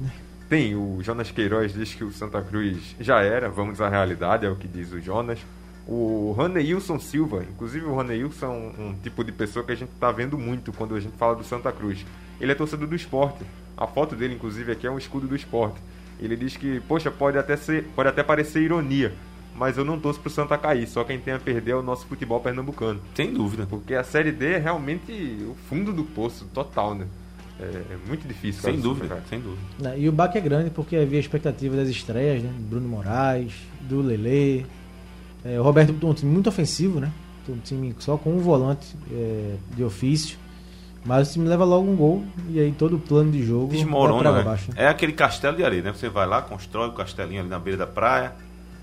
Tem, 0.49 0.75
o 0.75 0.97
Jonas 1.03 1.29
Queiroz 1.29 1.73
diz 1.73 1.93
que 1.93 2.03
o 2.03 2.11
Santa 2.11 2.41
Cruz 2.41 2.95
já 2.99 3.21
era, 3.21 3.49
vamos 3.49 3.79
à 3.79 3.87
realidade, 3.87 4.47
é 4.47 4.49
o 4.49 4.55
que 4.55 4.67
diz 4.67 4.91
o 4.91 4.99
Jonas. 4.99 5.39
O 5.87 6.33
Raneilson 6.35 6.99
Silva, 6.99 7.43
inclusive 7.43 7.85
o 7.85 7.95
Raneilson 7.95 8.45
é 8.45 8.49
um, 8.49 8.87
um 8.87 8.93
tipo 8.95 9.23
de 9.23 9.31
pessoa 9.31 9.63
que 9.63 9.71
a 9.71 9.75
gente 9.75 9.91
tá 9.99 10.11
vendo 10.11 10.39
muito 10.39 10.73
quando 10.73 10.95
a 10.95 10.99
gente 10.99 11.15
fala 11.17 11.35
do 11.35 11.43
Santa 11.43 11.71
Cruz. 11.71 12.03
Ele 12.41 12.51
é 12.51 12.55
torcedor 12.55 12.87
do 12.87 12.95
esporte. 12.95 13.45
A 13.77 13.85
foto 13.85 14.15
dele, 14.15 14.33
inclusive, 14.33 14.71
aqui 14.71 14.87
é 14.87 14.91
um 14.91 14.97
escudo 14.97 15.27
do 15.27 15.35
esporte. 15.35 15.79
Ele 16.19 16.35
diz 16.35 16.57
que, 16.57 16.79
poxa, 16.81 17.11
pode 17.11 17.37
até, 17.37 17.55
ser, 17.55 17.83
pode 17.95 18.09
até 18.09 18.23
parecer 18.23 18.61
ironia, 18.63 19.13
mas 19.55 19.77
eu 19.77 19.85
não 19.85 19.99
torço 19.99 20.19
pro 20.19 20.31
Santa 20.31 20.57
cair, 20.57 20.87
só 20.87 21.03
quem 21.03 21.19
tem 21.19 21.33
a 21.35 21.39
perder 21.39 21.71
é 21.71 21.75
o 21.75 21.83
nosso 21.83 22.07
futebol 22.07 22.39
pernambucano. 22.39 22.99
Sem 23.13 23.31
dúvida. 23.31 23.67
Porque 23.69 23.93
a 23.93 24.03
Série 24.03 24.31
D 24.31 24.53
é 24.53 24.57
realmente 24.57 25.11
o 25.47 25.55
fundo 25.69 25.93
do 25.93 26.03
poço 26.03 26.45
total, 26.53 26.95
né? 26.95 27.05
É, 27.59 27.93
é 27.93 27.97
muito 28.07 28.27
difícil. 28.27 28.61
Sem 28.61 28.79
dúvida, 28.79 29.21
sem 29.29 29.39
dúvida. 29.39 29.61
Né, 29.79 29.99
E 29.99 30.07
o 30.07 30.11
baque 30.11 30.37
é 30.37 30.41
grande 30.41 30.69
porque 30.69 30.95
havia 30.95 31.19
expectativa 31.19 31.75
das 31.75 31.89
estreias, 31.89 32.41
né? 32.41 32.51
Bruno 32.57 32.87
Moraes, 32.87 33.53
do 33.81 34.01
Lele. 34.01 34.65
É, 35.43 35.59
o 35.59 35.63
Roberto 35.63 35.93
um 36.05 36.13
time 36.13 36.31
muito 36.31 36.47
ofensivo, 36.47 36.99
né? 36.99 37.11
Um 37.47 37.57
time 37.57 37.95
só 37.99 38.15
com 38.17 38.31
um 38.31 38.39
volante 38.39 38.95
é, 39.11 39.55
de 39.75 39.83
ofício. 39.83 40.37
Mas 41.03 41.29
o 41.29 41.33
time 41.33 41.47
leva 41.47 41.63
logo 41.63 41.89
um 41.89 41.95
gol 41.95 42.23
e 42.49 42.59
aí 42.59 42.71
todo 42.71 42.97
o 42.97 42.99
plano 42.99 43.31
de 43.31 43.43
jogo 43.43 43.71
Desmorona, 43.71 44.31
né? 44.31 44.39
abaixo. 44.41 44.71
É 44.75 44.87
aquele 44.87 45.13
castelo 45.13 45.55
de 45.55 45.63
areia, 45.63 45.81
né? 45.81 45.93
Você 45.93 46.09
vai 46.09 46.27
lá, 46.27 46.41
constrói 46.41 46.89
o 46.89 46.91
castelinho 46.91 47.41
ali 47.41 47.49
na 47.49 47.57
beira 47.57 47.77
da 47.77 47.87
praia, 47.87 48.33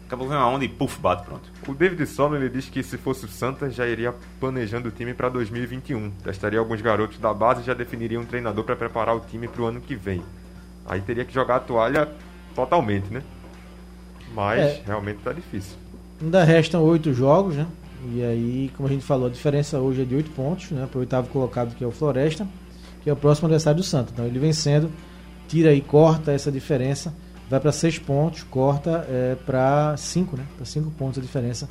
acabou 0.06 0.28
vendo 0.28 0.38
uma 0.38 0.48
onda 0.48 0.64
e 0.64 0.68
puf, 0.68 0.98
bate, 1.00 1.24
pronto. 1.24 1.50
O 1.68 1.74
David 1.74 2.06
Solon 2.06 2.36
ele 2.36 2.48
diz 2.48 2.68
que 2.68 2.82
se 2.82 2.96
fosse 2.96 3.24
o 3.24 3.28
Santa 3.28 3.68
já 3.70 3.86
iria 3.86 4.14
planejando 4.40 4.88
o 4.88 4.92
time 4.92 5.12
para 5.12 5.28
2021. 5.28 6.10
Testaria 6.22 6.58
alguns 6.58 6.80
garotos 6.80 7.18
da 7.18 7.34
base 7.34 7.62
e 7.62 7.64
já 7.64 7.74
definiria 7.74 8.18
um 8.20 8.24
treinador 8.24 8.64
para 8.64 8.76
preparar 8.76 9.14
o 9.16 9.20
time 9.20 9.48
para 9.48 9.62
o 9.62 9.66
ano 9.66 9.80
que 9.80 9.94
vem. 9.94 10.22
Aí 10.86 11.00
teria 11.00 11.24
que 11.24 11.34
jogar 11.34 11.56
a 11.56 11.60
toalha 11.60 12.08
totalmente, 12.54 13.12
né? 13.12 13.22
Mas 14.34 14.60
É. 14.60 14.82
realmente 14.86 15.18
tá 15.22 15.32
difícil. 15.32 15.76
Ainda 16.22 16.44
restam 16.44 16.82
oito 16.82 17.12
jogos, 17.12 17.56
né? 17.56 17.66
E 18.14 18.22
aí, 18.22 18.70
como 18.76 18.88
a 18.88 18.92
gente 18.92 19.04
falou, 19.04 19.26
a 19.26 19.30
diferença 19.30 19.78
hoje 19.78 20.02
é 20.02 20.04
de 20.04 20.14
oito 20.14 20.30
pontos, 20.30 20.70
né? 20.70 20.86
Para 20.90 20.98
o 20.98 21.00
oitavo 21.00 21.28
colocado, 21.28 21.74
que 21.74 21.82
é 21.82 21.86
o 21.86 21.90
Floresta, 21.90 22.46
que 23.02 23.10
é 23.10 23.12
o 23.12 23.16
próximo 23.16 23.46
adversário 23.46 23.78
do 23.78 23.82
Santa. 23.84 24.10
Então 24.12 24.24
ele 24.26 24.38
vencendo, 24.38 24.90
tira 25.48 25.72
e 25.72 25.80
corta 25.80 26.30
essa 26.32 26.50
diferença, 26.52 27.12
vai 27.48 27.60
para 27.60 27.72
seis 27.72 27.98
pontos, 27.98 28.42
corta 28.42 29.06
é, 29.08 29.36
para 29.46 29.96
cinco, 29.96 30.36
né? 30.36 30.44
Para 30.56 30.64
cinco 30.66 30.90
pontos 30.90 31.18
a 31.18 31.22
diferença 31.22 31.68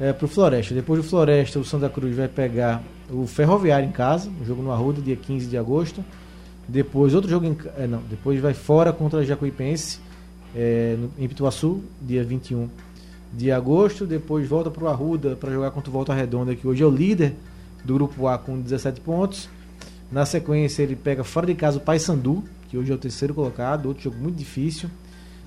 é, 0.00 0.12
para 0.12 0.24
o 0.24 0.28
Floresta. 0.28 0.74
Depois 0.74 1.02
do 1.02 1.08
Floresta, 1.08 1.58
o 1.58 1.64
Santa 1.64 1.88
Cruz 1.88 2.16
vai 2.16 2.28
pegar 2.28 2.82
o 3.10 3.26
Ferroviário 3.26 3.88
em 3.88 3.92
casa, 3.92 4.30
um 4.40 4.44
jogo 4.44 4.62
no 4.62 4.72
Arruda, 4.72 5.00
dia 5.00 5.16
15 5.16 5.46
de 5.46 5.56
agosto. 5.56 6.04
Depois 6.68 7.14
outro 7.14 7.28
jogo 7.30 7.44
em, 7.46 7.56
é, 7.76 7.86
não, 7.86 8.00
depois 8.08 8.40
vai 8.40 8.54
fora 8.54 8.92
contra 8.92 9.20
a 9.20 9.24
Jacuipense 9.24 9.98
é, 10.54 10.96
no- 10.98 11.10
em 11.18 11.28
Pituaçu, 11.28 11.82
dia 12.00 12.22
21 12.24 12.68
de 13.32 13.50
agosto, 13.50 14.06
depois 14.06 14.46
volta 14.48 14.70
para 14.70 14.84
o 14.84 14.88
Arruda 14.88 15.34
para 15.36 15.50
jogar 15.50 15.70
contra 15.70 15.88
o 15.88 15.92
Volta 15.92 16.12
Redonda, 16.14 16.54
que 16.54 16.66
hoje 16.66 16.82
é 16.82 16.86
o 16.86 16.90
líder 16.90 17.34
do 17.84 17.94
grupo 17.94 18.28
A 18.28 18.36
com 18.38 18.60
17 18.60 19.00
pontos. 19.00 19.48
Na 20.10 20.26
sequência, 20.26 20.82
ele 20.82 20.94
pega 20.94 21.24
fora 21.24 21.46
de 21.46 21.54
casa 21.54 21.78
o 21.78 21.80
Paysandu, 21.80 22.44
que 22.68 22.76
hoje 22.76 22.92
é 22.92 22.94
o 22.94 22.98
terceiro 22.98 23.32
colocado, 23.34 23.86
outro 23.86 24.02
jogo 24.04 24.16
muito 24.18 24.36
difícil. 24.36 24.90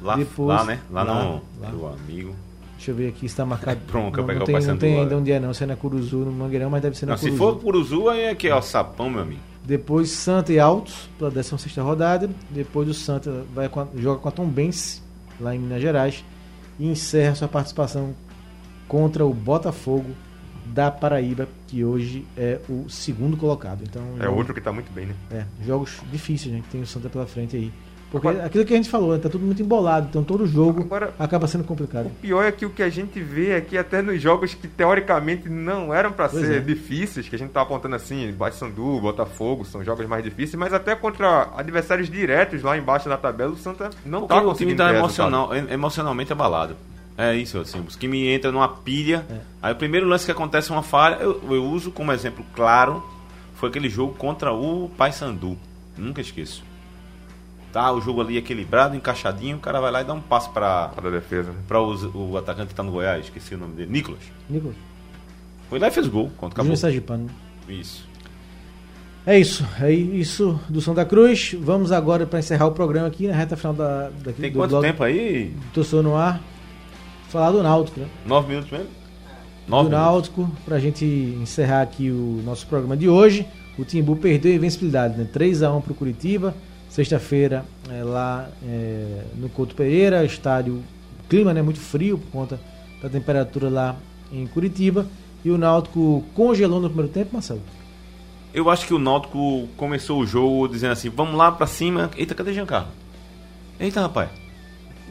Lá, 0.02 0.16
Depois- 0.16 0.48
lá 0.60 0.64
né? 0.66 0.80
Lá, 0.91 1.04
lá, 1.04 1.24
no. 1.24 1.41
lá. 1.62 1.70
Meu 1.72 1.88
amigo. 1.88 2.36
Deixa 2.76 2.91
eu 2.91 2.96
ver 2.96 3.08
aqui 3.10 3.22
se 3.22 3.26
está 3.28 3.46
marcado. 3.46 3.80
Não, 3.93 4.12
pegar 4.12 4.12
não 4.12 4.24
o 4.24 4.26
tem, 4.26 4.36
não 4.36 4.46
Paysandu 4.46 4.80
tem 4.80 5.00
ainda 5.00 5.18
onde 5.18 5.32
é 5.32 5.39
não, 5.39 5.54
se 5.54 5.64
é 5.64 5.68
na 5.68 5.76
Curuzu, 5.76 6.18
no 6.18 6.32
Mangueirão, 6.32 6.70
mas 6.70 6.82
deve 6.82 6.98
ser 6.98 7.06
na 7.06 7.14
Não, 7.14 7.18
se 7.18 7.32
Curuzu. 7.32 7.43
for 7.43 7.56
por 7.62 7.76
Uzu, 7.76 8.10
aí 8.10 8.22
é 8.26 8.36
que 8.36 8.48
é 8.48 8.56
o 8.56 8.62
sapão, 8.62 9.10
meu 9.10 9.22
amigo. 9.22 9.39
Depois 9.64 10.10
Santa 10.12 10.52
e 10.54 10.60
Altos, 10.60 11.10
pela 11.18 11.32
16 11.32 11.76
rodada. 11.78 12.30
Depois 12.52 12.88
o 12.89 12.93
Santa 12.93 13.43
vai 13.56 13.68
com 13.70 13.80
a- 13.80 13.88
joga 13.96 14.20
com 14.20 14.28
a 14.28 14.32
Tombense, 14.32 15.02
lá 15.39 15.56
em 15.56 15.60
Minas 15.60 15.82
Gerais. 15.82 16.24
E 16.78 16.86
encerra 16.88 17.34
sua 17.34 17.48
participação 17.48 18.14
contra 18.88 19.26
o 19.26 19.34
Botafogo 19.34 20.12
da 20.66 20.91
Paraíba, 20.91 21.48
que 21.68 21.84
hoje 21.86 22.26
é 22.38 22.60
o 22.70 22.89
segundo 22.89 23.38
colocado. 23.38 23.82
Então, 23.84 24.04
É 24.20 24.26
jogo- 24.26 24.38
outro 24.38 24.54
que 24.54 24.60
tá 24.62 24.72
muito 24.74 24.91
bem, 24.91 25.06
né? 25.08 25.16
é, 25.32 25.46
jogos 25.66 26.02
difíceis, 26.12 26.54
gente. 26.54 26.68
Tem 26.68 26.82
o 26.82 26.86
Santa 26.86 27.10
pela 27.10 27.26
frente 27.26 27.56
aí. 27.56 27.72
Porque 28.16 28.28
Agora- 28.30 28.45
aquilo 28.45 28.66
que 28.66 28.74
a 28.74 28.78
gente 28.78 28.89
falou, 28.89 29.13
né, 29.13 29.20
tá 29.20 29.30
tudo 29.30 29.45
muito 29.45 29.61
embolado. 29.61 30.07
Então 30.09 30.24
todo 30.24 30.47
jogo 30.47 30.82
Agora- 30.82 31.13
acaba 31.20 31.47
sendo 31.47 31.63
complicado. 31.63 32.07
O 32.07 32.09
pior 32.22 32.43
é 32.43 32.51
que 32.51 32.66
o 32.66 32.70
que 32.70 32.82
a 32.82 32.89
gente 32.89 33.20
vê 33.20 33.55
aqui, 33.55 33.78
até 33.78 34.01
nos 34.01 34.22
jogos 34.22 34.53
que 34.53 34.68
teoricamente 34.68 35.49
não 35.49 35.93
eram 35.93 36.11
para 36.11 36.30
ser 36.30 36.57
é. 36.57 36.59
difíceis, 36.59 37.28
que 37.28 37.36
a 37.36 37.39
gente 37.39 37.51
tá 37.51 37.61
apontando 37.61 37.95
assim, 37.95 38.34
Sandu, 38.53 38.99
Botafogo, 39.01 39.66
são 39.66 39.84
jogos 39.84 40.05
mais 40.07 40.24
difíceis, 40.24 40.55
mas 40.55 40.74
até 40.74 40.95
contra 40.95 41.49
adversários 41.57 42.09
diretos 42.09 42.61
lá 42.63 42.78
embaixo 42.78 43.09
na 43.09 43.18
tabela, 43.18 43.51
o 43.51 43.57
Santa 43.57 43.89
não 44.05 44.22
Porque 44.22 44.34
tá 44.34 44.41
o 44.41 44.53
time 44.53 44.76
tá 44.76 44.93
emocional, 44.93 45.53
em- 45.55 45.72
emocionalmente 45.74 46.32
abalado. 46.32 46.76
É 47.18 47.34
isso, 47.36 47.57
assim, 47.59 47.80
os 47.88 47.95
que 47.95 48.07
me 48.07 48.34
entram 48.34 48.51
numa 48.51 48.68
pilha. 48.68 49.26
É. 49.30 49.36
Aí 49.63 49.74
o 49.74 49.76
primeiro 49.76 50.05
lance 50.07 50.26
que 50.26 50.32
acontece 50.32 50.70
é 50.72 50.76
uma 50.76 50.84
falha, 50.84 51.16
eu, 51.16 51.41
eu 51.49 51.63
uso 51.63 51.89
como 51.91 52.11
exemplo 52.11 52.45
claro, 52.53 53.01
foi 53.55 53.70
aquele 53.70 53.89
jogo 53.89 54.13
contra 54.16 54.51
o 54.53 54.89
Paysandu. 54.97 55.57
Nunca 55.97 56.20
esqueço. 56.20 56.61
Tá, 57.76 57.91
o 57.91 57.99
jogo 57.99 58.21
ali 58.21 58.38
equilibrado, 58.38 58.95
encaixadinho, 58.95 59.57
o 59.57 59.59
cara 59.59 59.82
vai 59.82 59.91
lá 59.91 59.99
e 59.99 60.05
dá 60.05 60.13
um 60.13 60.21
passe 60.21 60.49
para 60.49 60.88
da 61.03 61.09
defesa, 61.09 61.51
né? 61.51 61.57
para 61.67 61.82
o, 61.82 62.32
o 62.32 62.38
atacante 62.38 62.69
que 62.69 62.73
tá 62.73 62.82
no 62.82 62.89
Goiás, 62.89 63.26
esqueci 63.26 63.53
o 63.53 63.57
nome 63.57 63.73
dele, 63.76 63.91
Nicolas. 63.91 64.21
Nicolas, 64.49 64.78
Foi 65.69 65.78
lá 65.78 65.89
e 65.89 65.91
fez 65.91 66.07
gol 66.07 66.32
contra 66.38 66.63
o. 66.63 66.78
Sergipano. 66.78 67.30
Isso. 67.67 68.07
É 69.28 69.38
isso, 69.38 69.67
é 69.82 69.91
isso 69.91 70.57
do 70.69 70.80
Santa 70.80 71.03
Cruz. 71.03 71.53
Vamos 71.59 71.91
agora 71.91 72.26
para 72.26 72.39
encerrar 72.39 72.65
o 72.65 72.71
programa 72.71 73.09
aqui 73.09 73.28
na 73.28 73.36
reta 73.36 73.57
final 73.57 73.73
da, 73.73 74.09
daqui, 74.23 74.39
Tem 74.39 74.51
do 74.53 74.57
quanto 74.57 74.69
blog 74.69 74.82
tempo 74.82 75.03
aí? 75.03 75.53
Torcedor 75.73 76.01
no 76.01 76.15
ar. 76.15 76.39
Falar 77.28 77.51
do 77.51 77.61
Náutico, 77.61 77.99
né? 77.99 78.07
Nove 78.26 78.47
minutos 78.47 78.71
mesmo? 78.71 78.88
do 78.88 79.69
Nove 79.69 79.89
minutos. 79.89 80.05
Náutico, 80.05 80.51
pra 80.63 80.80
gente 80.80 81.03
encerrar 81.03 81.82
aqui 81.82 82.09
o 82.09 82.41
nosso 82.45 82.65
programa 82.67 82.95
de 82.95 83.09
hoje. 83.09 83.45
O 83.78 83.84
Timbu 83.84 84.15
perdeu 84.15 84.53
a 84.53 84.55
invencibilidade, 84.55 85.17
né? 85.17 85.28
3x1 85.30 85.82
pro 85.82 85.93
Curitiba. 85.93 86.55
Sexta-feira, 86.96 87.66
é, 87.89 88.06
lá 88.06 88.48
é, 88.64 89.26
no 89.36 89.50
Couto 89.50 89.76
Pereira, 89.76 90.24
estádio, 90.24 90.82
clima 91.28 91.54
né, 91.54 91.62
muito 91.62 91.82
frio 91.82 92.18
por 92.18 92.32
conta 92.32 92.58
da 93.04 93.10
temperatura 93.10 93.68
lá 93.68 93.98
em 94.32 94.48
Curitiba. 94.48 95.06
E 95.43 95.52
o 95.52 95.58
Náutico 95.58 96.24
congelou 96.34 96.80
no 96.80 96.88
primeiro 96.88 97.12
tempo, 97.12 97.32
Marcelo. 97.34 97.62
Eu 98.54 98.70
acho 98.70 98.88
que 98.88 98.93
o 98.93 98.98
Náutico 98.98 99.68
começou 99.76 100.22
o 100.22 100.26
jogo 100.26 100.70
dizendo 100.70 100.93
assim, 100.93 101.10
vamos 101.10 101.36
lá 101.36 101.52
pra 101.52 101.68
cima. 101.68 102.10
Eita, 102.16 102.34
cadê 102.34 102.54
Giancarlo? 102.54 102.88
Eita, 103.78 104.00
rapaz. 104.00 104.30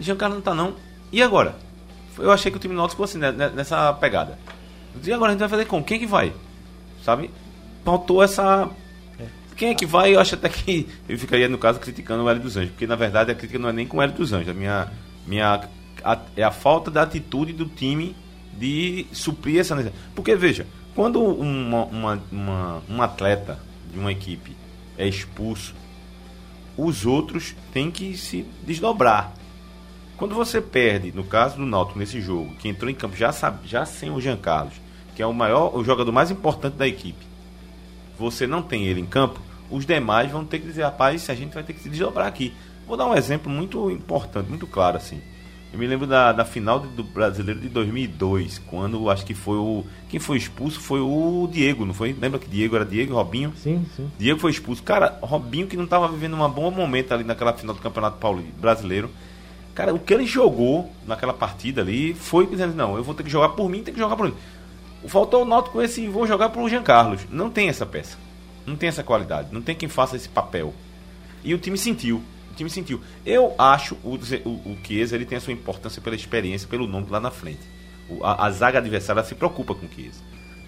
Giancarlo 0.00 0.36
não 0.36 0.42
tá 0.42 0.54
não. 0.54 0.76
E 1.12 1.22
agora? 1.22 1.54
Eu 2.16 2.32
achei 2.32 2.50
que 2.50 2.56
o 2.56 2.60
time 2.60 2.74
Náutico 2.74 3.06
ficou 3.06 3.22
assim, 3.28 3.36
nessa 3.54 3.92
pegada. 3.92 4.38
E 5.04 5.12
agora 5.12 5.32
a 5.32 5.34
gente 5.34 5.40
vai 5.40 5.50
fazer 5.50 5.66
como? 5.66 5.84
Quem 5.84 5.98
é 5.98 6.00
que 6.00 6.06
vai? 6.06 6.32
Sabe? 7.04 7.30
Faltou 7.84 8.22
essa... 8.22 8.70
Quem 9.56 9.68
é 9.70 9.74
que 9.74 9.86
vai? 9.86 10.14
Eu 10.14 10.20
acho 10.20 10.34
até 10.34 10.48
que 10.48 10.88
eu 11.08 11.18
ficaria, 11.18 11.48
no 11.48 11.58
caso, 11.58 11.78
criticando 11.80 12.24
o 12.24 12.28
Hélio 12.28 12.42
dos 12.42 12.56
Anjos. 12.56 12.70
Porque, 12.70 12.86
na 12.86 12.96
verdade, 12.96 13.30
a 13.30 13.34
crítica 13.34 13.58
não 13.58 13.68
é 13.68 13.72
nem 13.72 13.86
com 13.86 13.98
o 13.98 14.02
Hélio 14.02 14.14
dos 14.14 14.32
Anjos. 14.32 14.48
A 14.48 14.54
minha, 14.54 14.90
minha, 15.26 15.68
a- 16.04 16.18
é 16.36 16.42
a 16.42 16.50
falta 16.50 16.90
da 16.90 17.02
atitude 17.02 17.52
do 17.52 17.66
time 17.66 18.14
de 18.58 19.06
suprir 19.12 19.60
essa 19.60 19.74
necessidade. 19.74 20.04
Porque, 20.14 20.34
veja, 20.36 20.66
quando 20.94 21.22
uma, 21.22 21.84
uma, 21.84 22.22
uma- 22.30 22.82
um 22.88 23.02
atleta 23.02 23.58
de 23.92 23.98
uma 23.98 24.10
equipe 24.12 24.56
é 24.98 25.06
expulso, 25.06 25.74
os 26.76 27.06
outros 27.06 27.54
têm 27.72 27.90
que 27.90 28.16
se 28.16 28.44
desdobrar. 28.66 29.32
Quando 30.16 30.34
você 30.34 30.60
perde, 30.60 31.12
no 31.12 31.24
caso 31.24 31.56
do 31.56 31.66
Náutico 31.66 31.98
nesse 31.98 32.20
jogo, 32.20 32.54
que 32.56 32.68
entrou 32.68 32.90
em 32.90 32.94
campo 32.94 33.16
já, 33.16 33.32
já 33.64 33.84
sem 33.84 34.10
o 34.10 34.20
Jean 34.20 34.36
Carlos, 34.36 34.74
que 35.14 35.22
é 35.22 35.26
o 35.26 35.32
maior, 35.32 35.76
o 35.76 35.84
jogador 35.84 36.10
mais 36.12 36.30
importante 36.30 36.74
da 36.76 36.86
equipe, 36.86 37.24
você 38.18 38.46
não 38.46 38.62
tem 38.62 38.86
ele 38.86 39.00
em 39.00 39.06
campo, 39.06 39.40
os 39.70 39.86
demais 39.86 40.30
vão 40.30 40.44
ter 40.44 40.58
que 40.58 40.66
dizer, 40.66 40.82
rapaz, 40.82 41.28
a 41.28 41.34
gente 41.34 41.54
vai 41.54 41.62
ter 41.62 41.72
que 41.72 41.80
se 41.80 41.88
desdobrar 41.88 42.26
aqui. 42.26 42.52
Vou 42.86 42.96
dar 42.96 43.06
um 43.06 43.14
exemplo 43.14 43.50
muito 43.50 43.90
importante, 43.90 44.48
muito 44.48 44.66
claro, 44.66 44.96
assim. 44.96 45.20
Eu 45.74 45.78
me 45.78 45.88
lembro 45.88 46.06
da, 46.06 46.30
da 46.30 46.44
final 46.44 46.78
do 46.78 47.02
Brasileiro 47.02 47.58
de 47.58 47.68
2002, 47.68 48.60
quando 48.66 49.10
acho 49.10 49.26
que 49.26 49.34
foi 49.34 49.56
o. 49.56 49.84
Quem 50.08 50.20
foi 50.20 50.36
expulso 50.36 50.80
foi 50.80 51.00
o 51.00 51.48
Diego, 51.50 51.84
não 51.84 51.92
foi? 51.92 52.12
Lembra 52.12 52.38
que 52.38 52.48
Diego 52.48 52.76
era 52.76 52.84
Diego 52.84 53.14
Robinho? 53.14 53.52
Sim, 53.56 53.84
sim. 53.96 54.08
Diego 54.16 54.38
foi 54.38 54.52
expulso. 54.52 54.84
Cara, 54.84 55.18
Robinho 55.20 55.66
que 55.66 55.76
não 55.76 55.82
estava 55.82 56.06
vivendo 56.06 56.36
um 56.36 56.48
bom 56.48 56.70
momento 56.70 57.12
ali 57.12 57.24
naquela 57.24 57.52
final 57.54 57.74
do 57.74 57.80
Campeonato 57.80 58.18
Paulista, 58.18 58.52
Brasileiro. 58.60 59.10
Cara, 59.74 59.92
o 59.92 59.98
que 59.98 60.14
ele 60.14 60.26
jogou 60.26 60.92
naquela 61.08 61.32
partida 61.32 61.80
ali 61.80 62.14
foi 62.14 62.46
dizendo: 62.46 62.76
não, 62.76 62.96
eu 62.96 63.02
vou 63.02 63.12
ter 63.12 63.24
que 63.24 63.30
jogar 63.30 63.48
por 63.48 63.68
mim, 63.68 63.82
tem 63.82 63.92
que 63.92 63.98
jogar 63.98 64.14
por 64.14 64.26
mim. 64.28 64.34
Faltou 65.06 65.42
o 65.42 65.44
Náutico 65.44 65.74
com 65.74 65.82
esse 65.82 66.06
vou 66.08 66.26
jogar 66.26 66.48
pro 66.48 66.68
Jean 66.68 66.82
Carlos. 66.82 67.22
Não 67.30 67.50
tem 67.50 67.68
essa 67.68 67.84
peça. 67.84 68.16
Não 68.66 68.76
tem 68.76 68.88
essa 68.88 69.02
qualidade. 69.02 69.48
Não 69.52 69.60
tem 69.60 69.74
quem 69.74 69.88
faça 69.88 70.16
esse 70.16 70.28
papel. 70.28 70.72
E 71.42 71.52
o 71.52 71.58
time 71.58 71.76
sentiu. 71.76 72.22
O 72.50 72.54
time 72.54 72.70
sentiu. 72.70 73.00
Eu 73.24 73.54
acho 73.58 73.96
o, 74.02 74.14
o, 74.14 74.50
o 74.70 74.78
Chiesa 74.82 75.14
ele 75.14 75.26
tem 75.26 75.38
a 75.38 75.40
sua 75.40 75.52
importância 75.52 76.00
pela 76.00 76.16
experiência, 76.16 76.68
pelo 76.68 76.86
nome 76.86 77.08
lá 77.10 77.20
na 77.20 77.30
frente. 77.30 77.60
O, 78.08 78.24
a, 78.24 78.46
a, 78.46 78.50
zaga 78.50 78.78
adversária 78.78 79.22
se 79.24 79.34
preocupa 79.34 79.74
com 79.74 79.86
o 79.86 79.88
Chiesa. 79.88 80.20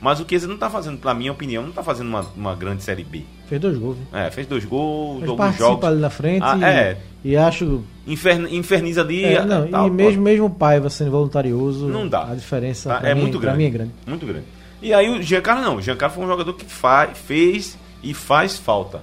Mas 0.06 0.20
o 0.20 0.24
Chiesa 0.24 0.46
não 0.46 0.54
está 0.54 0.70
fazendo, 0.70 1.04
na 1.04 1.12
minha 1.12 1.32
opinião, 1.32 1.64
não 1.64 1.70
está 1.70 1.82
fazendo 1.82 2.06
uma, 2.06 2.24
uma 2.36 2.54
grande 2.54 2.80
Série 2.84 3.02
B. 3.02 3.24
Fez 3.48 3.60
dois 3.60 3.76
gols. 3.76 3.96
Né? 4.12 4.28
É, 4.28 4.30
fez 4.30 4.46
dois 4.46 4.64
gols, 4.64 5.18
Mas 5.18 5.28
alguns 5.28 5.56
jogos. 5.56 5.84
ali 5.84 6.00
na 6.00 6.10
frente 6.10 6.44
ah, 6.44 6.60
é. 6.62 6.96
e, 7.24 7.36
acho... 7.36 7.82
Infern, 8.06 8.56
inferniza 8.56 9.00
ali... 9.00 9.24
É, 9.24 9.44
não, 9.44 9.66
tal, 9.66 9.88
e 9.88 9.90
mesmo, 9.90 10.22
mesmo 10.22 10.46
o 10.46 10.50
Paiva 10.50 10.88
sendo 10.90 11.10
voluntarioso... 11.10 11.88
Não 11.88 12.06
dá. 12.06 12.22
A 12.22 12.36
diferença 12.36 13.00
tá, 13.00 13.08
é 13.08 13.16
mim, 13.16 13.22
muito 13.22 13.40
grande. 13.40 13.58
mim 13.58 13.64
é 13.64 13.70
grande. 13.70 13.90
Muito 14.06 14.24
grande. 14.24 14.44
E 14.80 14.94
aí 14.94 15.10
o 15.10 15.20
Giancarlo 15.20 15.64
não. 15.64 15.74
O 15.78 15.82
Giancarlo 15.82 16.14
foi 16.14 16.24
um 16.24 16.28
jogador 16.28 16.52
que 16.52 16.66
faz, 16.66 17.18
fez 17.18 17.76
e 18.00 18.14
faz 18.14 18.56
falta. 18.56 19.02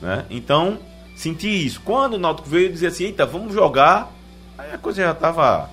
Né? 0.00 0.24
Então, 0.28 0.78
senti 1.14 1.46
isso. 1.64 1.80
Quando 1.84 2.14
o 2.14 2.18
Náutico 2.18 2.48
veio 2.48 2.68
dizer 2.68 2.88
assim, 2.88 3.04
eita, 3.04 3.24
vamos 3.24 3.54
jogar, 3.54 4.10
aí 4.58 4.72
a 4.74 4.78
coisa 4.78 5.02
já 5.02 5.12
estava 5.12 5.70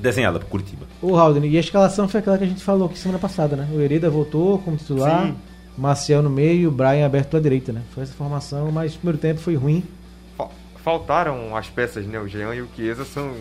desenhada 0.00 0.38
para 0.38 0.48
Curitiba. 0.48 0.86
O 1.00 1.16
Haldane, 1.16 1.48
e 1.48 1.56
a 1.56 1.60
escalação 1.60 2.08
foi 2.08 2.20
aquela 2.20 2.38
que 2.38 2.44
a 2.44 2.46
gente 2.46 2.62
falou 2.62 2.86
aqui 2.86 2.98
semana 2.98 3.18
passada, 3.18 3.56
né? 3.56 3.68
O 3.72 3.80
Hereda 3.80 4.10
voltou 4.10 4.58
como 4.58 4.76
titular, 4.76 5.26
Sim. 5.26 5.36
Marcial 5.76 6.22
no 6.22 6.30
meio, 6.30 6.70
Brian 6.70 7.06
aberto 7.06 7.30
pela 7.30 7.42
direita, 7.42 7.72
né? 7.72 7.82
Foi 7.94 8.02
essa 8.02 8.12
formação, 8.12 8.70
mas 8.72 8.94
o 8.94 8.98
primeiro 8.98 9.18
tempo 9.18 9.40
foi 9.40 9.54
ruim. 9.54 9.84
Faltaram 10.82 11.54
as 11.54 11.68
peças, 11.68 12.06
né? 12.06 12.18
O 12.18 12.26
Jean 12.26 12.54
e 12.54 12.62
o 12.62 12.68
Chiesa 12.74 13.04
são, 13.04 13.32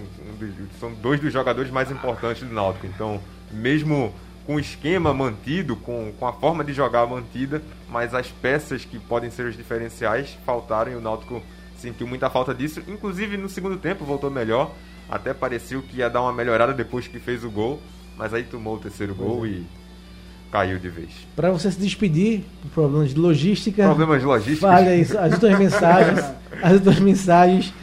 são 0.79 0.93
dois 0.93 1.21
dos 1.21 1.31
jogadores 1.31 1.71
mais 1.71 1.89
importantes 1.89 2.43
do 2.43 2.53
Náutico. 2.53 2.85
Então, 2.85 3.21
mesmo 3.51 4.13
com 4.45 4.55
o 4.55 4.59
esquema 4.59 5.13
mantido, 5.13 5.75
com, 5.75 6.11
com 6.19 6.27
a 6.27 6.33
forma 6.33 6.63
de 6.63 6.73
jogar 6.73 7.05
mantida, 7.05 7.61
mas 7.87 8.13
as 8.13 8.27
peças 8.27 8.83
que 8.83 8.99
podem 8.99 9.29
ser 9.29 9.45
os 9.45 9.55
diferenciais 9.55 10.37
faltaram 10.45 10.91
e 10.91 10.95
o 10.95 11.01
Náutico 11.01 11.41
sentiu 11.77 12.07
muita 12.07 12.29
falta 12.29 12.53
disso. 12.53 12.81
Inclusive 12.87 13.37
no 13.37 13.47
segundo 13.47 13.77
tempo 13.77 14.03
voltou 14.03 14.29
melhor, 14.29 14.71
até 15.09 15.33
pareceu 15.33 15.81
que 15.81 15.97
ia 15.97 16.09
dar 16.09 16.21
uma 16.21 16.33
melhorada 16.33 16.73
depois 16.73 17.07
que 17.07 17.19
fez 17.19 17.43
o 17.43 17.49
gol, 17.49 17.81
mas 18.17 18.33
aí 18.33 18.43
tomou 18.43 18.75
o 18.75 18.79
terceiro 18.79 19.15
gol 19.15 19.45
é. 19.45 19.49
e 19.49 19.65
caiu 20.51 20.77
de 20.79 20.89
vez. 20.89 21.09
Para 21.35 21.51
você 21.51 21.71
se 21.71 21.79
despedir, 21.79 22.43
problemas 22.73 23.13
de 23.13 23.19
logística. 23.19 23.83
Problemas 23.85 24.19
de 24.19 24.25
logística. 24.25 24.67
Fale 24.67 24.89
aí 24.89 25.01
as 25.01 25.39
duas 25.39 25.57
mensagens, 25.57 26.19
as 26.61 26.79
duas 26.81 26.99
mensagens 26.99 27.73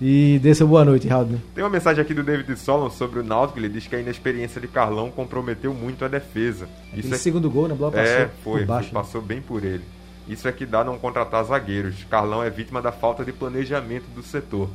e 0.00 0.38
dê 0.42 0.54
seu 0.54 0.66
boa 0.66 0.84
noite, 0.84 1.06
Raul. 1.06 1.40
Tem 1.54 1.62
uma 1.62 1.70
mensagem 1.70 2.02
aqui 2.02 2.12
do 2.12 2.22
David 2.22 2.58
Solon 2.58 2.90
sobre 2.90 3.20
o 3.20 3.22
Náutico. 3.22 3.58
Ele 3.58 3.68
diz 3.68 3.86
que 3.86 3.94
a 3.94 4.00
inexperiência 4.00 4.60
de 4.60 4.66
Carlão 4.66 5.10
comprometeu 5.10 5.72
muito 5.72 6.04
a 6.04 6.08
defesa. 6.08 6.68
Isso 6.94 7.14
é... 7.14 7.16
segundo 7.16 7.48
gol, 7.50 7.68
né? 7.68 7.74
Passou 7.74 8.00
é, 8.00 8.30
foi, 8.42 8.64
baixo, 8.64 8.88
né? 8.88 9.00
passou 9.00 9.20
né? 9.20 9.28
bem 9.28 9.40
por 9.40 9.64
ele. 9.64 9.84
Isso 10.28 10.48
é 10.48 10.52
que 10.52 10.66
dá 10.66 10.82
não 10.82 10.98
contratar 10.98 11.44
zagueiros. 11.44 12.04
Carlão 12.10 12.42
é 12.42 12.50
vítima 12.50 12.82
da 12.82 12.90
falta 12.90 13.24
de 13.24 13.32
planejamento 13.32 14.06
do 14.14 14.22
setor. 14.22 14.68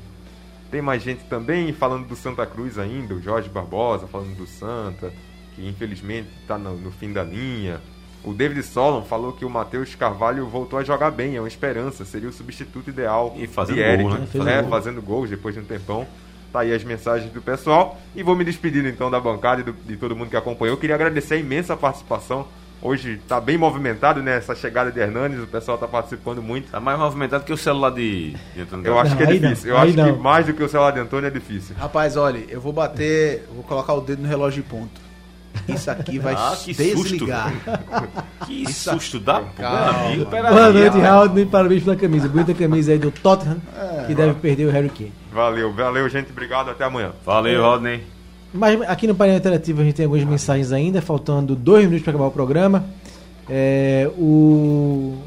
Tem 0.70 0.82
mais 0.82 1.02
gente 1.02 1.24
também 1.26 1.74
falando 1.74 2.08
do 2.08 2.16
Santa 2.16 2.46
Cruz 2.46 2.78
ainda, 2.78 3.16
o 3.16 3.22
Jorge 3.22 3.50
Barbosa 3.50 4.08
falando 4.08 4.36
do 4.36 4.46
Santa, 4.46 5.12
que 5.56 5.68
infelizmente 5.68 6.30
está 6.42 6.58
no, 6.58 6.78
no 6.78 6.92
fim 6.92 7.12
da 7.12 7.24
linha. 7.24 7.82
O 8.24 8.34
David 8.34 8.62
Solon 8.64 9.02
falou 9.04 9.32
que 9.32 9.46
o 9.46 9.50
Matheus 9.50 9.96
Carvalho 9.96 10.46
voltou 10.46 10.78
a 10.78 10.84
jogar 10.84 11.10
bem, 11.10 11.36
é 11.36 11.42
uma 11.42 11.48
esperança, 11.48 12.04
seria 12.04 12.30
o 12.30 12.34
substituto 12.34 12.90
ideal. 12.90 13.34
E 13.38 13.48
fazendo 13.48 13.76
de 13.78 13.82
Eric, 13.82 14.04
gol, 14.04 14.12
né? 14.12 14.26
Fazendo, 14.28 14.50
é, 14.50 14.62
gol. 14.62 14.70
fazendo 14.70 15.02
gols 15.02 15.30
depois 15.30 15.56
de 15.56 15.62
um 15.62 15.66
tempão. 15.66 16.06
Tá 16.52 16.62
aí 16.62 16.74
as 16.74 16.84
mensagens 16.84 17.32
do 17.32 17.42
pessoal. 17.42 18.00
E 18.16 18.22
vou 18.22 18.36
me 18.36 18.44
despedindo 18.44 18.88
então 18.88 19.10
da 19.10 19.20
bancada 19.20 19.62
e 19.62 19.64
do, 19.64 19.72
de 19.72 19.96
todo 19.96 20.16
mundo 20.16 20.30
que 20.30 20.36
acompanhou. 20.36 20.76
Eu 20.76 20.80
queria 20.80 20.96
agradecer 20.96 21.36
a 21.36 21.38
imensa 21.38 21.78
participação. 21.78 22.48
Hoje 22.82 23.20
tá 23.28 23.42
bem 23.42 23.58
movimentado, 23.58 24.22
né? 24.22 24.38
Essa 24.38 24.56
chegada 24.56 24.90
de 24.92 25.00
Hernandes, 25.00 25.44
o 25.44 25.48
pessoal 25.48 25.78
tá 25.78 25.88
participando 25.88 26.42
muito. 26.42 26.72
Tá 26.72 26.80
mais 26.80 26.98
movimentado 26.98 27.44
que 27.44 27.52
o 27.52 27.58
celular 27.58 27.92
de, 27.92 28.32
de 28.56 28.62
Antônio. 28.62 28.88
Eu 28.88 29.00
acho 29.00 29.12
não, 29.12 29.18
que 29.18 29.24
é 29.24 29.26
difícil. 29.26 29.70
Não, 29.70 29.76
eu 29.76 29.82
acho 29.82 29.98
não. 29.98 30.14
que 30.14 30.20
mais 30.20 30.46
do 30.46 30.54
que 30.54 30.64
o 30.64 30.70
celular 30.70 30.92
de 30.92 31.00
Antônio 31.00 31.28
é 31.28 31.32
difícil. 31.32 31.76
Rapaz, 31.78 32.16
olha, 32.16 32.42
eu 32.48 32.62
vou 32.62 32.72
bater, 32.72 33.46
vou 33.54 33.64
colocar 33.64 33.94
o 33.94 34.02
dedo 34.02 34.22
no 34.22 34.30
relógio 34.30 34.64
de 34.64 34.70
ponto. 34.70 35.10
Isso 35.68 35.92
aqui 35.92 36.20
vai 36.20 36.34
ah, 36.36 36.56
desligar. 36.66 37.52
Susto. 37.52 38.46
Que 38.46 38.74
susto 38.74 39.20
da 39.22 39.38
amigo. 39.38 40.26
Boa 40.26 40.72
noite, 40.72 40.98
Raul. 41.00 41.46
Parabéns 41.48 41.84
pela 41.84 41.96
camisa. 41.96 42.30
Bonita 42.30 42.54
camisa 42.54 42.92
aí 42.94 43.00
do 43.00 43.12
Tottenham, 43.12 43.58
é, 43.76 44.06
que 44.06 44.16
deve 44.16 44.36
perder 44.36 44.66
o 44.66 44.72
Harry 44.72 44.90
Kane. 44.90 45.14
Valeu, 45.34 45.74
valeu, 45.74 46.08
gente. 46.08 46.32
Obrigado. 46.32 46.70
Até 46.70 46.86
amanhã. 46.86 47.12
Valeu, 47.26 47.62
Rodney. 47.62 48.19
Mas 48.54 48.82
aqui 48.82 49.06
no 49.06 49.14
painel 49.14 49.38
interativo 49.38 49.82
a 49.82 49.84
gente 49.84 49.96
tem 49.96 50.06
algumas 50.06 50.26
mensagens 50.26 50.72
ainda, 50.72 51.02
faltando 51.02 51.56
dois 51.56 51.86
minutos 51.86 52.04
para 52.04 52.12
acabar 52.12 52.28
o 52.28 52.32
programa. 52.32 52.86
É, 53.48 54.10
o, 54.18 55.18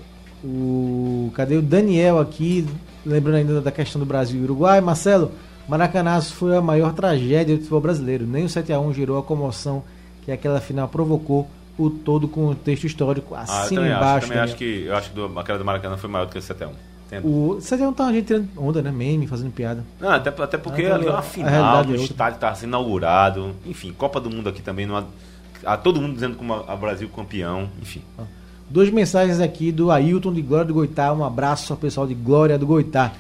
o. 0.45 1.31
Cadê 1.35 1.57
o 1.57 1.63
Daniel 1.63 2.19
aqui? 2.19 2.67
Lembrando 3.05 3.37
ainda 3.37 3.61
da 3.61 3.71
questão 3.71 3.99
do 3.99 4.07
Brasil 4.07 4.41
e 4.41 4.45
Uruguai. 4.45 4.81
Marcelo, 4.81 5.33
Maracanazo 5.69 6.35
foi 6.35 6.57
a 6.57 6.61
maior 6.61 6.93
tragédia 6.93 7.57
do 7.57 7.59
futebol 7.61 7.81
brasileiro. 7.81 8.27
Nem 8.27 8.45
o 8.45 8.49
7x1 8.49 8.93
gerou 8.93 9.19
a 9.19 9.23
comoção 9.23 9.83
que 10.23 10.31
aquela 10.31 10.61
final 10.61 10.89
provocou 10.89 11.49
o 11.79 11.91
todo 11.91 12.29
com 12.29 12.47
o 12.47 12.55
texto 12.55 12.85
histórico 12.85 13.35
assim 13.35 13.79
ah, 13.79 13.89
embaixo. 13.89 14.05
Acho, 14.05 14.27
também 14.29 14.43
acho 14.43 14.57
que 14.57 14.85
eu 14.87 14.97
acho 14.97 15.11
que 15.11 15.17
do, 15.17 15.39
aquela 15.39 15.59
do 15.59 15.65
Maracanã 15.65 15.97
foi 15.97 16.11
maior 16.11 16.27
do 16.27 16.33
que 16.33 16.39
o 16.39 16.43
7x1. 16.43 16.71
O 17.21 17.59
7x1 17.61 17.95
tá 17.95 18.07
a 18.07 18.13
gente 18.13 18.27
tirando 18.27 18.49
onda, 18.57 18.81
né? 18.81 18.91
Meme, 18.91 19.27
fazendo 19.27 19.51
piada. 19.51 19.85
Não, 20.01 20.11
até, 20.11 20.31
até 20.43 20.57
porque 20.57 20.87
ah, 20.87 20.95
ali 20.95 21.07
é 21.07 21.11
uma 21.11 21.23
final, 21.23 21.85
o 21.85 21.95
é 21.95 21.97
estádio 21.97 22.39
tá 22.39 22.55
sendo 22.55 22.69
inaugurado. 22.71 23.55
Enfim, 23.67 23.93
Copa 23.93 24.21
do 24.21 24.31
Mundo 24.31 24.49
aqui 24.49 24.63
também. 24.63 24.87
Não 24.87 25.05
há, 25.65 25.77
todo 25.77 26.01
mundo 26.01 26.15
dizendo 26.15 26.37
como 26.37 26.55
a 26.55 26.77
Brasil 26.77 27.09
campeão. 27.09 27.69
Enfim. 27.81 28.03
Ah. 28.19 28.25
Duas 28.71 28.89
mensagens 28.89 29.41
aqui 29.41 29.71
do 29.71 29.91
Ailton 29.91 30.33
de 30.33 30.41
Glória 30.41 30.65
do 30.65 30.75
Goitá. 30.75 31.13
Um 31.13 31.25
abraço 31.25 31.73
ao 31.73 31.79
pessoal 31.79 32.07
de 32.07 32.15
Glória 32.15 32.59
do 32.59 32.67
Goitá. 32.67 33.13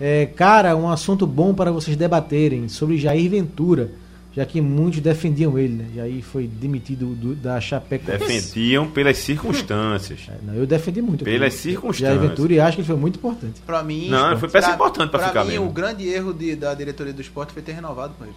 É, 0.00 0.26
cara, 0.26 0.76
um 0.76 0.88
assunto 0.88 1.26
bom 1.26 1.52
para 1.52 1.70
vocês 1.70 1.96
debaterem 1.96 2.68
sobre 2.68 2.96
Jair 2.96 3.30
Ventura 3.30 3.90
já 4.36 4.44
que 4.44 4.60
muitos 4.60 5.00
defendiam 5.00 5.58
ele, 5.58 5.72
né? 5.72 5.86
Jair 5.94 6.22
foi 6.22 6.46
demitido 6.46 7.14
do, 7.14 7.34
da 7.34 7.58
Chapecoense. 7.58 8.18
Defendiam 8.18 8.86
pelas 8.86 9.16
circunstâncias. 9.16 10.20
É, 10.26 10.34
não, 10.42 10.54
eu 10.54 10.66
defendi 10.66 11.00
muito. 11.00 11.24
Pelas 11.24 11.54
circunstâncias. 11.54 12.16
Jair 12.16 12.28
Ventura 12.28 12.52
e 12.52 12.60
acho 12.60 12.76
que 12.76 12.80
ele 12.80 12.86
foi 12.86 12.96
muito 12.96 13.16
importante. 13.16 13.60
Para 13.64 13.82
mim, 13.82 14.08
não, 14.08 14.36
foi 14.36 14.48
peça 14.48 14.72
importante 14.72 15.10
para 15.10 15.28
ficar 15.28 15.44
mim, 15.44 15.52
mesmo. 15.52 15.66
o 15.66 15.70
grande 15.70 16.08
erro 16.08 16.34
de, 16.34 16.56
da 16.56 16.74
diretoria 16.74 17.12
do 17.12 17.20
esporte 17.20 17.52
foi 17.52 17.62
ter 17.62 17.72
renovado 17.72 18.14
com 18.18 18.24
ele. 18.24 18.34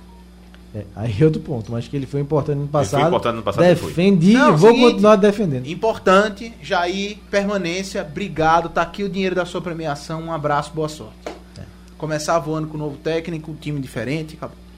É, 0.76 0.84
aí 0.96 1.16
é 1.20 1.26
outro 1.26 1.42
ponto, 1.42 1.72
mas 1.72 1.88
que 1.88 1.96
ele 1.96 2.06
foi 2.06 2.20
importante 2.22 2.60
no 2.60 2.68
passado. 2.68 3.00
Ele 3.00 3.02
foi 3.02 3.08
importante 3.10 3.36
no 3.36 3.44
passado. 3.44 3.64
Defendi 3.64 4.34
e 4.34 4.52
vou 4.52 4.70
seguinte, 4.70 4.92
continuar 4.92 5.16
defendendo. 5.16 5.68
Importante, 5.68 6.54
Jair, 6.62 7.18
permanência, 7.32 8.02
obrigado, 8.02 8.70
tá 8.70 8.84
aqui 8.84 9.04
o 9.04 9.10
dinheiro 9.10 9.36
da 9.36 9.46
sua 9.46 9.62
premiação, 9.62 10.22
um 10.24 10.32
abraço, 10.32 10.72
boa 10.74 10.90
sorte. 10.90 11.16
É. 11.58 11.64
Começar 11.98 12.38
voando 12.40 12.68
com 12.68 12.78
um 12.78 12.80
novo 12.80 12.98
técnico, 12.98 13.52
um 13.52 13.56
time 13.56 13.80
diferente, 13.80 14.36
acabou. 14.36 14.69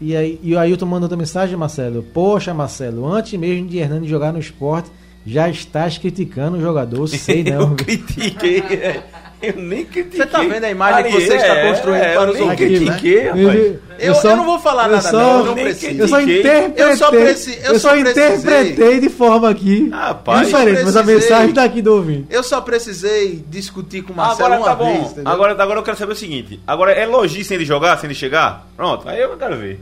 E 0.00 0.16
aí 0.16 0.38
e 0.42 0.54
o 0.54 0.58
Ailton 0.58 0.86
manda 0.86 1.04
outra 1.04 1.16
mensagem, 1.16 1.56
Marcelo. 1.56 2.02
Poxa, 2.02 2.52
Marcelo, 2.52 3.06
antes 3.06 3.38
mesmo 3.38 3.68
de 3.68 3.78
Hernani 3.78 4.08
jogar 4.08 4.32
no 4.32 4.38
esporte, 4.38 4.90
já 5.26 5.48
estás 5.48 5.98
criticando 5.98 6.58
o 6.58 6.60
jogador, 6.60 7.06
sei 7.08 7.42
não. 7.44 7.70
eu 7.70 7.74
critiquei. 7.74 8.62
Eu 9.54 9.62
nem 9.62 9.84
critiquei. 9.84 10.20
Você 10.20 10.26
tá 10.26 10.40
vendo 10.40 10.64
a 10.64 10.70
imagem 10.70 11.04
que 11.04 11.20
você 11.20 11.34
é, 11.34 11.36
está 11.36 11.68
construindo 11.68 12.02
é, 12.02 12.14
para 12.14 12.30
os 12.30 12.40
ouvintes, 12.40 12.66
critiquei, 12.66 13.24
né? 13.24 13.28
rapaz. 13.28 13.54
Eu, 13.54 13.80
eu, 13.98 14.14
só, 14.14 14.30
eu, 14.30 14.36
não 14.36 14.44
vou 14.44 14.58
falar 14.58 14.88
nada, 14.88 15.02
só, 15.02 15.12
não, 15.12 15.38
eu 15.38 15.44
não 15.46 15.54
preciso. 15.54 16.02
Eu 16.02 16.08
só 16.08 16.20
interpretei, 16.20 16.84
eu 16.84 16.96
só, 16.96 17.10
preci, 17.10 17.58
eu, 17.62 17.72
eu 17.74 17.80
só, 17.80 17.96
interpretei 17.96 19.00
de 19.00 19.08
forma 19.08 19.48
aqui 19.48 19.88
rapaz, 19.88 20.46
diferente, 20.46 20.82
mas 20.82 20.96
a 20.96 21.02
mensagem 21.02 21.48
está 21.50 21.64
aqui 21.64 21.80
do 21.80 21.94
ouvinte. 21.94 22.26
Eu 22.30 22.42
só 22.42 22.60
precisei 22.60 23.44
discutir 23.48 24.02
com 24.02 24.12
o 24.12 24.16
Marcelo 24.16 24.54
agora, 24.54 24.70
tá 24.70 24.76
bom. 24.76 25.08
Vez, 25.14 25.26
agora, 25.26 25.52
agora 25.52 25.78
eu 25.78 25.84
quero 25.84 25.96
saber 25.96 26.12
o 26.12 26.16
seguinte, 26.16 26.60
agora 26.66 26.92
é 26.92 27.02
elogie 27.04 27.44
sem 27.44 27.56
ele 27.56 27.64
jogar, 27.64 27.96
sem 27.98 28.08
ele 28.08 28.14
chegar? 28.14 28.66
Pronto, 28.76 29.08
aí 29.08 29.20
eu 29.20 29.36
quero 29.36 29.56
ver. 29.56 29.80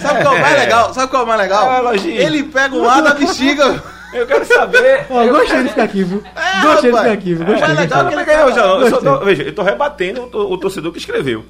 Sabe 0.00 0.22
qual 0.22 0.34
é 0.34 0.38
o 0.38 0.40
mais 0.40 0.58
legal? 0.58 0.94
Sabe 0.94 1.10
qual 1.10 1.22
é 1.22 1.24
o 1.24 1.28
mais 1.28 1.40
legal? 1.40 1.92
É, 1.92 2.08
ele 2.08 2.44
pega 2.44 2.76
o 2.76 2.88
ar 2.88 3.02
da 3.02 3.14
bexiga. 3.14 3.82
Eu 4.12 4.26
quero 4.26 4.44
saber. 4.44 5.06
Ó, 5.10 5.22
eu 5.22 5.32
gostei 5.34 5.62
de 5.62 5.68
ficar 5.68 5.82
aqui, 5.84 6.02
viu? 6.02 6.22
É, 6.34 6.62
gostei 6.62 6.90
rapaz. 6.90 6.92
de 6.92 6.96
ficar 6.96 7.12
aqui, 7.12 7.34
viu? 7.34 7.46
Gostei. 7.46 7.70
É 7.70 7.72
legal 7.80 8.06
que 8.08 8.14
ele 8.14 8.24
ganhou 8.24 8.52
já. 8.52 8.60
Eu 8.64 8.98
tô, 9.00 9.18
veja, 9.24 9.42
eu 9.44 9.54
tô 9.54 9.62
rebatendo 9.62 10.22
o, 10.32 10.52
o 10.52 10.58
torcedor 10.58 10.92
que 10.92 10.98
escreveu. 10.98 11.44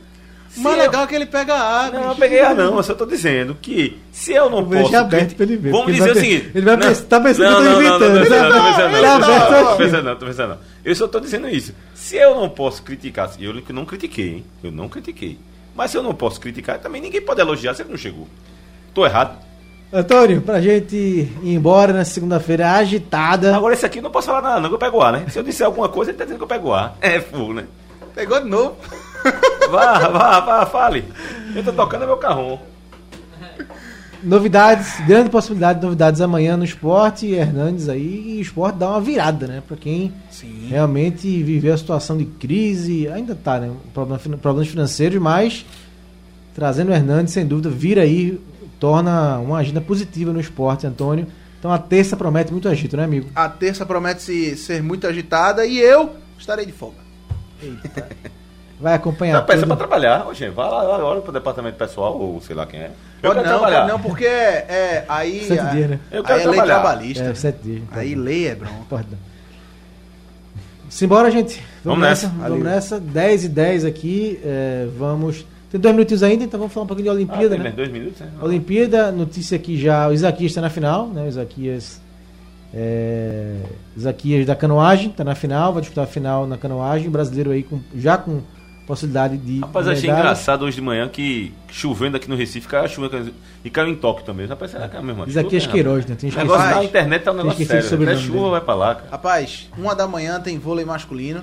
Se 0.50 0.60
Mas 0.60 0.72
eu- 0.76 0.78
legal 0.82 1.04
é 1.04 1.06
que 1.06 1.14
ele 1.14 1.26
pega 1.26 1.54
A. 1.54 1.90
Não, 1.92 2.08
eu 2.08 2.14
peguei 2.16 2.40
a 2.42 2.52
não, 2.52 2.76
eu 2.76 2.82
só 2.82 2.92
tô 2.92 3.06
dizendo 3.06 3.56
que 3.62 3.96
se 4.10 4.32
eu 4.32 4.50
não 4.50 4.64
Vou 4.64 4.70
deixar 4.74 5.04
posso. 5.04 5.14
aberto 5.14 5.36
pra 5.36 5.44
ele 5.46 5.56
ver, 5.56 5.70
Vamos 5.70 5.94
dizer 5.94 6.10
o 6.10 6.14
seguinte. 6.14 6.50
ele 6.52 6.64
vai 6.64 6.76
não, 6.76 6.88
pensar- 6.88 7.04
tá 7.04 7.20
pensando 7.20 7.50
não, 7.50 7.60
que 7.60 7.66
eu 7.66 7.72
tô 7.72 7.78
não, 7.80 7.80
não, 7.80 8.08
não, 8.08 8.20
inventando. 8.20 8.30
Não, 8.30 8.40
não, 8.40 8.50
não, 8.50 8.60
tô 8.60 8.66
pensando, 8.66 8.92
não, 8.92 9.00
Tá 9.00 9.18
não, 9.20 9.66
tô 9.70 9.76
pensando, 9.76 10.02
não, 10.04 10.16
tô 10.16 10.26
pensando, 10.26 10.48
não. 10.48 10.58
Eu 10.84 10.94
só 10.96 11.06
tô 11.08 11.20
dizendo 11.20 11.48
isso. 11.48 11.72
Se 11.94 12.16
eu 12.16 12.34
não 12.34 12.48
posso 12.48 12.82
criticar, 12.82 13.30
eu 13.38 13.54
não 13.68 13.84
critiquei, 13.84 14.28
hein? 14.28 14.44
Eu 14.64 14.72
não 14.72 14.88
critiquei. 14.88 15.38
Mas 15.74 15.92
se 15.92 15.96
eu 15.96 16.02
não 16.02 16.14
posso 16.14 16.40
criticar, 16.40 16.78
também 16.80 17.00
ninguém 17.00 17.20
pode 17.22 17.40
elogiar 17.40 17.72
se 17.74 17.82
ele 17.82 17.90
não 17.90 17.96
chegou. 17.96 18.26
Tô 18.92 19.06
errado. 19.06 19.38
Antônio, 19.92 20.40
pra 20.40 20.60
gente 20.60 20.94
ir 20.96 21.32
embora 21.42 21.92
na 21.92 22.04
segunda-feira 22.04 22.70
agitada. 22.72 23.56
Agora 23.56 23.74
esse 23.74 23.84
aqui 23.84 23.98
eu 23.98 24.02
não 24.04 24.10
posso 24.10 24.28
falar 24.28 24.40
nada, 24.42 24.60
não, 24.60 24.68
que 24.68 24.74
eu 24.76 24.78
pego 24.78 25.00
ar, 25.00 25.12
né? 25.12 25.24
Se 25.28 25.38
eu 25.38 25.42
disser 25.42 25.66
alguma 25.66 25.88
coisa, 25.88 26.12
ele 26.12 26.18
tá 26.18 26.24
dizendo 26.24 26.38
que 26.38 26.44
eu 26.44 26.48
pego 26.48 26.72
ar. 26.72 26.96
É 27.00 27.20
fogo, 27.20 27.52
né? 27.54 27.64
Pegou 28.14 28.40
de 28.40 28.48
novo. 28.48 28.76
Vá, 29.70 30.08
vá, 30.08 30.40
vá, 30.40 30.66
fale. 30.66 31.04
Eu 31.54 31.62
tô 31.62 31.72
tocando 31.72 32.02
é 32.04 32.06
meu 32.06 32.16
carrão. 32.16 32.58
Novidades, 34.22 34.98
grande 35.06 35.30
possibilidade 35.30 35.78
de 35.80 35.84
novidades 35.86 36.20
amanhã 36.20 36.56
no 36.56 36.64
esporte. 36.64 37.26
Hernandes 37.32 37.88
aí, 37.88 38.34
e 38.34 38.38
o 38.38 38.40
esporte 38.40 38.76
dá 38.78 38.88
uma 38.90 39.00
virada, 39.00 39.46
né? 39.46 39.62
Pra 39.66 39.76
quem 39.76 40.12
Sim. 40.30 40.66
realmente 40.68 41.42
viveu 41.42 41.72
a 41.72 41.76
situação 41.76 42.16
de 42.18 42.24
crise, 42.24 43.08
ainda 43.08 43.34
tá, 43.34 43.58
né? 43.60 43.70
Problema, 43.94 44.18
fin- 44.18 44.36
problemas 44.36 44.68
financeiros, 44.68 45.20
mas 45.20 45.64
trazendo 46.54 46.90
o 46.90 46.94
Hernandes, 46.94 47.32
sem 47.32 47.46
dúvida, 47.46 47.70
vira 47.70 48.02
aí, 48.02 48.38
torna 48.80 49.38
uma 49.38 49.58
agenda 49.58 49.80
positiva 49.80 50.32
no 50.32 50.40
esporte, 50.40 50.86
Antônio. 50.86 51.26
Então 51.58 51.70
a 51.70 51.78
terça 51.78 52.16
promete 52.16 52.50
muito 52.50 52.68
agito, 52.68 52.96
né, 52.96 53.04
amigo? 53.04 53.28
A 53.34 53.48
terça 53.48 53.84
promete 53.84 54.22
se 54.22 54.56
ser 54.56 54.82
muito 54.82 55.06
agitada 55.06 55.66
e 55.66 55.78
eu 55.78 56.14
estarei 56.38 56.64
de 56.64 56.72
folga. 56.72 56.96
Vai 58.80 58.94
acompanhar 58.94 59.40
Tá 59.40 59.42
peça 59.46 59.66
pra 59.66 59.76
tudo. 59.76 59.78
trabalhar, 59.86 60.26
ô, 60.26 60.32
gente. 60.32 60.54
Vai 60.54 60.70
lá, 60.70 60.82
lá 60.96 61.20
pro 61.20 61.30
departamento 61.32 61.76
pessoal, 61.76 62.18
ou 62.18 62.40
sei 62.40 62.56
lá 62.56 62.64
quem 62.64 62.80
é. 62.80 62.90
Eu 63.22 63.28
Pode 63.34 63.34
quero 63.42 63.50
não, 63.52 63.58
trabalhar. 63.60 63.86
não, 63.86 64.00
porque 64.00 64.24
é, 64.24 65.04
aí. 65.06 65.44
Sete 65.46 65.60
a- 65.60 65.64
dias, 65.64 65.90
né? 65.90 66.00
Eu 66.10 66.20
aí 66.20 66.26
quero 66.26 66.40
é 66.40 66.44
lei 66.46 66.54
trabalhar. 66.54 66.74
trabalhista. 66.80 67.24
É, 67.24 67.34
sete 67.34 67.58
dias. 67.62 67.82
Aí 67.92 68.14
lei 68.14 68.48
é 68.48 68.54
bronca. 68.54 68.74
Pode 68.88 69.06
não. 69.10 69.18
Simbora, 70.88 71.30
gente. 71.30 71.56
Vamos, 71.84 72.00
Vamos 72.00 72.08
nessa. 72.08 72.28
nessa. 72.28 72.48
Vamos 72.48 72.64
nessa. 72.64 72.98
10 73.00 73.44
e 73.44 73.48
10 73.50 73.84
aqui. 73.84 74.40
é, 74.42 74.88
vamos. 74.98 75.44
Tem 75.70 75.80
dois 75.80 75.94
minutos 75.94 76.22
ainda, 76.22 76.42
então 76.44 76.58
vamos 76.58 76.72
falar 76.74 76.84
um 76.84 76.86
pouquinho 76.88 77.04
de 77.04 77.10
Ah, 77.10 77.14
Olimpíada, 77.14 77.54
tem 77.54 77.58
né? 77.64 77.70
dois 77.70 77.88
minutos, 77.90 78.20
né? 78.20 78.28
Olimpíada, 78.42 79.12
notícia 79.12 79.56
aqui 79.56 79.78
já. 79.80 80.08
O 80.08 80.12
Isaquias 80.12 80.50
está 80.50 80.60
na 80.60 80.70
final, 80.70 81.06
né? 81.08 81.22
O 81.24 81.28
Isaquias. 81.28 82.00
É, 82.72 83.56
Isaquias 83.96 84.46
da 84.46 84.54
canoagem, 84.54 85.10
está 85.10 85.24
na 85.24 85.34
final, 85.34 85.72
vai 85.72 85.80
disputar 85.80 86.04
a 86.04 86.06
final 86.06 86.46
na 86.46 86.56
canoagem. 86.56 87.08
O 87.08 87.10
brasileiro 87.10 87.50
aí 87.50 87.62
com, 87.62 87.80
já 87.96 88.16
com 88.16 88.40
possibilidade 88.86 89.36
de. 89.38 89.60
Rapaz, 89.60 89.86
eu 89.86 89.92
achei 89.92 90.02
medalha. 90.08 90.20
engraçado 90.22 90.64
hoje 90.64 90.76
de 90.76 90.82
manhã 90.82 91.08
que 91.08 91.52
chovendo 91.70 92.16
aqui 92.16 92.28
no 92.28 92.36
Recife, 92.36 92.66
caiu 92.68 92.84
a 92.84 92.88
chuva 92.88 93.10
e 93.64 93.70
caiu 93.70 93.88
em 93.88 93.94
Tóquio 93.96 94.24
também. 94.24 94.46
Rapaz, 94.46 94.70
será 94.72 94.88
que 94.88 94.96
é 94.96 94.98
a 94.98 95.02
mesma 95.02 95.20
chuva? 95.26 95.30
Isaquias 95.30 95.66
né, 95.66 95.72
Queiroz, 95.72 96.06
né? 96.06 96.16
Tem 96.18 96.30
rapaz? 96.30 96.48
O 96.48 96.52
negócio 96.52 96.62
esquecido. 96.70 96.82
na 96.82 96.88
internet 96.88 97.22
tá 97.24 97.32
um 97.32 97.36
negócio 97.36 97.62
esquecido 97.62 97.82
sério. 97.82 97.84
o 97.84 97.86
Até 97.86 97.96
sobrenome 98.14 98.26
chuva 98.26 98.38
dele. 98.38 98.50
vai 98.50 98.60
pra 98.60 98.74
lá, 98.74 98.94
cara. 98.94 99.08
Rapaz, 99.10 99.68
uma 99.76 99.94
da 99.94 100.06
manhã 100.08 100.40
tem 100.40 100.58
vôlei 100.58 100.84
masculino, 100.84 101.42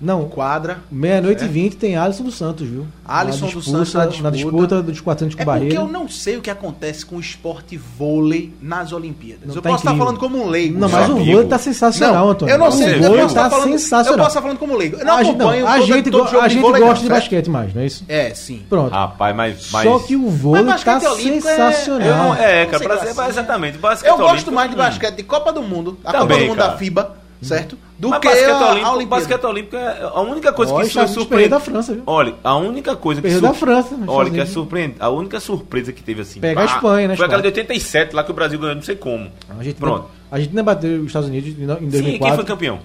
Não, 0.00 0.28
quadra. 0.28 0.78
meia-noite 0.90 1.44
e 1.44 1.48
vinte 1.48 1.76
tem 1.76 1.96
Alisson 1.96 2.24
dos 2.24 2.36
Santos, 2.36 2.68
viu? 2.68 2.86
Alisson 3.04 3.48
dos 3.48 3.64
Santos 3.64 3.94
na 3.94 4.06
disputa. 4.06 4.22
Na 4.22 4.30
disputa 4.30 4.82
dos 4.82 5.00
4 5.00 5.24
anos 5.24 5.34
com 5.34 5.42
É 5.42 5.44
porque 5.44 5.58
barreira. 5.58 5.80
eu 5.80 5.88
não 5.88 6.08
sei 6.08 6.36
o 6.36 6.42
que 6.42 6.50
acontece 6.50 7.04
com 7.06 7.16
o 7.16 7.20
esporte 7.20 7.76
vôlei 7.76 8.52
nas 8.60 8.92
Olimpíadas. 8.92 9.46
Não 9.46 9.54
eu 9.54 9.62
tá 9.62 9.70
posso 9.70 9.84
estar 9.84 9.96
falando 9.96 10.18
como 10.18 10.42
um 10.42 10.48
leigo. 10.48 10.78
Não, 10.78 10.88
mas 10.88 11.08
o 11.08 11.12
amigo. 11.12 11.30
vôlei 11.32 11.48
tá 11.48 11.58
sensacional, 11.58 12.28
Antônio. 12.30 12.52
eu 12.52 12.58
não 12.58 12.68
o 12.68 12.72
sei. 12.72 12.94
eu 12.96 13.02
vôlei 13.02 13.22
posso 13.22 13.34
tá 13.34 13.40
estar 13.46 13.50
falando, 13.50 13.72
Eu 13.72 13.78
sensacional. 13.78 14.18
posso 14.18 14.28
estar 14.30 14.42
falando 14.42 14.58
como 14.58 14.76
leigo. 14.76 14.96
Eu 14.98 15.04
não 15.06 15.14
a 15.14 15.22
gente, 15.22 15.36
não, 15.36 15.46
acompanho 15.48 15.66
a 15.66 15.80
gente, 15.80 16.10
todo 16.10 16.22
a 16.40 16.46
de 16.48 16.54
gente 16.54 16.62
vôlei, 16.62 16.80
não, 16.80 16.88
gosta 16.88 17.02
de 17.04 17.10
basquete 17.10 17.50
mais, 17.50 17.74
não 17.74 17.82
é 17.82 17.86
isso? 17.86 18.04
É, 18.08 18.34
sim. 18.34 18.62
Pronto. 18.68 18.92
Rapaz, 18.92 19.34
mas. 19.36 19.68
mas... 19.72 19.84
Só 19.84 19.98
que 20.00 20.16
o 20.16 20.28
vôlei 20.28 20.62
Mas 20.62 20.84
tá 20.84 20.92
é- 20.92 20.96
Eu 20.96 21.00
não, 21.10 21.16
sensacional. 21.16 22.34
é, 22.34 22.64
Não 22.64 22.70
cara, 22.70 22.84
gracinha. 22.84 23.14
ser, 23.14 23.28
exatamente. 23.28 23.78
Eu 24.04 24.18
gosto 24.18 24.52
mais 24.52 24.68
de 24.70 24.74
hum. 24.76 24.78
basquete 24.78 25.16
de 25.16 25.22
Copa 25.22 25.52
do 25.52 25.62
Mundo, 25.62 25.98
a 26.04 26.12
Copa 26.12 26.26
do 26.36 26.46
Mundo 26.46 26.56
da 26.56 26.76
FIBA, 26.76 27.16
certo? 27.42 27.76
Do 27.98 28.10
Mas 28.10 28.18
que 28.20 28.28
basquete 28.28 28.48
a, 28.50 28.52
a 28.56 28.70
olímpico, 28.70 28.90
Olimpíada. 28.94 29.06
basquete 29.22 29.44
olímpico 29.44 29.76
é 29.76 30.02
a 30.02 30.20
única 30.20 30.52
coisa 30.52 30.72
Ó, 30.74 30.80
que 30.82 31.08
surpreende. 31.08 31.48
da 31.48 31.60
França, 31.60 31.94
viu? 31.94 32.02
Olha, 32.06 32.34
a 32.44 32.56
única 32.56 32.94
coisa 32.94 33.22
que 33.22 33.28
Perdeu 33.28 33.42
da 33.48 33.54
França, 33.54 33.98
Olha, 34.06 34.30
que 34.30 34.40
é 34.40 34.44
surpreende. 34.46 34.96
A 35.00 35.08
única 35.08 35.40
surpresa 35.40 35.92
que 35.92 36.02
teve 36.02 36.20
assim. 36.22 36.38
Pega 36.40 36.60
a 36.60 36.64
Espanha, 36.66 37.08
né, 37.08 37.16
Foi 37.16 37.24
aquela 37.26 37.40
de 37.42 37.48
Espanha? 37.48 37.66
87 37.68 38.14
lá 38.14 38.22
que 38.24 38.30
o 38.30 38.34
Brasil 38.34 38.58
ganhou, 38.58 38.74
não 38.74 38.82
sei 38.82 38.96
como. 38.96 39.30
A 39.58 39.62
gente, 39.62 39.76
Pronto. 39.76 40.06
A 40.30 40.38
gente 40.38 40.50
ainda 40.50 40.62
bateu 40.62 41.00
os 41.00 41.06
Estados 41.06 41.28
Unidos 41.28 41.50
em 41.58 41.64
no- 41.64 41.74
em 41.74 41.78
Sim, 41.78 41.86
2004. 41.88 42.18
quem 42.26 42.34
foi 42.36 42.44
campeão? 42.44 42.78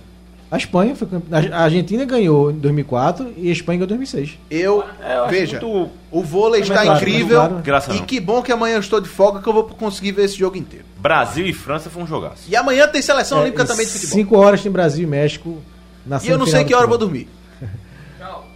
A 0.51 0.57
Espanha 0.57 0.93
foi 0.97 1.07
campe... 1.07 1.27
A 1.33 1.63
Argentina 1.63 2.03
ganhou 2.03 2.51
em 2.51 2.55
2004 2.59 3.33
e 3.37 3.47
a 3.47 3.51
Espanha 3.53 3.77
ganhou 3.79 3.85
em 3.85 3.97
2006. 3.97 4.37
Eu, 4.51 4.83
É, 5.01 5.17
eu 5.19 5.27
veja, 5.29 5.61
muito- 5.61 5.89
o 6.11 6.21
vôlei 6.21 6.59
está 6.61 6.83
claro, 6.83 6.97
incrível. 6.99 7.37
claro. 7.63 7.85
E 7.95 7.99
não. 7.99 8.05
que 8.05 8.19
bom 8.19 8.41
que 8.41 8.51
amanhã 8.51 8.75
eu 8.75 8.81
estou 8.81 8.99
de 8.99 9.07
folga 9.07 9.39
que 9.41 9.47
eu 9.47 9.53
vou 9.53 9.63
conseguir 9.63 10.11
ver 10.11 10.25
esse 10.25 10.37
jogo 10.37 10.57
inteiro. 10.57 10.83
Brasil 10.97 11.45
e 11.45 11.53
França 11.53 11.89
foi 11.89 12.03
um 12.03 12.07
jogaço. 12.07 12.43
E 12.49 12.55
amanhã 12.55 12.85
tem 12.87 13.01
seleção 13.01 13.37
É, 13.37 13.41
olímpica 13.43 13.63
também 13.63 13.85
de 13.85 13.91
futebol. 13.93 14.13
5 14.17 14.37
horas 14.37 14.61
tem 14.61 14.69
Brasil 14.71 15.03
e 15.05 15.07
México 15.07 15.57
na 16.05 16.19
E 16.21 16.27
eu 16.27 16.37
não 16.37 16.45
sei 16.45 16.65
que 16.65 16.73
hora 16.73 16.83
eu 16.83 16.87
do 16.87 16.89
vou 16.89 16.97
dormir. 16.97 17.29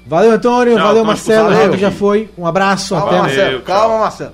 Valeu, 0.06 0.32
Antônio. 0.34 0.76
Tchau, 0.76 0.86
valeu, 0.88 1.06
Marcelo. 1.06 1.78
já 1.78 1.90
foi. 1.92 2.30
Um 2.38 2.46
abraço. 2.46 2.94
Calma, 2.94 3.08
até 3.10 3.20
Marcelo. 3.22 3.62
Calma, 3.62 4.00
Marcelo. 4.00 4.34